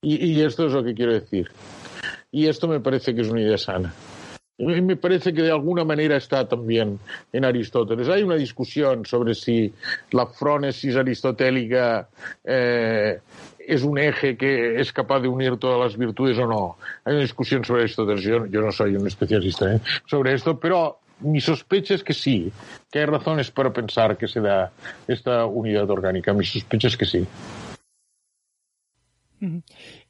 y 0.00 0.40
esto 0.40 0.66
es 0.66 0.72
lo 0.72 0.82
que 0.82 0.94
quiero 0.94 1.12
decir. 1.12 1.50
Y 2.34 2.48
esto 2.48 2.66
me 2.66 2.80
parece 2.80 3.14
que 3.14 3.20
es 3.20 3.28
una 3.28 3.42
idea 3.42 3.56
sana. 3.56 3.94
Me 4.56 4.96
parece 4.96 5.34
que 5.34 5.42
de 5.42 5.50
alguna 5.50 5.84
manera 5.84 6.16
está 6.16 6.46
también 6.46 7.00
en 7.32 7.44
Aristóteles. 7.44 8.08
Hay 8.08 8.22
una 8.22 8.36
discusión 8.36 9.04
sobre 9.04 9.34
si 9.34 9.72
la 10.12 10.26
frónesis 10.26 10.94
aristotélica 10.94 12.08
eh, 12.44 13.18
es 13.58 13.82
un 13.82 13.98
eje 13.98 14.36
que 14.36 14.80
es 14.80 14.92
capaz 14.92 15.20
de 15.20 15.28
unir 15.28 15.56
todas 15.56 15.80
las 15.80 15.98
virtudes 15.98 16.38
o 16.38 16.46
no. 16.46 16.76
Hay 17.04 17.14
una 17.14 17.22
discusión 17.22 17.64
sobre 17.64 17.82
Aristóteles. 17.82 18.22
Yo, 18.22 18.46
yo 18.46 18.60
no 18.60 18.70
soy 18.70 18.94
un 18.94 19.06
especialista 19.08 19.74
¿eh? 19.74 19.80
sobre 20.06 20.34
esto, 20.34 20.58
pero 20.58 21.00
mi 21.20 21.40
sospecha 21.40 21.94
es 21.94 22.04
que 22.04 22.14
sí, 22.14 22.52
que 22.92 23.00
hay 23.00 23.06
razones 23.06 23.50
para 23.50 23.72
pensar 23.72 24.16
que 24.16 24.28
se 24.28 24.40
da 24.40 24.70
esta 25.08 25.46
unidad 25.46 25.90
orgánica. 25.90 26.32
Mi 26.32 26.44
sospecha 26.44 26.88
es 26.88 26.96
que 26.96 27.06
sí. 27.06 27.26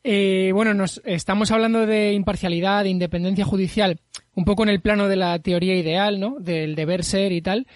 Eh, 0.03 0.51
bueno, 0.53 0.75
nos 0.75 1.01
estamos 1.05 1.51
hablando 1.51 1.87
de 1.87 2.13
imparcialidad, 2.13 2.85
de 2.85 2.91
independencia 2.91 3.45
judicial, 3.45 3.99
un 4.35 4.45
poco 4.45 4.63
en 4.63 4.69
el 4.69 4.81
plano 4.81 5.09
de 5.09 5.17
la 5.17 5.39
teoría 5.39 5.75
ideal, 5.75 6.21
¿no? 6.21 6.37
Del 6.41 6.75
deber 6.75 7.05
ser 7.05 7.33
y 7.33 7.41
tal. 7.41 7.67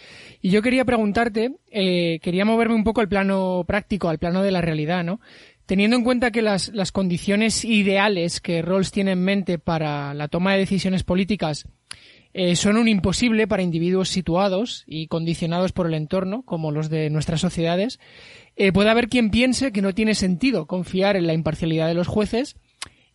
Y 0.40 0.50
yo 0.50 0.62
quería 0.62 0.84
preguntarte, 0.84 1.56
eh, 1.70 2.18
quería 2.22 2.44
moverme 2.44 2.74
un 2.74 2.84
poco 2.84 3.00
al 3.00 3.08
plano 3.08 3.64
práctico, 3.66 4.08
al 4.08 4.18
plano 4.18 4.42
de 4.42 4.52
la 4.52 4.60
realidad, 4.60 5.04
¿no? 5.04 5.20
Teniendo 5.66 5.96
en 5.96 6.04
cuenta 6.04 6.30
que 6.30 6.42
las, 6.42 6.68
las 6.70 6.92
condiciones 6.92 7.64
ideales 7.64 8.40
que 8.40 8.62
Rawls 8.62 8.90
tiene 8.90 9.12
en 9.12 9.22
mente 9.22 9.58
para 9.58 10.14
la 10.14 10.28
toma 10.28 10.52
de 10.52 10.60
decisiones 10.60 11.04
políticas 11.04 11.66
eh, 12.34 12.56
son 12.56 12.76
un 12.76 12.88
imposible 12.88 13.46
para 13.46 13.62
individuos 13.62 14.10
situados 14.10 14.84
y 14.86 15.06
condicionados 15.08 15.72
por 15.72 15.86
el 15.86 15.94
entorno, 15.94 16.42
como 16.42 16.70
los 16.70 16.90
de 16.90 17.10
nuestras 17.10 17.40
sociedades, 17.40 17.98
eh, 18.56 18.72
puede 18.72 18.90
haber 18.90 19.08
quien 19.08 19.30
piense 19.30 19.72
que 19.72 19.82
no 19.82 19.94
tiene 19.94 20.14
sentido 20.14 20.66
confiar 20.66 21.16
en 21.16 21.26
la 21.26 21.32
imparcialidad 21.32 21.88
de 21.88 21.94
los 21.94 22.06
jueces 22.06 22.56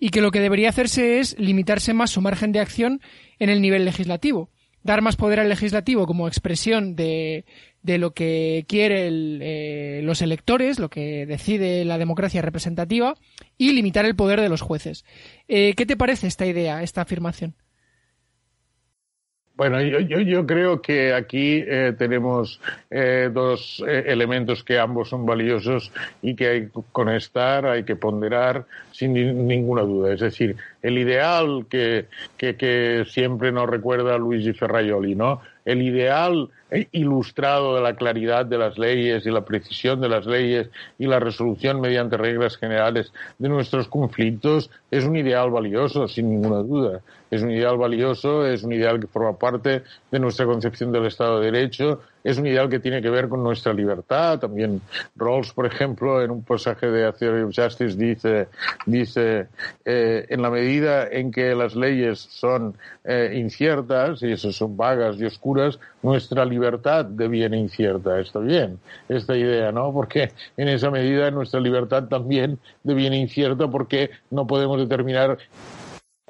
y 0.04 0.10
que 0.10 0.20
lo 0.20 0.32
que 0.32 0.41
debería 0.41 0.68
hacerse 0.68 1.22
es 1.22 1.39
limitarse 1.39 1.93
más 1.93 2.12
su 2.12 2.20
margen 2.20 2.51
de 2.51 2.60
acción 2.60 2.99
en 3.39 3.49
el 3.49 3.62
nivel 3.62 3.86
legislativo. 3.86 4.49
dar 4.84 5.01
más 5.01 5.16
poder 5.16 5.39
al 5.39 5.47
legislativo 5.47 6.06
como 6.06 6.28
expresión 6.28 6.97
de, 6.97 7.45
lo 7.84 8.14
que 8.14 8.66
quieren 8.68 9.39
eh, 9.41 10.01
los 10.04 10.22
electores, 10.22 10.78
lo 10.78 10.89
que 10.89 11.26
decide 11.26 11.86
la 11.86 11.97
democracia 11.97 12.41
representativa, 12.41 13.16
y 13.58 13.72
limitar 13.72 14.04
el 14.04 14.18
poder 14.18 14.41
de 14.41 14.49
los 14.49 14.60
jueces. 14.60 15.06
Eh, 15.47 15.74
¿Qué 15.78 15.86
te 15.86 15.95
parece 15.95 16.28
esta 16.28 16.45
idea, 16.45 16.84
esta 16.84 16.99
afirmación? 17.04 17.56
Bueno, 19.56 19.80
yo, 19.82 19.99
yo, 19.99 20.47
creo 20.47 20.82
que 20.82 21.14
aquí 21.14 21.64
eh, 21.68 21.93
tenemos 21.95 22.60
eh, 22.89 23.30
dos 23.32 23.84
eh, 23.88 24.06
elementos 24.08 24.64
que 24.64 24.80
ambos 24.80 25.10
son 25.10 25.28
valiosos 25.28 25.91
y 26.24 26.36
que 26.36 26.47
hay 26.47 26.62
que 26.70 26.82
conectar, 26.91 27.68
hay 27.68 27.84
que 27.84 27.95
ponderar 27.95 28.66
sin 28.91 29.14
ninguna 29.47 29.84
duda. 29.84 30.12
Es 30.12 30.22
decir, 30.22 30.56
el 30.82 30.97
ideal 30.97 31.68
que, 31.70 32.08
que, 32.36 32.56
que 32.56 33.06
siempre 33.08 33.51
nos 33.51 33.70
recuerda 33.70 34.18
Luigi 34.18 34.54
Ferraioli, 34.54 35.14
¿no? 35.14 35.41
El 35.66 35.84
ideal 35.84 36.49
ilustrado 36.91 37.76
de 37.76 37.82
la 37.82 37.95
claridad 37.95 38.47
de 38.47 38.58
las 38.58 38.80
leyes 38.80 39.24
y 39.28 39.30
la 39.30 39.45
precisión 39.45 40.01
de 40.01 40.10
las 40.10 40.26
leyes 40.26 40.72
y 40.97 41.06
la 41.06 41.20
resolución 41.20 41.80
mediante 41.80 42.18
reglas 42.18 42.58
generales 42.58 43.14
de 43.38 43.49
nuestros 43.49 43.88
conflictos 43.88 44.72
es 44.89 45.06
un 45.06 45.16
ideal 45.16 45.51
valioso, 45.51 46.08
sin 46.08 46.32
ninguna 46.32 46.58
duda 46.58 47.01
es 47.34 47.42
un 47.42 47.52
ideal 47.52 47.78
valioso, 47.78 48.46
es 48.46 48.64
un 48.64 48.74
ideal 48.74 49.00
que 49.00 49.08
forma 49.08 49.38
parte 49.38 49.84
de 50.12 50.20
nuestra 50.20 50.46
concepción 50.46 50.92
del 50.92 51.08
Estado 51.08 51.40
de 51.40 51.52
Derecho, 51.52 52.02
es 52.24 52.38
un 52.38 52.48
ideal 52.48 52.70
que 52.70 52.80
tiene 52.80 53.02
que 53.02 53.10
ver 53.10 53.28
con 53.28 53.44
nuestra 53.44 53.74
libertad. 53.74 54.40
También 54.40 54.82
Rawls, 55.16 55.52
por 55.52 55.66
ejemplo, 55.66 56.22
en 56.22 56.32
un 56.32 56.44
pasaje 56.44 56.88
de 56.88 57.06
A 57.06 57.10
of 57.10 57.56
Justice 57.56 57.98
dice, 57.98 58.48
dice 58.86 59.48
eh, 59.84 60.26
en 60.30 60.42
la 60.42 60.50
medida 60.50 61.08
en 61.10 61.32
que 61.32 61.54
las 61.54 61.76
leyes 61.76 62.20
son 62.20 62.78
eh, 63.04 63.34
inciertas, 63.36 64.22
y 64.24 64.32
eso 64.32 64.52
son 64.54 64.78
vagas 64.78 65.18
y 65.20 65.26
oscuras, 65.26 65.80
nuestra 66.02 66.46
libertad 66.46 67.06
deviene 67.06 67.58
incierta. 67.58 68.20
Está 68.20 68.40
bien 68.40 68.80
esta 69.10 69.36
idea, 69.36 69.72
¿no? 69.72 69.92
Porque 69.92 70.32
en 70.56 70.68
esa 70.70 70.90
medida 70.90 71.30
nuestra 71.32 71.60
libertad 71.60 72.06
también 72.08 72.60
deviene 72.84 73.18
incierta 73.18 73.68
porque 73.68 74.12
no 74.30 74.48
podemos 74.48 74.78
determinar 74.78 75.38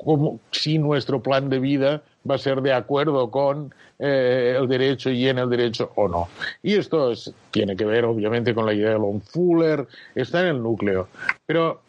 como 0.04 0.40
si 0.52 0.78
nuestro 0.78 1.22
plan 1.22 1.50
de 1.50 1.60
vida 1.60 2.02
va 2.30 2.36
a 2.36 2.38
ser 2.38 2.62
de 2.62 2.74
acuerdo 2.74 3.30
con 3.30 3.74
eh, 4.00 4.56
el 4.58 4.68
derecho 4.68 5.10
y 5.10 5.28
en 5.28 5.38
el 5.38 5.50
derecho 5.50 5.92
o 5.96 6.08
no. 6.08 6.28
Y 6.62 6.76
esto 6.76 7.14
tiene 7.52 7.76
que 7.76 7.86
ver 7.86 8.06
obviamente 8.06 8.54
con 8.54 8.66
la 8.66 8.74
idea 8.74 8.92
de 8.92 9.00
Lon 9.00 9.22
Fuller, 9.22 9.88
está 10.16 10.42
en 10.42 10.48
el 10.48 10.64
núcleo. 10.64 11.08
Pero 11.46 11.82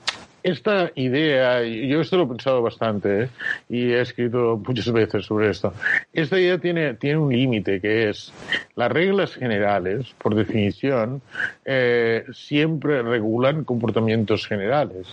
esta 0.45 0.93
idea, 0.95 1.63
yo 1.63 2.03
esto 2.03 2.19
lo 2.19 2.25
he 2.25 2.27
pensado 2.27 2.61
bastante 2.61 3.23
¿eh? 3.23 3.29
y 3.71 3.93
he 3.93 4.01
escrito 4.03 4.61
muchas 4.65 4.93
veces 4.93 5.25
sobre 5.25 5.49
esto. 5.49 5.73
Esta 6.13 6.39
idea 6.39 6.59
tiene, 6.59 6.93
tiene 6.95 7.19
un 7.19 7.33
límite 7.33 7.81
que 7.81 8.11
es 8.11 8.31
las 8.77 8.93
reglas 8.93 9.35
generales, 9.35 10.15
por 10.19 10.35
definición, 10.35 11.23
eh, 11.65 12.25
siempre 12.35 13.01
regulan 13.01 13.65
comportamientos 13.65 14.47
generales. 14.47 15.07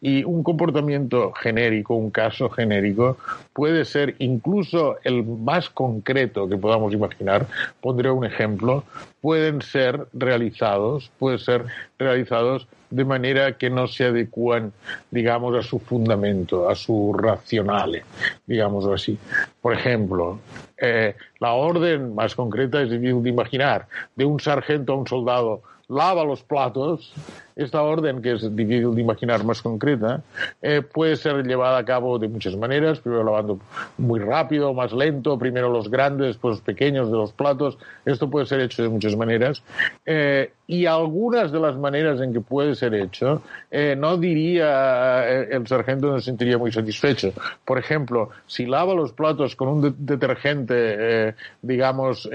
Y 0.00 0.24
un 0.24 0.42
comportamiento 0.42 1.32
genérico, 1.32 1.94
un 1.94 2.10
caso 2.10 2.48
genérico, 2.48 3.18
puede 3.52 3.84
ser 3.84 4.14
incluso 4.20 4.96
el 5.04 5.22
más 5.22 5.68
concreto 5.68 6.48
que 6.48 6.56
podamos 6.56 6.94
imaginar. 6.94 7.46
Pondré 7.82 8.10
un 8.10 8.24
ejemplo. 8.24 8.84
Pueden 9.20 9.62
ser 9.62 10.06
realizados, 10.12 11.10
pueden 11.18 11.38
ser 11.38 11.64
realizados 11.98 12.68
de 12.90 13.04
manera 13.04 13.58
que 13.58 13.68
no 13.68 13.86
se 13.86 14.04
adecúan, 14.06 14.72
digamos, 15.10 15.56
a 15.56 15.62
su 15.62 15.78
fundamento, 15.78 16.68
a 16.68 16.74
su 16.74 17.12
racional, 17.12 18.02
digamos 18.46 18.86
así. 18.86 19.18
Por 19.60 19.74
ejemplo, 19.74 20.38
eh, 20.76 21.14
la 21.40 21.52
orden 21.52 22.14
más 22.14 22.34
concreta 22.34 22.80
es 22.82 22.90
difícil 22.90 23.22
de 23.22 23.30
imaginar, 23.30 23.86
de 24.16 24.24
un 24.24 24.40
sargento 24.40 24.92
a 24.92 24.96
un 24.96 25.06
soldado 25.06 25.62
lava 25.88 26.24
los 26.24 26.42
platos, 26.42 27.12
esta 27.58 27.82
orden, 27.82 28.22
que 28.22 28.34
es 28.34 28.54
difícil 28.54 28.94
de 28.94 29.00
imaginar 29.00 29.42
más 29.42 29.60
concreta, 29.60 30.22
eh, 30.62 30.80
puede 30.80 31.16
ser 31.16 31.44
llevada 31.44 31.76
a 31.78 31.84
cabo 31.84 32.16
de 32.18 32.28
muchas 32.28 32.56
maneras, 32.56 33.00
primero 33.00 33.24
lavando 33.24 33.58
muy 33.98 34.20
rápido, 34.20 34.72
más 34.72 34.92
lento, 34.92 35.36
primero 35.36 35.68
los 35.68 35.90
grandes, 35.90 36.28
después 36.28 36.52
los 36.52 36.60
pequeños 36.60 37.10
de 37.10 37.16
los 37.16 37.32
platos. 37.32 37.76
Esto 38.04 38.30
puede 38.30 38.46
ser 38.46 38.60
hecho 38.60 38.84
de 38.84 38.88
muchas 38.88 39.16
maneras. 39.16 39.64
Eh, 40.06 40.52
y 40.68 40.86
algunas 40.86 41.50
de 41.50 41.58
las 41.58 41.76
maneras 41.76 42.20
en 42.20 42.32
que 42.32 42.40
puede 42.40 42.76
ser 42.76 42.94
hecho, 42.94 43.42
eh, 43.70 43.96
no 43.98 44.18
diría 44.18 45.26
el 45.28 45.66
sargento 45.66 46.12
no 46.12 46.20
se 46.20 46.26
sentiría 46.26 46.58
muy 46.58 46.70
satisfecho. 46.70 47.32
Por 47.64 47.78
ejemplo, 47.78 48.30
si 48.46 48.66
lava 48.66 48.94
los 48.94 49.12
platos 49.12 49.56
con 49.56 49.68
un 49.68 49.94
detergente, 49.98 51.34
digamos, 51.62 52.28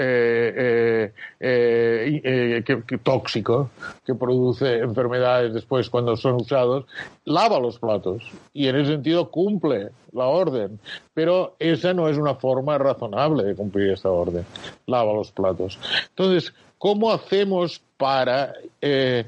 tóxico, 3.04 3.70
que 4.04 4.16
produce 4.16 4.80
enfermedades 4.80 5.13
después 5.20 5.90
cuando 5.90 6.16
son 6.18 6.36
usados, 6.36 6.86
lava 7.26 7.60
los 7.60 7.80
platos 7.80 8.24
y 8.54 8.68
en 8.68 8.78
ese 8.78 8.92
sentido 8.92 9.30
cumple 9.30 9.90
la 10.12 10.26
orden. 10.26 10.80
Pero 11.14 11.56
esa 11.60 11.94
no 11.94 12.10
es 12.10 12.18
una 12.18 12.36
forma 12.36 12.78
razonable 12.78 13.44
de 13.44 13.56
cumplir 13.56 13.92
esta 13.92 14.10
orden. 14.10 14.46
Lava 14.88 15.14
los 15.14 15.32
platos. 15.32 15.80
Entonces, 16.10 16.54
¿cómo 16.84 17.14
hacemos 17.14 17.82
para 17.96 18.56
eh, 18.82 19.26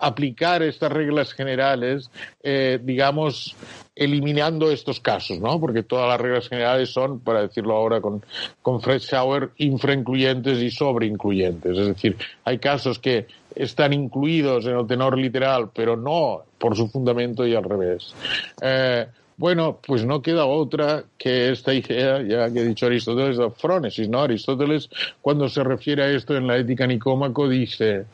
aplicar 0.00 0.62
estas 0.62 0.90
reglas 0.90 1.34
generales, 1.34 2.10
eh, 2.42 2.78
digamos, 2.82 3.54
eliminando 3.94 4.70
estos 4.70 5.00
casos, 5.00 5.38
¿no? 5.38 5.60
Porque 5.60 5.82
todas 5.82 6.08
las 6.08 6.18
reglas 6.18 6.48
generales 6.48 6.88
son, 6.88 7.20
para 7.20 7.42
decirlo 7.42 7.74
ahora 7.76 8.00
con, 8.00 8.24
con 8.62 8.80
Fred 8.80 9.00
Schauer, 9.00 9.50
infraincluyentes 9.58 10.62
y 10.62 10.70
sobreincluyentes. 10.70 11.76
Es 11.76 11.88
decir, 11.88 12.16
hay 12.42 12.58
casos 12.58 12.98
que 12.98 13.26
están 13.54 13.92
incluidos 13.92 14.64
en 14.64 14.78
el 14.78 14.86
tenor 14.86 15.18
literal, 15.18 15.72
pero 15.74 15.98
no 15.98 16.44
por 16.56 16.74
su 16.74 16.88
fundamento 16.88 17.46
y 17.46 17.54
al 17.54 17.64
revés. 17.64 18.14
Eh, 18.62 19.06
bueno, 19.36 19.80
pues 19.84 20.04
no 20.04 20.22
queda 20.22 20.46
otra 20.46 21.04
que 21.18 21.50
esta 21.50 21.74
idea, 21.74 22.22
ya 22.22 22.52
que 22.52 22.60
ha 22.60 22.64
dicho 22.64 22.86
Aristóteles, 22.86 23.38
de 23.38 24.08
¿no? 24.08 24.22
Aristóteles, 24.22 24.88
cuando 25.20 25.48
se 25.48 25.64
refiere 25.64 26.04
a 26.04 26.10
esto 26.10 26.36
en 26.36 26.46
la 26.46 26.56
ética 26.56 26.86
nicómaco, 26.86 27.48
dice, 27.48 28.04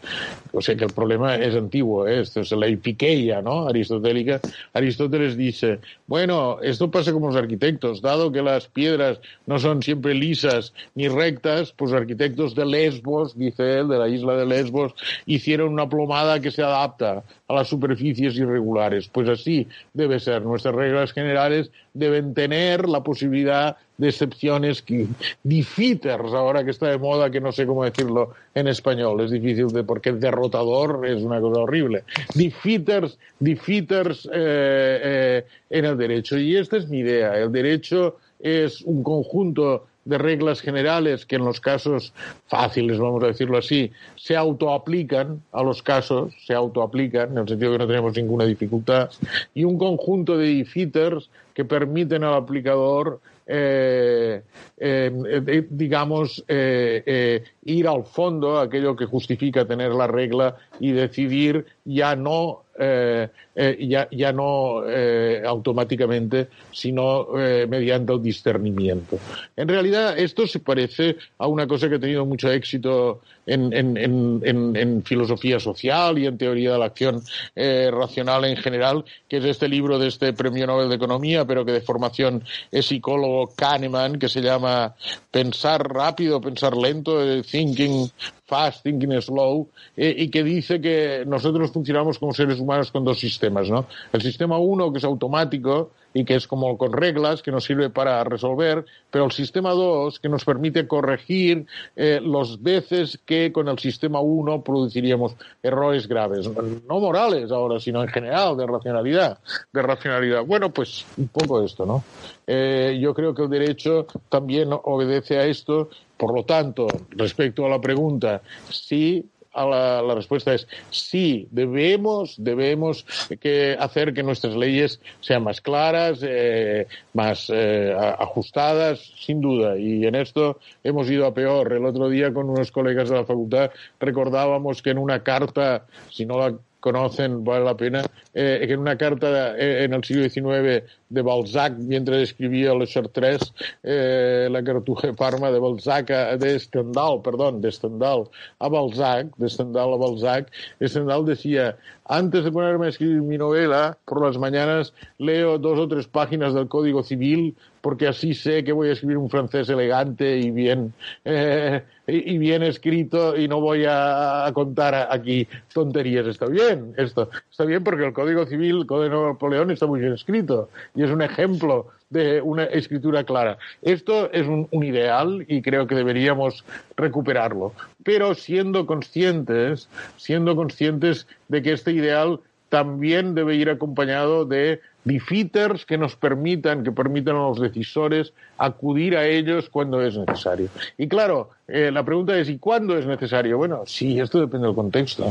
o 0.53 0.63
sea 0.63 0.77
que 0.77 0.85
el 0.85 0.93
problema 0.93 1.37
es 1.37 1.55
antiguo, 1.55 2.07
¿eh? 2.07 2.21
esto 2.21 2.41
es 2.41 2.53
la 2.53 2.67
epiqueia, 2.67 3.43
¿no? 3.43 3.69
Aristotélica. 3.69 4.41
Aristóteles 4.73 5.37
dice, 5.37 5.81
bueno, 6.07 6.59
esto 6.63 6.91
pasa 6.91 7.13
como 7.13 7.27
los 7.27 7.37
arquitectos, 7.37 8.01
dado 8.01 8.33
que 8.33 8.43
las 8.43 8.69
piedras 8.69 9.21
no 9.47 9.59
son 9.59 9.83
siempre 9.83 10.15
lisas 10.15 10.73
ni 10.95 11.09
rectas, 11.09 11.73
pues 11.73 11.93
arquitectos 11.93 12.55
de 12.55 12.65
Lesbos, 12.65 13.37
dice 13.37 13.81
él, 13.81 13.89
de 13.89 13.99
la 13.99 14.09
isla 14.09 14.37
de 14.37 14.47
Lesbos, 14.47 14.95
hicieron 15.27 15.73
una 15.73 15.89
plomada 15.89 16.41
que 16.41 16.51
se 16.51 16.63
adapta 16.63 17.25
a 17.49 17.55
las 17.55 17.69
superficies 17.69 18.37
irregulares. 18.37 19.09
Pues 19.09 19.29
así 19.29 19.67
debe 19.93 20.21
ser. 20.21 20.43
Nuestras 20.43 20.75
reglas 20.75 21.10
generales 21.13 21.71
deben 21.95 22.35
tener 22.35 22.89
la 22.89 23.03
posibilidad 23.03 23.77
de 23.99 24.09
excepciones 24.09 24.83
que 24.83 25.07
defeaters, 25.43 26.33
ahora 26.33 26.65
que 26.65 26.71
está 26.71 26.89
de 26.89 26.99
moda, 26.99 27.31
que 27.31 27.41
no 27.41 27.53
sé 27.53 27.67
cómo 27.67 27.85
decirlo 27.85 28.33
en 28.55 28.69
español, 28.69 29.21
es 29.21 29.31
difícil 29.31 29.69
de, 29.69 29.85
porque 29.85 30.13
derrotador 30.13 31.07
es 31.07 31.23
una 31.23 31.41
cosa 31.41 31.61
horrible. 31.61 32.05
Defeaters, 32.35 33.19
defeaters 33.39 34.27
eh, 34.33 35.01
eh, 35.03 35.45
en 35.69 35.85
el 35.85 35.99
derecho. 35.99 36.39
Y 36.39 36.57
esta 36.57 36.77
es 36.79 36.89
mi 36.89 37.01
idea. 37.01 37.37
El 37.37 37.53
derecho 37.53 38.17
es 38.39 38.81
un 38.83 39.03
conjunto 39.03 39.87
de 40.05 40.19
reglas 40.19 40.61
generales 40.61 41.27
que 41.27 41.37
en 41.37 41.45
los 41.45 41.61
casos 41.61 42.13
fáciles, 42.47 42.99
vamos 42.99 43.23
a 43.23 43.29
decirlo 43.29 43.59
así, 43.59 43.93
se 44.17 44.37
autoaplican 44.37 45.43
a 45.53 45.63
los 45.63 45.83
casos, 45.83 46.33
se 46.47 46.55
autoaplican, 46.55 47.33
en 47.33 47.39
el 47.39 47.49
sentido 47.49 47.73
que 47.73 47.79
no 47.79 47.87
tenemos 47.87 48.17
ninguna 48.17 48.45
dificultad, 48.45 49.11
y 49.55 49.65
un 49.65 49.79
conjunto 49.79 50.37
de 50.37 50.55
defeaters 50.55 51.31
que 51.55 51.65
permiten 51.65 52.25
al 52.25 52.35
aplicador 52.35 53.21
eh, 53.53 54.43
eh, 54.77 55.67
digamos, 55.71 56.45
eh, 56.47 57.43
ir 57.65 57.89
al 57.89 58.05
fondo, 58.05 58.61
aquello 58.61 58.95
que 58.95 59.07
justifica 59.07 59.65
tener 59.65 59.91
la 59.91 60.07
regla 60.07 60.57
y 60.79 60.93
decidir 60.93 61.67
ya 61.95 62.17
no 62.17 62.65
eh, 62.83 63.29
eh, 63.55 63.77
ya, 63.87 64.09
ya, 64.11 64.33
no 64.33 64.89
eh, 64.89 65.43
automáticamente, 65.45 66.49
sino 66.73 67.27
mediante 67.35 68.15
el 68.15 68.23
discernimiento. 68.23 69.19
En 69.55 69.69
realidad, 69.69 70.19
esto 70.19 70.47
se 70.47 70.61
parece 70.61 71.17
a 71.37 71.47
una 71.47 71.67
cosa 71.67 71.91
que 71.91 71.97
ha 71.97 72.01
tenido 72.01 72.25
mucho 72.25 72.51
éxito 72.51 73.21
en, 73.45 73.75
en, 73.75 73.99
en, 73.99 74.77
en 74.77 75.03
filosofía 75.03 75.61
social 75.61 76.19
y 76.19 76.27
en 76.27 76.39
teoría 76.39 76.73
de 76.73 76.79
la 76.79 76.87
acción 76.87 77.23
racional 77.55 78.47
en 78.47 78.57
general, 78.57 79.05
que 79.29 79.39
es 79.39 79.45
este 79.45 79.69
libro 79.69 79.99
de 79.99 80.09
este 80.09 80.33
premio 80.33 80.67
Nobel 80.67 80.89
de 80.89 80.97
Economía, 80.97 81.45
pero 81.45 81.67
que 81.67 81.73
de 81.73 81.81
formación 81.83 82.43
es 82.71 82.87
psicólogo 82.87 83.53
Kahneman, 83.55 84.19
que 84.19 84.31
se 84.31 84.41
llama 84.41 84.95
Pensar 85.31 85.87
rápido, 85.87 86.41
pensar 86.41 86.75
lento, 86.75 87.43
Thinking 87.43 88.11
Fast, 88.51 88.83
Thinking 88.83 89.23
Slow, 89.23 89.69
eh, 89.97 90.13
y 90.19 90.29
que 90.29 90.43
dice 90.43 90.81
que 90.81 91.23
nosotros 91.25 91.71
funcionamos 91.71 92.19
como 92.19 92.35
seres 92.35 92.59
humanos 92.59 92.91
con 92.91 93.05
dos 93.05 93.21
sistemas, 93.21 93.71
¿no? 93.71 93.87
El 94.13 94.21
sistema 94.21 94.59
uno, 94.59 94.93
que 94.93 94.99
es 94.99 95.05
automático, 95.05 95.93
y 96.13 96.25
que 96.25 96.35
es 96.35 96.47
como 96.47 96.77
con 96.77 96.93
reglas, 96.93 97.43
que 97.43 97.53
nos 97.53 97.65
sirve 97.65 97.91
para 97.91 98.23
resolver, 98.25 98.85
pero 99.11 99.25
el 99.27 99.33
sistema 99.33 99.71
2 99.71 100.19
que 100.19 100.29
nos 100.29 100.45
permite 100.45 100.87
corregir 100.87 101.67
eh, 101.97 102.21
los 102.23 102.63
veces 102.63 103.19
que 103.25 103.53
con 103.53 103.69
el 103.69 103.79
sistema 103.79 104.21
1 104.21 104.63
produciríamos 104.63 105.37
errores 105.63 106.09
graves, 106.09 106.51
no 106.89 107.01
morales 107.01 107.51
ahora, 107.53 107.79
sino 107.79 108.03
en 108.03 108.09
general, 108.09 108.57
de 108.57 108.67
racionalidad. 108.67 109.39
De 109.73 109.83
racionalidad. 109.83 110.45
Bueno, 110.45 110.71
pues 110.71 111.05
un 111.17 111.29
poco 111.29 111.63
esto, 111.63 111.87
¿no? 111.87 112.03
Eh, 112.47 112.99
yo 113.01 113.15
creo 113.15 113.35
que 113.35 113.43
el 113.43 113.51
derecho 113.51 114.07
también 114.29 114.71
obedece 114.73 115.39
a 115.39 115.45
esto, 115.45 115.91
por 116.21 116.37
lo 116.37 116.45
tanto, 116.45 116.87
respecto 117.17 117.65
a 117.65 117.71
la 117.71 117.81
pregunta, 117.81 118.43
sí 118.69 119.25
la, 119.55 120.03
la, 120.03 120.15
respuesta 120.15 120.55
es 120.55 120.69
sí, 120.91 121.49
debemos, 121.51 122.35
debemos 122.39 123.05
que 123.41 123.77
hacer 123.81 124.13
que 124.13 124.23
nuestras 124.23 124.55
leyes 124.55 125.01
sean 125.21 125.43
más 125.43 125.61
claras, 125.61 126.21
eh, 126.23 126.87
más 127.15 127.51
eh, 127.53 127.97
ajustadas, 128.19 129.01
sin 129.19 129.41
duda. 129.41 129.79
Y 129.79 130.07
en 130.07 130.15
esto 130.15 130.59
hemos 130.85 131.11
ido 131.11 131.27
a 131.27 131.35
peor. 131.35 131.73
El 131.73 131.87
otro 131.87 132.09
día 132.09 132.33
con 132.33 132.51
unos 132.51 132.71
colegas 132.71 133.09
de 133.09 133.17
la 133.17 133.25
facultad 133.25 133.71
recordábamos 133.99 134.83
que 134.83 134.91
en 134.91 134.99
una 134.99 135.23
carta, 135.23 135.87
si 136.11 136.27
no 136.27 136.39
la 136.39 136.55
conocen, 136.81 137.45
vale 137.45 137.65
la 137.65 137.77
pena, 137.77 138.05
eh, 138.33 138.65
que 138.67 138.73
en 138.75 138.81
una 138.81 138.97
carta 138.97 139.57
eh, 139.57 139.85
en 139.85 139.95
el 139.95 140.05
siglo 140.05 140.29
XIX 140.29 140.85
de 141.09 141.23
Balzac, 141.23 141.75
mientras 141.79 142.19
escribía 142.19 142.75
Les 142.75 142.91
Chartres, 142.91 143.53
eh, 143.83 144.49
la 144.51 144.63
Cartuja 144.63 145.13
Parma 145.13 145.51
de 145.51 145.59
Balzac, 145.59 146.09
de 146.39 146.59
Stendhal, 146.59 147.23
perdón, 147.23 147.61
de 147.61 147.73
Stendhal 147.73 148.29
a 148.59 148.69
Balzac, 148.69 149.37
de 149.37 149.49
Stendhal 149.49 149.95
a 149.95 149.97
Balzac, 149.97 150.51
Stendhal 150.81 151.25
decía, 151.25 151.77
antes 152.05 152.45
de 152.45 152.53
ponerme 152.53 152.87
a 152.87 152.89
escribir 152.91 153.23
mi 153.23 153.39
novela, 153.39 153.99
por 154.05 154.25
las 154.25 154.39
mañanas 154.39 154.95
leo 155.19 155.59
dos 155.59 155.79
o 155.79 155.89
tres 155.89 156.07
páginas 156.07 156.55
del 156.55 156.69
Código 156.69 157.03
Civil 157.03 157.57
porque 157.81 158.07
así 158.07 158.35
sé 158.35 158.63
que 158.65 158.73
voy 158.73 158.89
a 158.89 158.93
escribir 158.93 159.17
un 159.17 159.31
francés 159.31 159.69
elegante 159.69 160.39
y 160.39 160.51
bien, 160.51 160.93
eh, 161.25 161.83
y 162.07 162.37
bien 162.39 162.63
escrito 162.63 163.37
y 163.37 163.49
no 163.49 163.61
voy 163.61 163.85
a, 163.89 164.51
contar 164.53 165.09
aquí 165.11 165.47
tonterías. 165.73 166.27
Está 166.27 166.47
bien, 166.47 166.95
esto 166.97 167.31
está 167.51 167.65
bien 167.65 167.83
porque 167.85 168.05
el 168.05 168.13
Código 168.21 168.45
Civil, 168.45 168.81
el 168.81 168.87
Código 168.87 169.23
de 169.23 169.33
Napoleón 169.33 169.71
está 169.71 169.87
muy 169.87 169.99
bien 169.99 170.13
escrito 170.13 170.69
y 170.95 171.03
es 171.03 171.11
un 171.11 171.23
ejemplo 171.23 171.87
de 172.11 172.43
una 172.43 172.65
escritura 172.65 173.25
clara. 173.25 173.57
Esto 173.81 174.31
es 174.31 174.47
un, 174.47 174.69
un, 174.73 174.85
ideal 174.85 175.47
y 175.49 175.63
creo 175.63 175.87
que 175.87 175.95
deberíamos 175.95 176.63
recuperarlo, 176.99 177.73
pero 178.05 178.35
siendo 178.35 178.85
conscientes, 178.85 179.89
siendo 180.19 180.55
conscientes 180.55 181.27
de 181.49 181.63
que 181.63 181.73
este 181.73 181.93
ideal 181.93 182.41
también 182.71 183.35
debe 183.35 183.57
ir 183.57 183.69
acompañado 183.69 184.47
de 184.47 184.81
defeaters 185.05 185.85
que 185.85 185.99
nos 185.99 186.15
permitan, 186.17 186.85
que 186.85 186.93
permitan 186.93 187.37
a 187.37 187.49
los 187.49 187.61
decisores 187.61 188.33
acudir 188.57 189.17
a 189.17 189.27
ellos 189.27 189.69
cuando 189.69 190.01
es 190.01 190.17
necesario. 190.17 190.69
Y 190.97 191.09
claro, 191.09 191.51
eh, 191.67 191.91
la 191.91 192.05
pregunta 192.05 192.39
es, 192.39 192.49
¿y 192.49 192.59
cuándo 192.59 192.97
es 192.97 193.07
necesario? 193.07 193.59
Bueno, 193.59 193.83
sí, 193.87 194.21
esto 194.21 194.41
depende 194.41 194.69
del 194.69 194.77
contexto. 194.77 195.27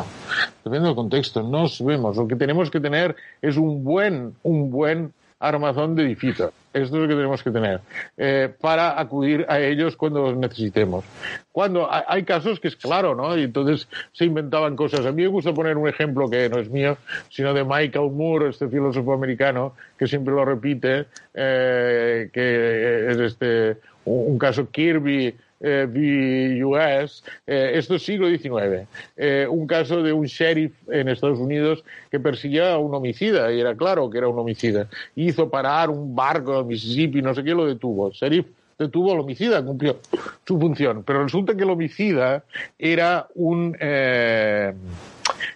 Depende 0.64 0.88
del 0.88 0.96
contexto. 0.96 1.42
Nos 1.42 1.84
vemos. 1.84 2.18
Lo 2.18 2.28
que 2.28 2.36
tenemos 2.36 2.70
que 2.70 2.80
tener 2.80 3.16
es 3.42 3.58
un 3.58 3.84
buen, 3.84 4.36
un 4.44 4.70
buen 4.70 5.14
armazón 5.40 5.96
de 5.96 6.04
defeaters. 6.04 6.54
Esto 6.74 6.98
es 6.98 7.02
lo 7.02 7.08
que 7.08 7.16
tenemos 7.16 7.42
que 7.42 7.50
tener 7.50 7.80
eh, 8.18 8.54
para 8.62 9.00
acudir 9.00 9.46
a 9.50 9.60
ellos 9.60 9.96
cuando 9.96 10.22
los 10.22 10.38
necesitemos. 10.38 11.04
Cuando 11.52 11.90
hay 11.92 12.24
casos 12.24 12.60
que 12.60 12.68
es 12.68 12.76
claro, 12.76 13.16
¿no? 13.16 13.36
Y 13.38 13.44
entonces 13.44 13.88
se 14.12 14.26
inventaban 14.26 14.76
cosas. 14.76 15.06
A 15.06 15.12
mí 15.12 15.24
me 15.24 15.30
gusta 15.30 15.54
poner 15.54 15.78
un 15.78 15.88
ejemplo 15.88 16.30
que 16.30 16.48
no 16.50 16.60
es 16.60 16.70
mío, 16.70 16.98
sino 17.30 17.54
de 17.54 17.64
Michael 17.64 18.12
Moore, 18.12 18.50
este 18.50 18.68
filósofo 18.68 19.14
americano 19.14 19.74
que 19.98 20.08
siempre 20.08 20.34
lo 20.34 20.46
repite, 20.46 21.08
eh, 21.34 22.30
que 22.32 23.12
es 23.12 23.18
este 23.18 23.78
un 24.06 24.38
caso 24.40 24.70
Kirby 24.70 25.36
eh, 25.62 25.88
the 25.92 26.64
US, 26.64 27.24
eh, 27.46 27.72
esto 27.76 27.96
es 27.96 28.04
siglo 28.04 28.30
XIX, 28.30 28.88
eh, 29.18 29.46
un 29.50 29.68
caso 29.68 30.02
de 30.02 30.14
un 30.14 30.26
sheriff 30.26 30.72
en 30.90 31.10
Estados 31.10 31.40
Unidos 31.40 31.84
que 32.10 32.20
persiguió 32.20 32.66
a 32.66 32.78
un 32.78 32.94
homicida, 32.96 33.52
y 33.52 33.60
era 33.60 33.76
claro 33.76 34.10
que 34.10 34.20
era 34.20 34.30
un 34.30 34.40
homicida, 34.40 34.88
hizo 35.16 35.50
parar 35.50 35.90
un 35.90 36.16
barco 36.16 36.58
al 36.58 36.66
Mississippi, 36.66 37.22
no 37.22 37.36
sé 37.36 37.44
qué, 37.44 37.52
lo 37.52 37.66
detuvo. 37.66 38.08
El 38.08 38.14
sheriff 38.14 38.46
detuvo 38.78 39.12
al 39.12 39.20
homicida, 39.20 39.64
cumplió 39.64 40.00
su 40.48 40.58
función, 40.58 41.04
pero 41.04 41.24
resulta 41.24 41.54
que 41.56 41.64
el 41.64 41.70
homicida 41.72 42.44
era 42.78 43.28
un... 43.36 43.76
el 43.80 44.76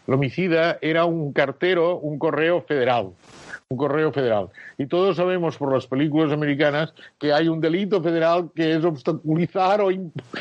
homicida 0.08 0.78
era 0.82 1.06
un 1.06 1.32
cartero, 1.32 1.98
un 1.98 2.20
correo 2.20 2.62
federal 2.64 3.12
un 3.70 3.78
correo 3.78 4.12
federal. 4.12 4.50
Y 4.78 4.86
todos 4.88 5.18
sabemos 5.18 5.58
por 5.58 5.74
las 5.74 5.88
películas 5.88 6.32
americanas 6.32 6.94
que 7.20 7.34
hay 7.34 7.48
un 7.48 7.62
delito 7.62 8.02
federal 8.02 8.50
que 8.56 8.76
es 8.76 8.84
obstaculizar 8.84 9.82
o 9.82 9.90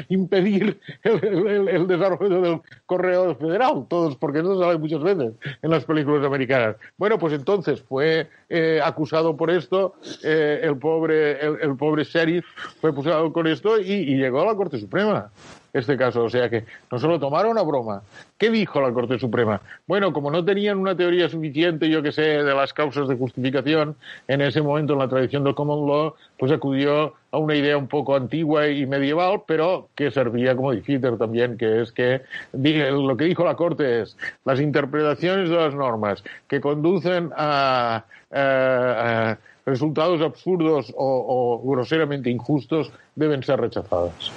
impedir 0.09 0.81
el, 1.03 1.87
desarrollo 1.87 2.41
del 2.41 2.61
correo 2.87 3.35
federal. 3.37 3.87
Todos, 3.89 4.17
porque 4.17 4.41
eso 4.41 4.55
se 4.55 4.63
sabe 4.63 4.79
muchas 4.79 5.03
veces 5.03 5.33
en 5.63 5.71
las 5.71 5.85
películas 5.85 6.25
americanas. 6.25 6.77
Bueno, 6.97 7.19
pues 7.19 7.33
entonces 7.33 7.81
fue 7.81 8.29
eh, 8.49 8.81
acusado 8.83 9.37
por 9.37 9.51
esto, 9.51 9.95
eh, 10.23 10.61
el 10.63 10.77
pobre, 10.77 11.41
el, 11.41 11.77
pobre 11.77 12.05
sheriff 12.05 12.45
fue 12.81 12.91
acusado 12.91 13.33
con 13.33 13.47
esto 13.47 13.79
y 13.79 14.17
llegó 14.17 14.43
a 14.43 14.47
la 14.47 14.55
Corte 14.55 14.79
Suprema 14.79 15.31
este 15.73 15.97
caso. 15.97 16.25
O 16.25 16.31
sea 16.31 16.49
que 16.49 16.65
no 16.91 16.99
solo 16.99 17.19
tomaron 17.19 17.59
a 17.59 17.63
broma. 17.63 18.03
¿Qué 18.39 18.51
dijo 18.51 18.81
la 18.81 18.93
Corte 18.93 19.19
Suprema? 19.19 19.61
Bueno, 19.87 20.13
como 20.13 20.31
no 20.31 20.45
tenían 20.45 20.79
una 20.79 20.97
teoría 20.97 21.29
suficiente, 21.29 21.89
yo 21.89 22.03
que 22.03 22.13
sé, 22.13 22.23
de 22.23 22.55
las 22.55 22.73
causas 22.73 23.09
de 23.09 23.17
justificación, 23.17 23.97
en 24.29 24.41
ese 24.41 24.63
momento 24.63 24.93
en 24.95 24.99
la 24.99 25.09
tradición 25.09 25.45
del 25.45 25.55
common 25.55 25.87
law, 25.87 26.15
pues 26.39 26.53
acudió 26.53 27.15
a 27.31 27.39
una 27.39 27.55
idea 27.55 27.77
un 27.77 27.89
poco 27.89 28.15
antigua 28.15 28.69
y 28.69 28.85
medieval, 28.87 29.43
pero 29.47 29.89
que 29.95 30.11
servía 30.11 30.55
como 30.55 30.73
defeater 30.73 31.17
también, 31.17 31.57
que 31.57 31.83
es 31.83 31.93
que 31.93 32.23
lo 32.53 33.17
que 33.17 33.25
dijo 33.25 33.45
la 33.45 33.57
Corte 33.57 34.03
es 34.03 34.17
las 34.45 34.61
interpretaciones 34.61 35.49
de 35.49 35.57
las 35.57 35.75
normas 35.75 36.23
que 36.49 36.61
conducen 36.61 37.31
a, 37.37 38.05
resultados 39.65 40.21
absurdos 40.23 40.93
o 40.97 41.63
groseramente 41.65 42.29
injustos 42.29 42.91
deben 43.15 43.43
ser 43.45 43.61
rechazadas. 43.61 44.33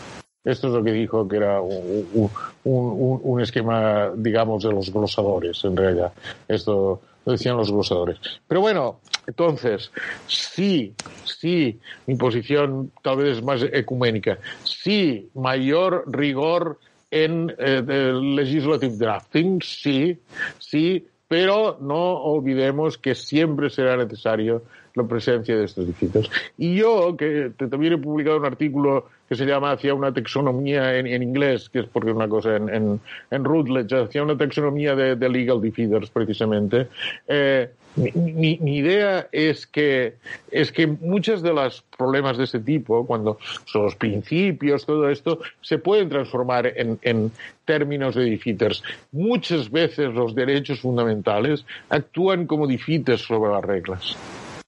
Esto 0.45 0.67
es 0.67 0.73
lo 0.73 0.83
que 0.83 0.91
dijo 0.91 1.27
que 1.27 1.37
era 1.37 1.59
un, 1.59 3.41
esquema, 3.41 4.11
digamos, 4.15 4.63
de 4.63 4.71
los 4.71 4.93
glosadores, 4.93 5.63
en 5.65 5.75
realidad. 5.75 6.13
Esto 6.47 7.01
lo 7.25 7.31
decían 7.31 7.57
los 7.57 7.71
glosadores. 7.71 8.19
Pero 8.47 8.61
bueno, 8.61 8.99
entonces, 9.25 9.91
sí, 10.27 10.93
sí, 11.23 11.79
mi 12.05 12.15
posición 12.15 12.91
tal 13.01 13.17
vez 13.17 13.37
es 13.37 13.43
más 13.43 13.63
ecuménica. 13.63 14.37
Sí, 14.63 15.29
mayor 15.33 16.03
rigor 16.07 16.79
en 17.09 17.53
eh, 17.57 17.81
legislative 18.13 18.97
drafting, 18.97 19.61
sí, 19.63 20.19
sí, 20.59 21.07
pero 21.27 21.77
no 21.81 22.21
olvidemos 22.21 22.97
que 22.97 23.15
siempre 23.15 23.69
será 23.69 23.97
necesario 23.97 24.63
la 24.93 25.03
presencia 25.03 25.55
de 25.55 25.65
estos 25.65 25.85
edificios. 25.85 26.29
Y 26.57 26.75
yo, 26.75 27.15
que 27.17 27.51
también 27.57 27.93
he 27.93 27.97
publicado 27.97 28.37
un 28.37 28.45
artículo 28.45 29.07
que 29.27 29.35
se 29.35 29.45
llama 29.45 29.71
Hacia 29.71 29.93
una 29.93 30.13
taxonomía 30.13 30.97
en, 30.97 31.23
inglés, 31.23 31.69
que 31.69 31.79
es 31.79 31.85
porque 31.85 32.09
es 32.09 32.15
una 32.15 32.27
cosa 32.27 32.55
en, 32.55 32.69
en, 32.69 32.99
en 33.31 33.43
Routledge, 33.43 33.95
hacia 33.95 34.23
una 34.23 34.37
taxonomía 34.37 34.95
de, 34.95 35.15
de 35.15 35.29
legal 35.29 35.61
defeaters, 35.61 36.09
precisamente. 36.09 36.87
Eh, 37.27 37.69
mi, 37.95 38.57
mi, 38.61 38.77
idea 38.77 39.27
es 39.31 39.65
que, 39.65 40.15
es 40.51 40.71
que 40.71 40.85
muchos 40.85 41.41
de 41.41 41.53
los 41.53 41.81
problemas 41.97 42.37
de 42.37 42.43
este 42.43 42.59
tipo, 42.59 43.05
cuando 43.07 43.37
son 43.65 43.83
los 43.83 43.95
principios, 43.95 44.85
todo 44.85 45.09
esto, 45.09 45.39
se 45.61 45.77
pueden 45.77 46.09
transformar 46.09 46.67
en, 46.75 46.99
en 47.01 47.31
términos 47.63 48.15
de 48.15 48.25
defeaters. 48.25 48.83
Muchas 49.11 49.71
veces 49.71 50.13
los 50.13 50.35
derechos 50.35 50.81
fundamentales 50.81 51.65
actúan 51.89 52.45
como 52.47 52.67
defeaters 52.67 53.21
sobre 53.21 53.51
las 53.53 53.63
reglas. 53.63 54.17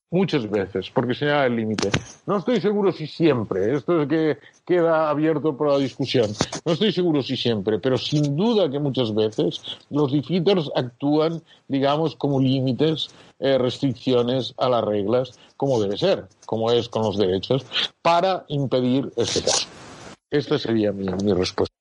Muchas 0.10 0.50
veces, 0.50 0.90
porque 0.90 1.14
señala 1.14 1.48
el 1.48 1.58
límite. 1.58 1.90
No 2.26 2.38
estoy 2.38 2.62
seguro 2.62 2.94
si 2.94 3.08
siempre, 3.08 3.76
esto 3.76 4.02
es 4.02 4.08
que 4.08 4.38
queda 4.66 5.10
abierto 5.10 5.58
para 5.58 5.74
la 5.74 5.80
discusión. 5.80 6.32
No 6.64 6.72
estoy 6.72 6.94
seguro 6.94 7.22
si 7.22 7.36
siempre, 7.36 7.78
pero 7.80 7.98
sin 7.98 8.38
duda 8.38 8.72
que 8.72 8.80
muchas 8.80 9.14
veces 9.14 9.62
los 9.90 10.14
defeaters 10.14 10.72
actúan, 10.76 11.42
digamos, 11.68 12.16
como 12.16 12.40
límites, 12.40 13.10
eh, 13.40 13.58
restricciones 13.58 14.54
a 14.58 14.70
las 14.70 14.84
reglas, 14.86 15.38
como 15.58 15.82
debe 15.82 15.98
ser, 15.98 16.28
como 16.46 16.72
es 16.72 16.88
con 16.88 17.02
los 17.04 17.18
derechos, 17.18 17.66
para 18.02 18.46
impedir 18.48 19.12
este 19.18 19.42
caso. 19.42 19.68
Esta 20.32 20.58
sería 20.58 20.94
mi, 20.94 21.06
mi 21.24 21.34
respuesta. 21.34 21.77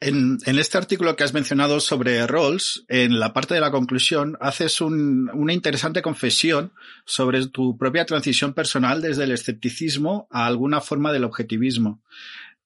En, 0.00 0.38
en, 0.46 0.58
este 0.58 0.78
artículo 0.78 1.14
que 1.14 1.24
has 1.24 1.34
mencionado 1.34 1.78
sobre 1.78 2.26
Rawls, 2.26 2.84
en 2.88 3.20
la 3.20 3.34
parte 3.34 3.54
de 3.54 3.60
la 3.60 3.70
conclusión, 3.70 4.38
haces 4.40 4.80
un, 4.80 5.30
una 5.34 5.52
interesante 5.52 6.00
confesión 6.00 6.72
sobre 7.04 7.46
tu 7.48 7.76
propia 7.76 8.06
transición 8.06 8.54
personal 8.54 9.02
desde 9.02 9.24
el 9.24 9.32
escepticismo 9.32 10.26
a 10.30 10.46
alguna 10.46 10.80
forma 10.80 11.12
del 11.12 11.24
objetivismo. 11.24 12.00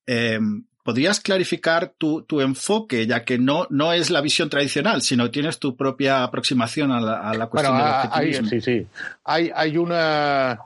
Eh, 0.06 0.38
¿podrías 0.84 1.18
clarificar 1.18 1.94
tu, 1.98 2.22
tu, 2.22 2.40
enfoque, 2.40 3.06
ya 3.06 3.24
que 3.24 3.38
no, 3.38 3.66
no 3.70 3.92
es 3.92 4.10
la 4.10 4.20
visión 4.20 4.50
tradicional, 4.50 5.02
sino 5.02 5.30
tienes 5.30 5.58
tu 5.58 5.76
propia 5.76 6.22
aproximación 6.22 6.92
a 6.92 7.00
la, 7.00 7.30
a 7.30 7.34
la 7.34 7.46
cuestión 7.46 7.78
del 7.78 7.86
objetivismo? 7.86 8.48
sí, 8.50 8.60
sí. 8.60 8.86
Hay, 9.24 9.50
hay 9.52 9.76
una... 9.76 10.60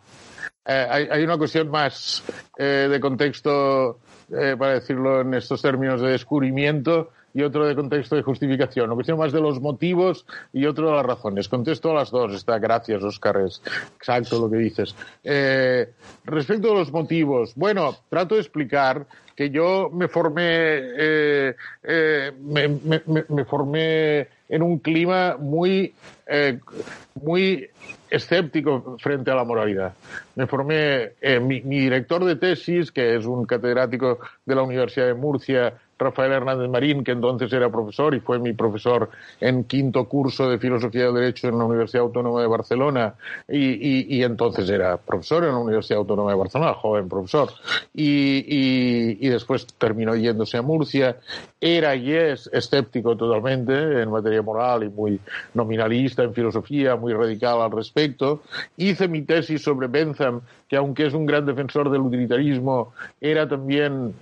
Eh, 0.66 0.86
hay, 0.90 1.08
hay, 1.10 1.22
una 1.22 1.38
cuestión 1.38 1.70
más 1.70 2.22
eh, 2.58 2.88
de 2.90 3.00
contexto, 3.00 4.00
eh, 4.30 4.56
para 4.58 4.74
decirlo 4.74 5.20
en 5.20 5.34
estos 5.34 5.62
términos 5.62 6.00
de 6.00 6.10
descubrimiento, 6.10 7.10
y 7.34 7.42
otro 7.42 7.66
de 7.66 7.74
contexto 7.74 8.16
de 8.16 8.22
justificación. 8.22 8.86
Una 8.86 8.94
cuestión 8.94 9.18
más 9.18 9.32
de 9.32 9.40
los 9.40 9.60
motivos 9.60 10.26
y 10.52 10.66
otro 10.66 10.88
de 10.88 10.96
las 10.96 11.06
razones. 11.06 11.48
Contesto 11.48 11.90
a 11.90 11.94
las 11.94 12.10
dos. 12.10 12.34
Está, 12.34 12.58
gracias, 12.58 13.02
Oscar, 13.02 13.38
es 13.46 13.62
exacto 13.96 14.40
lo 14.40 14.50
que 14.50 14.56
dices. 14.56 14.94
Eh, 15.22 15.90
respecto 16.24 16.72
a 16.72 16.74
los 16.74 16.92
motivos, 16.92 17.54
bueno, 17.54 17.96
trato 18.08 18.34
de 18.34 18.40
explicar 18.40 19.06
que 19.38 19.50
yo 19.50 19.88
me 19.92 20.08
formé, 20.08 20.42
eh, 20.44 21.54
eh, 21.84 22.32
me, 22.40 22.66
me, 22.68 23.02
me, 23.28 23.44
formé 23.44 24.26
en 24.48 24.62
un 24.62 24.80
clima 24.80 25.36
muy, 25.38 25.94
eh, 26.26 26.58
muy 27.22 27.68
escéptico 28.10 28.96
frente 28.98 29.30
a 29.30 29.36
la 29.36 29.44
moralidad. 29.44 29.94
Me 30.34 30.46
formé, 30.48 31.12
eh, 31.20 31.38
mi, 31.40 31.60
mi, 31.60 31.78
director 31.78 32.24
de 32.24 32.36
tesis, 32.36 32.90
que 32.90 33.14
es 33.14 33.26
un 33.26 33.44
catedrático 33.44 34.18
de 34.44 34.54
la 34.54 34.62
Universidad 34.62 35.06
de 35.06 35.14
Murcia, 35.14 35.74
Rafael 35.98 36.32
Hernández 36.32 36.70
Marín, 36.70 37.02
que 37.02 37.12
entonces 37.12 37.52
era 37.52 37.70
profesor 37.70 38.14
y 38.14 38.20
fue 38.20 38.38
mi 38.38 38.52
profesor 38.52 39.10
en 39.40 39.64
quinto 39.64 40.04
curso 40.08 40.48
de 40.48 40.58
Filosofía 40.58 41.06
del 41.06 41.14
Derecho 41.14 41.48
en 41.48 41.58
la 41.58 41.64
Universidad 41.64 42.04
Autónoma 42.04 42.40
de 42.40 42.46
Barcelona 42.46 43.14
y, 43.48 43.58
y, 43.58 44.16
y 44.16 44.22
entonces 44.22 44.68
era 44.70 44.96
profesor 44.96 45.44
en 45.44 45.50
la 45.50 45.58
Universidad 45.58 45.98
Autónoma 45.98 46.30
de 46.30 46.38
Barcelona, 46.38 46.74
joven 46.74 47.08
profesor. 47.08 47.50
Y, 47.94 49.16
y, 49.20 49.28
después 49.28 49.66
terminó 49.78 50.14
yéndose 50.14 50.56
a 50.56 50.62
Murcia. 50.62 51.16
Era 51.60 51.96
y 51.96 52.12
es 52.12 52.48
escéptico 52.52 53.16
totalmente 53.16 54.02
en 54.02 54.10
materia 54.10 54.42
moral 54.42 54.84
y 54.84 54.88
muy 54.88 55.20
nominalista 55.54 56.22
en 56.22 56.32
filosofía, 56.32 56.96
muy 56.96 57.12
radical 57.12 57.60
al 57.60 57.72
respecto. 57.72 58.42
Hice 58.76 59.08
mi 59.08 59.22
tesis 59.22 59.62
sobre 59.62 59.88
Bentham, 59.88 60.40
que 60.68 60.76
aunque 60.76 61.06
es 61.06 61.14
un 61.14 61.26
gran 61.26 61.46
defensor 61.46 61.90
del 61.90 62.02
utilitarismo, 62.02 62.92
era 63.20 63.48
también 63.48 64.14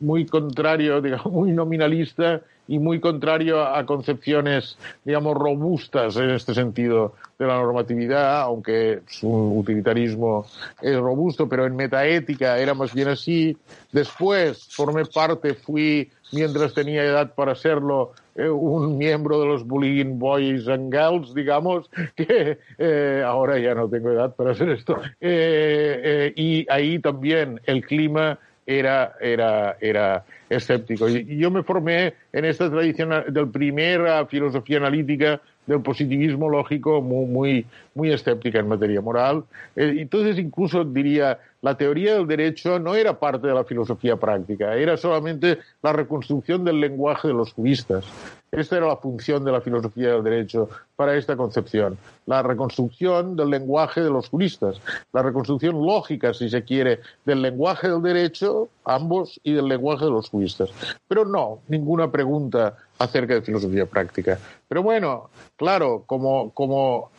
muy 0.00 0.26
contrario, 0.26 1.00
digamos, 1.00 1.32
muy 1.32 1.52
nominalista 1.52 2.42
y 2.66 2.78
muy 2.78 2.98
contrario 2.98 3.62
a 3.62 3.84
concepciones, 3.84 4.78
digamos, 5.04 5.36
robustas 5.36 6.16
en 6.16 6.30
este 6.30 6.54
sentido 6.54 7.14
de 7.38 7.46
la 7.46 7.58
normatividad, 7.58 8.40
aunque 8.40 9.00
su 9.06 9.28
utilitarismo 9.28 10.46
es 10.80 10.96
robusto, 10.96 11.48
pero 11.48 11.66
en 11.66 11.76
metaética 11.76 12.58
era 12.58 12.74
más 12.74 12.94
bien 12.94 13.08
así. 13.08 13.56
Después 13.92 14.66
formé 14.70 15.04
parte, 15.04 15.54
fui, 15.54 16.10
mientras 16.32 16.72
tenía 16.72 17.04
edad 17.04 17.34
para 17.34 17.54
serlo, 17.54 18.12
eh, 18.36 18.48
un 18.48 18.98
miembro 18.98 19.40
de 19.40 19.46
los 19.46 19.66
Bullying 19.66 20.18
Boys 20.18 20.66
and 20.66 20.92
Girls, 20.92 21.34
digamos, 21.34 21.88
que 22.16 22.58
eh, 22.78 23.22
ahora 23.24 23.58
ya 23.58 23.74
no 23.74 23.88
tengo 23.88 24.10
edad 24.10 24.34
para 24.34 24.52
hacer 24.52 24.70
esto. 24.70 25.00
Eh, 25.20 26.32
y 26.34 26.66
ahí 26.70 26.98
también 26.98 27.60
el 27.66 27.84
clima 27.84 28.38
era, 28.66 29.14
era, 29.20 29.76
era 29.80 30.24
escéptico. 30.48 31.08
Y 31.08 31.36
yo 31.36 31.50
me 31.50 31.62
formé 31.62 32.14
en 32.32 32.44
esta 32.44 32.70
tradición 32.70 33.10
de 33.28 33.46
primera 33.46 34.26
filosofía 34.26 34.78
analítica 34.78 35.40
del 35.66 35.80
positivismo 35.80 36.48
lógico 36.48 37.00
muy, 37.00 37.26
muy, 37.26 37.66
muy 37.94 38.12
escéptica 38.12 38.58
en 38.58 38.68
materia 38.68 39.00
moral. 39.00 39.44
Eh, 39.76 39.96
entonces, 39.98 40.38
incluso 40.38 40.84
diría, 40.84 41.38
la 41.62 41.76
teoría 41.76 42.14
del 42.14 42.26
derecho 42.26 42.78
no 42.78 42.94
era 42.94 43.18
parte 43.18 43.46
de 43.46 43.54
la 43.54 43.64
filosofía 43.64 44.16
práctica, 44.16 44.74
era 44.74 44.96
solamente 44.96 45.58
la 45.82 45.92
reconstrucción 45.92 46.64
del 46.64 46.80
lenguaje 46.80 47.28
de 47.28 47.34
los 47.34 47.52
juristas. 47.52 48.04
Esta 48.52 48.76
era 48.76 48.86
la 48.86 48.96
función 48.96 49.44
de 49.44 49.50
la 49.50 49.60
filosofía 49.60 50.12
del 50.12 50.22
derecho 50.22 50.68
para 50.94 51.16
esta 51.16 51.36
concepción, 51.36 51.98
la 52.26 52.42
reconstrucción 52.42 53.34
del 53.34 53.50
lenguaje 53.50 54.00
de 54.00 54.10
los 54.10 54.28
juristas, 54.28 54.80
la 55.12 55.22
reconstrucción 55.22 55.84
lógica, 55.84 56.32
si 56.34 56.48
se 56.48 56.62
quiere, 56.62 57.00
del 57.24 57.42
lenguaje 57.42 57.88
del 57.88 58.02
derecho, 58.02 58.68
ambos, 58.84 59.40
y 59.42 59.54
del 59.54 59.66
lenguaje 59.66 60.04
de 60.04 60.12
los 60.12 60.28
juristas. 60.28 60.70
Pero 61.08 61.24
no, 61.24 61.58
ninguna 61.66 62.12
pregunta 62.12 62.76
acerca 62.98 63.34
de 63.34 63.42
filosofía 63.42 63.86
práctica. 63.86 64.38
Pero 64.68 64.82
bueno, 64.82 65.30
claro, 65.56 66.04
como, 66.06 66.50
como 66.52 67.10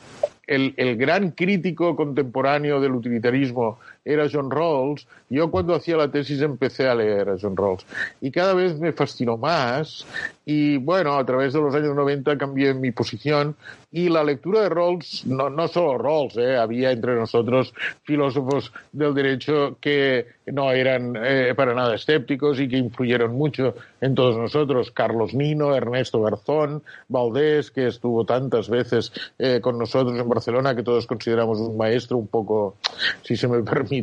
el, 0.48 0.74
el, 0.78 0.98
gran 0.98 1.32
crítico 1.32 1.96
contemporáneo 1.96 2.80
del 2.80 2.94
utilitarismo 2.94 3.80
era 4.06 4.30
John 4.32 4.52
Rawls, 4.52 5.08
yo 5.30 5.50
cuando 5.50 5.74
hacía 5.74 5.98
la 5.98 6.12
tesis 6.12 6.40
empecé 6.42 6.88
a 6.88 6.94
leer 6.94 7.28
a 7.28 7.38
John 7.42 7.58
Rawls. 7.58 7.86
Y 8.22 8.30
cada 8.32 8.54
vez 8.54 8.80
me 8.80 8.94
fascinó 8.94 9.36
más. 9.36 10.06
Y 10.46 10.78
bueno, 10.78 11.18
a 11.18 11.26
través 11.26 11.54
de 11.54 11.60
los 11.60 11.74
años 11.74 11.96
90 11.96 12.38
cambié 12.38 12.76
mi 12.76 12.92
posición. 12.92 13.56
Y 13.92 14.10
la 14.10 14.24
lectura 14.24 14.62
de 14.62 14.70
Rawls, 14.70 15.26
no, 15.26 15.50
no 15.50 15.68
solo 15.68 15.98
Rawls, 15.98 16.38
eh, 16.38 16.56
había 16.56 16.92
entre 16.92 17.16
nosotros 17.16 17.74
filósofos 18.04 18.72
del 18.92 19.14
derecho 19.14 19.78
que 19.82 20.28
no 20.48 20.72
eran 20.72 21.16
eh, 21.16 21.54
para 21.56 21.74
nada 21.74 21.96
escépticos 21.96 22.60
y 22.60 22.68
que 22.68 22.78
influyeron 22.78 23.34
mucho 23.36 23.74
en 24.02 24.14
todos 24.14 24.38
nosotros, 24.38 24.92
Carlos 24.92 25.34
Nino, 25.34 25.76
Ernesto 25.76 26.22
Garzón, 26.22 26.84
Valdés, 27.08 27.72
que 27.72 27.88
estuvo 27.88 28.26
tantas 28.26 28.70
veces 28.70 29.12
eh, 29.40 29.60
con 29.62 29.80
nosotros 29.80 30.20
en 30.20 30.28
Barcelona, 30.30 30.76
que 30.76 30.84
todos 30.84 31.08
consideramos 31.08 31.60
un 31.60 31.78
maestro 31.78 32.18
un 32.18 32.28
poco, 32.28 32.76
si 33.24 33.36
se 33.36 33.48
me 33.48 33.64
permite, 33.64 33.95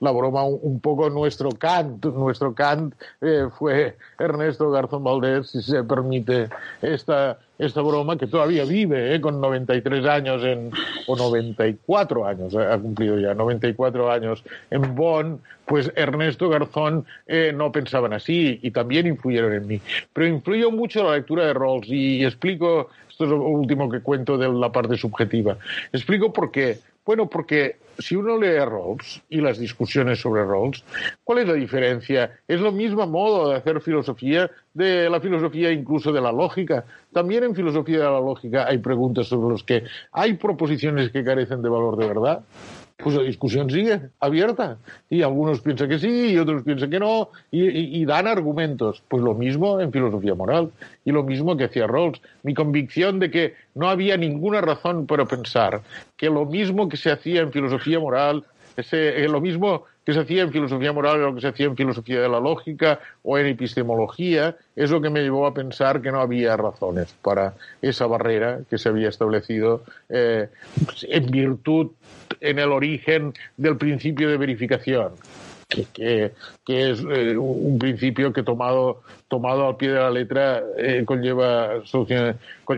la 0.00 0.10
broma 0.10 0.44
un, 0.44 0.80
poco 0.80 1.08
nuestro 1.10 1.50
Kant. 1.50 2.04
Nuestro 2.04 2.54
Kant 2.54 2.94
eh, 3.20 3.46
fue 3.58 3.96
Ernesto 4.18 4.70
Garzón 4.70 5.04
Valdés, 5.04 5.50
si 5.50 5.62
se 5.62 5.82
permite 5.84 6.48
esta, 6.82 7.38
esta 7.58 7.80
broma, 7.80 8.16
que 8.18 8.26
todavía 8.26 8.64
vive, 8.64 9.14
eh, 9.14 9.20
con 9.20 9.40
93 9.40 10.04
años 10.06 10.42
en, 10.44 10.70
o 11.06 11.16
94 11.16 12.26
años, 12.26 12.54
eh, 12.54 12.58
ha 12.58 12.78
cumplido 12.78 13.18
ya 13.18 13.34
94 13.34 14.10
años 14.10 14.42
en 14.70 14.94
Bonn, 14.94 15.40
pues 15.64 15.92
Ernesto 15.94 16.48
Garzón 16.48 17.04
eh, 17.26 17.52
no 17.54 17.70
pensaban 17.70 18.12
así 18.12 18.58
y 18.62 18.70
también 18.72 19.06
influyeron 19.06 19.52
en 19.52 19.66
mí. 19.66 19.80
Pero 20.12 20.26
influyó 20.26 20.70
mucho 20.70 21.04
la 21.04 21.14
lectura 21.16 21.46
de 21.46 21.54
Rawls 21.54 21.88
y 21.88 22.24
explico, 22.24 22.90
esto 23.08 23.24
es 23.24 23.30
lo 23.30 23.42
último 23.42 23.88
que 23.88 24.00
cuento 24.00 24.36
de 24.36 24.48
la 24.48 24.72
parte 24.72 24.96
subjetiva, 24.96 25.56
explico 25.92 26.32
por 26.32 26.50
qué. 26.50 26.78
Bueno, 27.04 27.28
porque 27.28 27.78
si 27.98 28.14
uno 28.14 28.38
lee 28.38 28.58
Rawls 28.58 29.22
y 29.28 29.40
las 29.40 29.58
discusiones 29.58 30.20
sobre 30.20 30.44
Rawls, 30.44 30.84
¿cuál 31.24 31.38
es 31.38 31.48
la 31.48 31.54
diferencia? 31.54 32.38
Es 32.46 32.60
lo 32.60 32.70
mismo 32.70 33.06
modo 33.06 33.50
de 33.50 33.56
hacer 33.56 33.80
filosofía, 33.80 34.48
de 34.72 35.10
la 35.10 35.20
filosofía 35.20 35.72
incluso 35.72 36.12
de 36.12 36.20
la 36.20 36.30
lógica. 36.30 36.84
También 37.12 37.42
en 37.42 37.56
filosofía 37.56 37.98
de 37.98 38.04
la 38.04 38.20
lógica 38.20 38.66
hay 38.68 38.78
preguntas 38.78 39.26
sobre 39.26 39.52
las 39.52 39.64
que 39.64 39.82
hay 40.12 40.34
proposiciones 40.34 41.10
que 41.10 41.24
carecen 41.24 41.60
de 41.60 41.68
valor 41.68 41.96
de 41.96 42.06
verdad 42.06 42.44
pues 42.96 43.16
la 43.16 43.22
discusión 43.22 43.70
sigue 43.70 44.00
abierta. 44.20 44.78
Y 45.10 45.22
algunos 45.22 45.60
piensan 45.60 45.88
que 45.88 45.98
sí 45.98 46.32
y 46.32 46.38
otros 46.38 46.62
piensan 46.62 46.90
que 46.90 46.98
no, 46.98 47.30
y, 47.50 48.04
dan 48.04 48.26
argumentos. 48.26 49.02
Pues 49.08 49.22
lo 49.22 49.34
mismo 49.34 49.80
en 49.80 49.92
filosofía 49.92 50.34
moral, 50.34 50.70
y 51.04 51.12
lo 51.12 51.22
mismo 51.22 51.56
que 51.56 51.64
hacía 51.64 51.86
Rawls. 51.86 52.20
Mi 52.42 52.54
convicción 52.54 53.18
de 53.18 53.30
que 53.30 53.54
no 53.74 53.88
había 53.88 54.16
ninguna 54.16 54.60
razón 54.60 55.06
para 55.06 55.24
pensar 55.26 55.82
que 56.16 56.30
lo 56.30 56.46
mismo 56.46 56.88
que 56.88 56.96
se 56.96 57.10
hacía 57.10 57.40
en 57.40 57.52
filosofía 57.52 57.98
moral, 57.98 58.44
ese, 58.76 59.24
eh, 59.24 59.28
lo 59.28 59.40
mismo 59.40 59.84
que 60.04 60.12
se 60.12 60.20
hacía 60.20 60.42
en 60.42 60.52
filosofía 60.52 60.92
moral 60.92 61.20
lo 61.20 61.34
que 61.34 61.40
se 61.40 61.48
hacía 61.48 61.66
en 61.66 61.76
filosofía 61.76 62.20
de 62.20 62.28
la 62.28 62.40
lógica 62.40 63.00
o 63.22 63.38
en 63.38 63.46
epistemología, 63.46 64.56
es 64.74 64.90
lo 64.90 65.00
que 65.00 65.10
me 65.10 65.22
llevó 65.22 65.46
a 65.46 65.54
pensar 65.54 66.02
que 66.02 66.10
no 66.10 66.20
había 66.20 66.56
razones 66.56 67.14
para 67.22 67.54
esa 67.80 68.06
barrera 68.06 68.60
que 68.68 68.78
se 68.78 68.88
había 68.88 69.08
establecido 69.08 69.84
eh, 70.08 70.48
en 71.02 71.30
virtud, 71.30 71.90
en 72.42 72.58
el 72.58 72.70
origen 72.72 73.32
del 73.56 73.76
principio 73.76 74.28
de 74.28 74.36
verificación 74.36 75.12
que, 75.92 76.32
es 76.66 77.00
eh, 77.00 77.36
un 77.36 77.78
principio 77.78 78.32
que 78.32 78.42
tomado, 78.42 79.02
tomado 79.28 79.66
al 79.66 79.76
pie 79.76 79.90
de 79.90 79.98
la 79.98 80.10
letra 80.10 80.62
eh, 80.76 81.02
conlleva, 81.04 81.82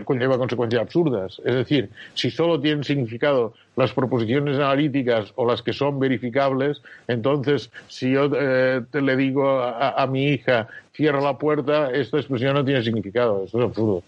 conlleva 0.05 0.37
consecuencias 0.37 0.81
absurdas. 0.81 1.41
Es 1.45 1.55
decir, 1.55 1.89
si 2.13 2.31
solo 2.31 2.59
tienen 2.59 2.83
significado 2.83 3.53
las 3.75 3.91
proposiciones 3.93 4.57
analíticas 4.57 5.31
o 5.35 5.45
las 5.45 5.61
que 5.61 5.73
son 5.73 5.99
verificables, 5.99 6.81
entonces 7.07 7.69
si 7.87 8.11
yo 8.11 8.29
eh, 8.33 8.81
te 8.89 9.01
le 9.01 9.15
digo 9.17 9.59
a, 9.59 10.01
a 10.01 10.07
mi 10.07 10.27
hija 10.27 10.67
cierra 10.93 11.21
la 11.21 11.37
puerta, 11.37 11.91
esta 11.91 12.17
expresión 12.17 12.53
no 12.53 12.63
tiene 12.63 12.83
significado. 12.83 13.43
Esto 13.43 13.59
es 13.59 13.65
absurdo. 13.65 14.03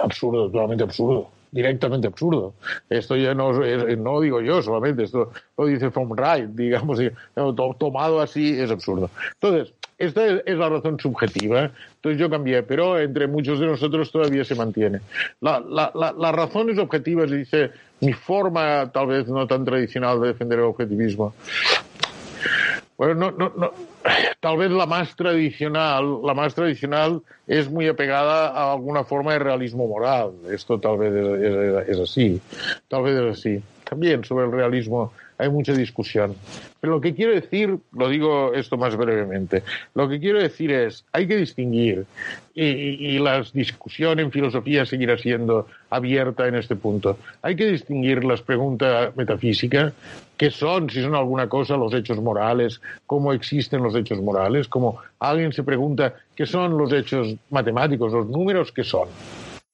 Absurdo, 0.00 0.50
totalmente 0.50 0.84
absurdo 0.84 1.33
directamente 1.54 2.08
absurdo. 2.08 2.52
Esto 2.90 3.16
ya 3.16 3.32
no, 3.32 3.52
no 3.52 4.20
digo 4.20 4.40
yo 4.40 4.60
solamente, 4.60 5.04
esto 5.04 5.30
lo 5.56 5.66
dice 5.66 5.90
From 5.92 6.10
Right, 6.16 6.50
digamos, 6.50 6.98
tomado 7.78 8.20
así 8.20 8.60
es 8.60 8.70
absurdo. 8.72 9.08
Entonces, 9.40 9.72
esta 9.96 10.26
es, 10.26 10.58
la 10.58 10.68
razón 10.68 10.98
subjetiva. 10.98 11.70
Entonces 11.94 12.20
yo 12.20 12.28
cambié, 12.28 12.64
pero 12.64 12.98
entre 12.98 13.28
muchos 13.28 13.60
de 13.60 13.66
nosotros 13.66 14.10
todavía 14.10 14.44
se 14.44 14.56
mantiene. 14.56 15.00
La, 15.40 15.60
la, 15.60 15.92
la, 15.94 16.12
las 16.12 16.34
razones 16.34 16.76
objetivas, 16.78 17.30
dice, 17.30 17.70
mi 18.00 18.12
forma 18.12 18.90
tal 18.92 19.06
vez 19.06 19.28
no 19.28 19.46
tan 19.46 19.64
tradicional 19.64 20.20
de 20.20 20.28
defender 20.28 20.58
el 20.58 20.64
objetivismo. 20.64 21.34
Bueno, 22.98 23.14
no, 23.14 23.30
no, 23.30 23.52
no. 23.56 23.93
Tal 24.40 24.58
vez 24.58 24.70
la 24.70 24.86
más 24.86 25.16
tradicional, 25.16 26.20
la 26.22 26.34
más 26.34 26.54
tradicional 26.54 27.22
es 27.46 27.70
muy 27.70 27.88
apegada 27.88 28.48
a 28.48 28.72
alguna 28.72 29.04
forma 29.04 29.32
de 29.32 29.38
realismo 29.38 29.86
moral. 29.86 30.32
Esto 30.50 30.78
tal 30.78 30.98
vez 30.98 31.88
es, 31.88 31.98
así. 31.98 32.40
Tal 32.88 33.02
vez 33.02 33.16
es 33.16 33.38
así. 33.38 33.62
También 33.88 34.24
sobre 34.24 34.46
el 34.46 34.52
realismo 34.52 35.12
hay 35.38 35.48
mucha 35.48 35.72
discusión. 35.72 36.34
Pero 36.80 36.94
lo 36.94 37.00
que 37.00 37.14
quiero 37.14 37.32
decir, 37.32 37.78
lo 37.92 38.08
digo 38.08 38.52
esto 38.54 38.76
más 38.76 38.96
brevemente, 38.96 39.62
lo 39.94 40.08
que 40.08 40.20
quiero 40.20 40.40
decir 40.40 40.70
es, 40.70 41.04
hay 41.12 41.26
que 41.26 41.36
distinguir, 41.36 42.04
y, 42.54 42.62
y, 42.64 43.18
la 43.18 43.44
discusión 43.52 44.20
en 44.20 44.30
filosofía 44.30 44.86
seguirá 44.86 45.18
siendo 45.18 45.66
abierta 45.90 46.46
en 46.46 46.54
este 46.54 46.76
punto, 46.76 47.18
hay 47.42 47.56
que 47.56 47.66
distinguir 47.66 48.22
las 48.22 48.42
preguntas 48.42 49.16
metafísicas, 49.16 49.92
qué 50.36 50.50
son, 50.50 50.88
si 50.90 51.02
son 51.02 51.14
alguna 51.14 51.48
cosa, 51.48 51.76
los 51.76 51.92
hechos 51.94 52.20
morales, 52.20 52.80
cómo 53.06 53.32
existen 53.32 53.82
los 53.82 53.96
hechos 53.96 54.20
morales, 54.20 54.68
como 54.68 54.98
alguien 55.18 55.52
se 55.52 55.62
pregunta 55.64 56.14
qué 56.36 56.46
son 56.46 56.78
los 56.78 56.92
hechos 56.92 57.34
matemáticos, 57.50 58.12
los 58.12 58.28
números, 58.28 58.70
qué 58.72 58.84
son 58.84 59.08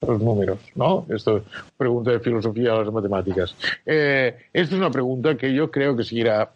los 0.07 0.21
números, 0.21 0.59
¿no? 0.75 1.05
Esto 1.11 1.45
pregunta 1.77 2.11
de 2.13 2.21
filosofía 2.21 2.73
a 2.73 2.83
las 2.83 2.93
matemáticas. 2.93 3.55
Eh, 3.85 4.35
esta 4.53 4.75
es 4.75 4.81
una 4.81 4.91
pregunta 4.91 5.37
que 5.37 5.53
yo 5.53 5.71
creo 5.71 5.95
que 5.95 6.05
seguirá, 6.05 6.53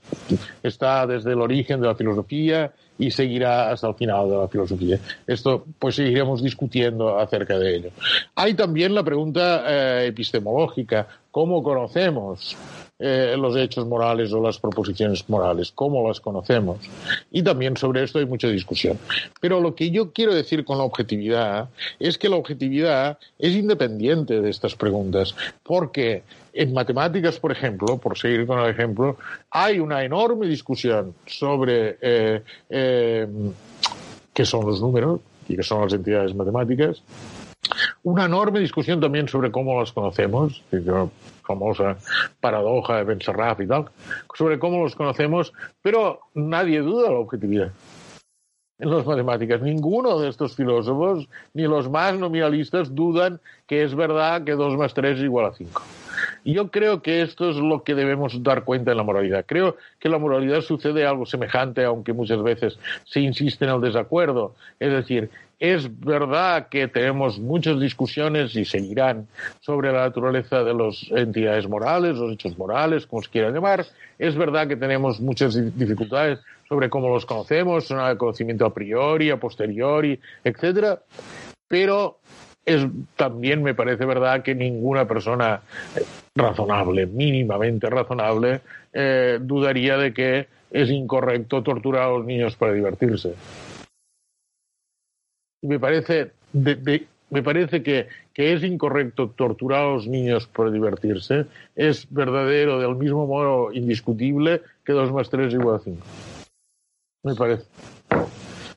está 0.62 1.07
desde 1.07 1.32
el 1.32 1.40
origen 1.42 1.80
de 1.80 1.88
la 1.88 1.95
filosofía 1.95 2.72
y 2.99 3.11
seguirá 3.11 3.70
hasta 3.70 3.88
el 3.88 3.95
final 3.97 4.30
de 4.30 4.36
la 4.38 4.49
filosofía. 4.49 4.99
Esto, 5.26 5.66
pues 5.78 5.97
seguiremos 5.97 6.42
discutiendo 6.42 7.18
acerca 7.18 7.59
de 7.59 7.76
ello. 7.76 7.90
Hay 8.34 8.55
también 8.55 8.95
la 8.95 9.03
pregunta 9.03 9.64
eh, 9.66 10.07
epistemológica, 10.07 11.07
¿cómo 11.30 11.62
conocemos? 11.62 12.57
Eh, 13.07 13.36
los 13.36 13.55
hechos 13.55 13.86
morales 13.86 14.32
o 14.32 14.40
las 14.40 14.59
proposiciones 14.59 15.28
morales, 15.28 15.72
cómo 15.74 16.09
las 16.09 16.20
conocemos. 16.20 16.78
Y 17.30 17.42
también 17.42 17.76
sobre 17.76 18.02
esto 18.02 18.18
hay 18.18 18.24
mucha 18.24 18.48
discusión. 18.48 18.98
Pero 19.42 19.61
lo 19.61 19.74
que 19.74 19.90
yo 19.90 20.11
quiero 20.14 20.32
decir 20.32 20.64
con 20.64 20.78
la 20.78 20.84
objetividad 20.84 21.68
es 21.98 22.16
que 22.16 22.30
la 22.30 22.36
objetividad 22.36 23.18
es 23.38 23.55
independiente 23.55 24.40
de 24.40 24.48
estas 24.48 24.74
preguntas, 24.74 25.36
porque 25.62 26.22
en 26.55 26.72
matemáticas, 26.72 27.38
por 27.38 27.52
ejemplo, 27.52 27.98
por 27.98 28.16
seguir 28.16 28.46
con 28.46 28.59
el 28.59 28.70
ejemplo, 28.70 29.18
hay 29.50 29.80
una 29.80 30.02
enorme 30.02 30.46
discusión 30.46 31.14
sobre 31.26 31.98
eh, 32.00 32.42
eh, 32.70 33.28
qué 34.32 34.46
son 34.46 34.64
los 34.64 34.80
números 34.80 35.20
y 35.46 35.57
qué 35.57 35.62
son 35.62 35.82
las 35.82 35.92
entidades 35.92 36.34
matemáticas. 36.34 37.02
Una 38.02 38.24
enorme 38.24 38.61
discusión 38.61 38.98
también 38.98 39.28
sobre 39.28 39.50
cómo 39.50 39.78
las 39.78 39.92
conocemos, 39.92 40.62
famosa 41.45 41.97
paradoja 42.40 42.97
de 42.97 43.05
Ben 43.05 43.18
y 43.18 43.66
tal, 43.66 43.90
sobre 44.34 44.59
cómo 44.59 44.82
los 44.82 44.97
conocemos, 44.97 45.53
pero 45.82 46.20
nadie 46.34 46.80
duda 46.80 47.11
la 47.11 47.18
objetividad 47.18 47.72
en 48.78 48.90
las 48.90 49.07
matemáticas. 49.07 49.62
Ninguno 49.62 50.18
de 50.18 50.28
estos 50.28 50.57
filósofos, 50.57 51.28
ni 51.53 51.62
los 51.64 51.88
más 51.90 52.18
nominalistas, 52.18 52.95
dudan 52.95 53.40
que 53.66 53.84
es 53.84 53.95
verdad 53.95 54.45
que 54.45 54.53
2 54.53 54.76
más 54.76 54.95
3 54.95 55.18
es 55.18 55.24
igual 55.24 55.47
a 55.47 55.53
5. 55.53 55.82
Yo 56.45 56.70
creo 56.70 57.03
que 57.03 57.22
esto 57.22 57.51
es 57.51 57.57
lo 57.57 57.83
que 57.83 57.95
debemos 57.95 58.43
dar 58.43 58.64
cuenta 58.64 58.91
en 58.91 58.97
la 58.97 59.03
moralidad. 59.03 59.45
Creo 59.47 59.77
que 59.99 60.09
la 60.09 60.18
moralidad 60.18 60.61
sucede 60.61 61.07
algo 61.07 61.27
semejante, 61.27 61.85
aunque 61.85 62.12
muchas 62.12 62.43
veces 62.43 62.79
se 63.05 63.20
insiste 63.20 63.64
en 63.64 63.72
el 63.72 63.81
desacuerdo. 63.81 64.55
Es 64.79 64.93
decir, 64.93 65.31
es 65.59 65.89
verdad 66.01 66.68
que 66.68 66.89
tenemos 66.89 67.39
muchas 67.39 67.81
discusiones 67.81 68.55
y 68.57 68.64
seguirán 68.64 69.29
sobre 69.61 69.93
la 69.93 70.01
naturaleza 70.01 70.62
de 70.64 70.75
las 70.75 71.07
entidades 71.11 71.68
morales, 71.68 72.16
los 72.16 72.33
hechos 72.33 72.59
morales, 72.59 73.07
como 73.07 73.22
se 73.22 73.31
quieran 73.31 73.55
llamar. 73.55 73.87
Es 74.18 74.37
verdad 74.37 74.68
que 74.68 74.77
tenemos 74.77 75.20
muchas 75.20 75.55
dificultades 75.77 76.41
sobre 76.68 76.91
cómo 76.91 77.09
los 77.09 77.25
conocemos, 77.25 77.91
el 77.91 78.18
conocimiento 78.18 78.66
a 78.66 78.75
priori, 78.75 79.31
a 79.31 79.39
posteriori, 79.39 80.18
etcétera. 80.43 81.01
Pero 81.68 82.18
es, 82.65 82.87
también 83.17 83.62
me 83.62 83.75
parece 83.75 84.05
verdad 84.05 84.43
que 84.43 84.55
ninguna 84.55 85.07
persona 85.07 85.61
razonable, 86.35 87.07
mínimamente 87.07 87.89
razonable, 87.91 88.61
eh, 88.93 89.39
dudaría 89.41 89.97
de 89.97 90.12
que 90.12 90.49
es 90.71 90.91
incorrecto 90.91 91.62
torturar 91.62 92.03
a 92.03 92.11
los 92.11 92.25
niños 92.25 92.57
para 92.57 92.73
divertirse 92.73 93.35
me 95.65 95.81
parece, 95.81 96.31
me 96.53 97.43
parece 97.43 97.83
que, 97.83 98.09
que, 98.33 98.53
es 98.53 98.62
incorrecto 98.62 99.31
torturar 99.31 99.81
a 99.81 99.93
los 99.93 100.07
niños 100.07 100.47
por 100.47 100.71
divertirse, 100.71 101.47
es 101.75 102.07
verdadero 102.11 102.79
del 102.79 102.97
mismo 102.97 103.27
modo 103.27 103.73
indiscutible 103.73 104.62
que 104.85 104.93
2 104.93 105.12
más 105.12 105.31
3 105.31 105.49
es 105.49 105.55
igual 105.55 105.77
a 105.77 105.79
5. 105.81 105.99
Me 107.25 107.35
parece. 107.35 107.65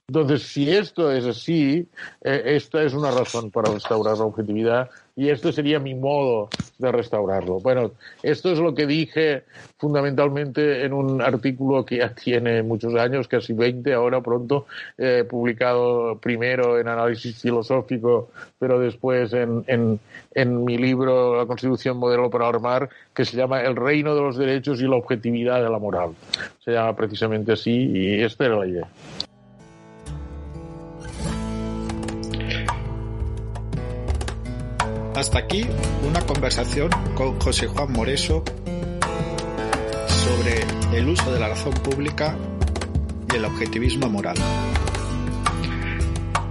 Entonces, 0.09 0.43
si 0.43 0.71
esto 0.71 1.11
es 1.11 1.25
así, 1.25 1.85
eh, 2.23 2.41
esta 2.45 2.81
es 2.81 2.93
una 2.93 3.11
razón 3.11 3.51
para 3.51 3.73
restaurar 3.73 4.17
la 4.17 4.23
objetividad 4.23 4.89
y 5.17 5.27
esto 5.27 5.51
sería 5.51 5.79
mi 5.79 5.95
modo 5.95 6.47
de 6.77 6.93
restaurarlo. 6.93 7.59
Bueno, 7.59 7.91
esto 8.23 8.53
es 8.53 8.59
lo 8.59 8.73
que 8.73 8.87
dije 8.87 9.43
fundamentalmente 9.77 10.85
en 10.85 10.93
un 10.93 11.21
artículo 11.21 11.85
que 11.85 11.97
ya 11.97 12.15
tiene 12.15 12.63
muchos 12.63 12.95
años, 12.95 13.27
casi 13.27 13.51
20 13.51 13.93
ahora 13.93 14.21
pronto, 14.21 14.67
eh, 14.97 15.25
publicado 15.29 16.17
primero 16.19 16.79
en 16.79 16.87
análisis 16.87 17.41
filosófico, 17.41 18.29
pero 18.57 18.79
después 18.79 19.33
en, 19.33 19.65
en, 19.67 19.99
en 20.33 20.63
mi 20.63 20.77
libro 20.77 21.35
La 21.35 21.45
Constitución 21.45 21.97
Modelo 21.97 22.29
para 22.29 22.47
Armar, 22.47 22.87
que 23.13 23.25
se 23.25 23.35
llama 23.35 23.59
El 23.59 23.75
reino 23.75 24.15
de 24.15 24.21
los 24.21 24.37
derechos 24.37 24.79
y 24.79 24.83
la 24.87 24.95
objetividad 24.95 25.61
de 25.61 25.69
la 25.69 25.79
moral. 25.79 26.11
Se 26.63 26.71
llama 26.71 26.95
precisamente 26.95 27.51
así 27.51 27.91
y 27.91 28.21
esta 28.23 28.45
era 28.45 28.55
la 28.55 28.67
idea. 28.67 28.87
Hasta 35.17 35.39
aquí 35.39 35.65
una 36.07 36.21
conversación 36.21 36.91
con 37.15 37.39
José 37.39 37.65
Juan 37.65 37.91
Moreso 37.91 38.43
sobre 40.05 40.63
el 40.95 41.09
uso 41.09 41.33
de 41.33 41.39
la 41.39 41.49
razón 41.49 41.73
pública 41.73 42.37
y 43.33 43.35
el 43.35 43.45
objetivismo 43.45 44.09
moral. 44.09 44.35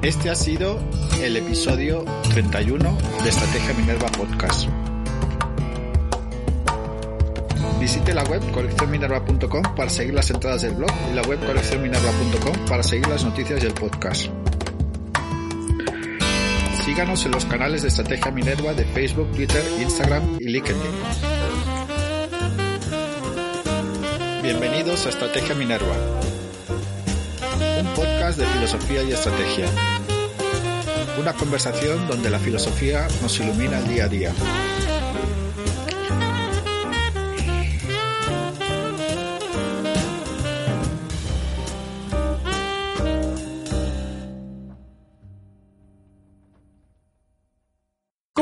Este 0.03 0.31
ha 0.31 0.35
sido 0.35 0.81
el 1.23 1.37
episodio 1.37 2.05
31 2.33 2.99
de 3.23 3.29
Estrategia 3.29 3.73
Minerva 3.75 4.09
Podcast. 4.09 4.69
Visite 7.79 8.15
la 8.15 8.25
web 8.25 8.51
coleccionminerva.com 8.51 9.63
para 9.77 9.89
seguir 9.89 10.15
las 10.15 10.29
entradas 10.31 10.63
del 10.63 10.75
blog 10.75 10.91
y 11.13 11.15
la 11.15 11.23
web 11.23 11.39
coleccionminerva.com 11.47 12.67
para 12.67 12.83
seguir 12.83 13.07
las 13.07 13.23
noticias 13.23 13.63
del 13.63 13.75
podcast. 13.75 14.29
Síganos 16.87 17.27
en 17.27 17.33
los 17.33 17.45
canales 17.45 17.83
de 17.83 17.89
Estrategia 17.89 18.31
Minerva 18.31 18.73
de 18.73 18.85
Facebook, 18.85 19.33
Twitter, 19.33 19.61
Instagram 19.81 20.37
y 20.39 20.45
LinkedIn. 20.45 20.81
Bienvenidos 24.41 25.05
a 25.05 25.09
Estrategia 25.09 25.57
Minerva, 25.57 25.97
un 27.81 27.87
podcast 27.89 28.39
de 28.39 28.47
filosofía 28.47 29.03
y 29.03 29.11
estrategia. 29.11 29.67
Una 31.21 31.33
conversación 31.33 32.07
donde 32.07 32.31
la 32.31 32.39
filosofía 32.39 33.09
nos 33.21 33.37
ilumina 33.41 33.81
el 33.81 33.89
día 33.89 34.05
a 34.05 34.09
día. 34.09 34.33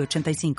85 0.00 0.54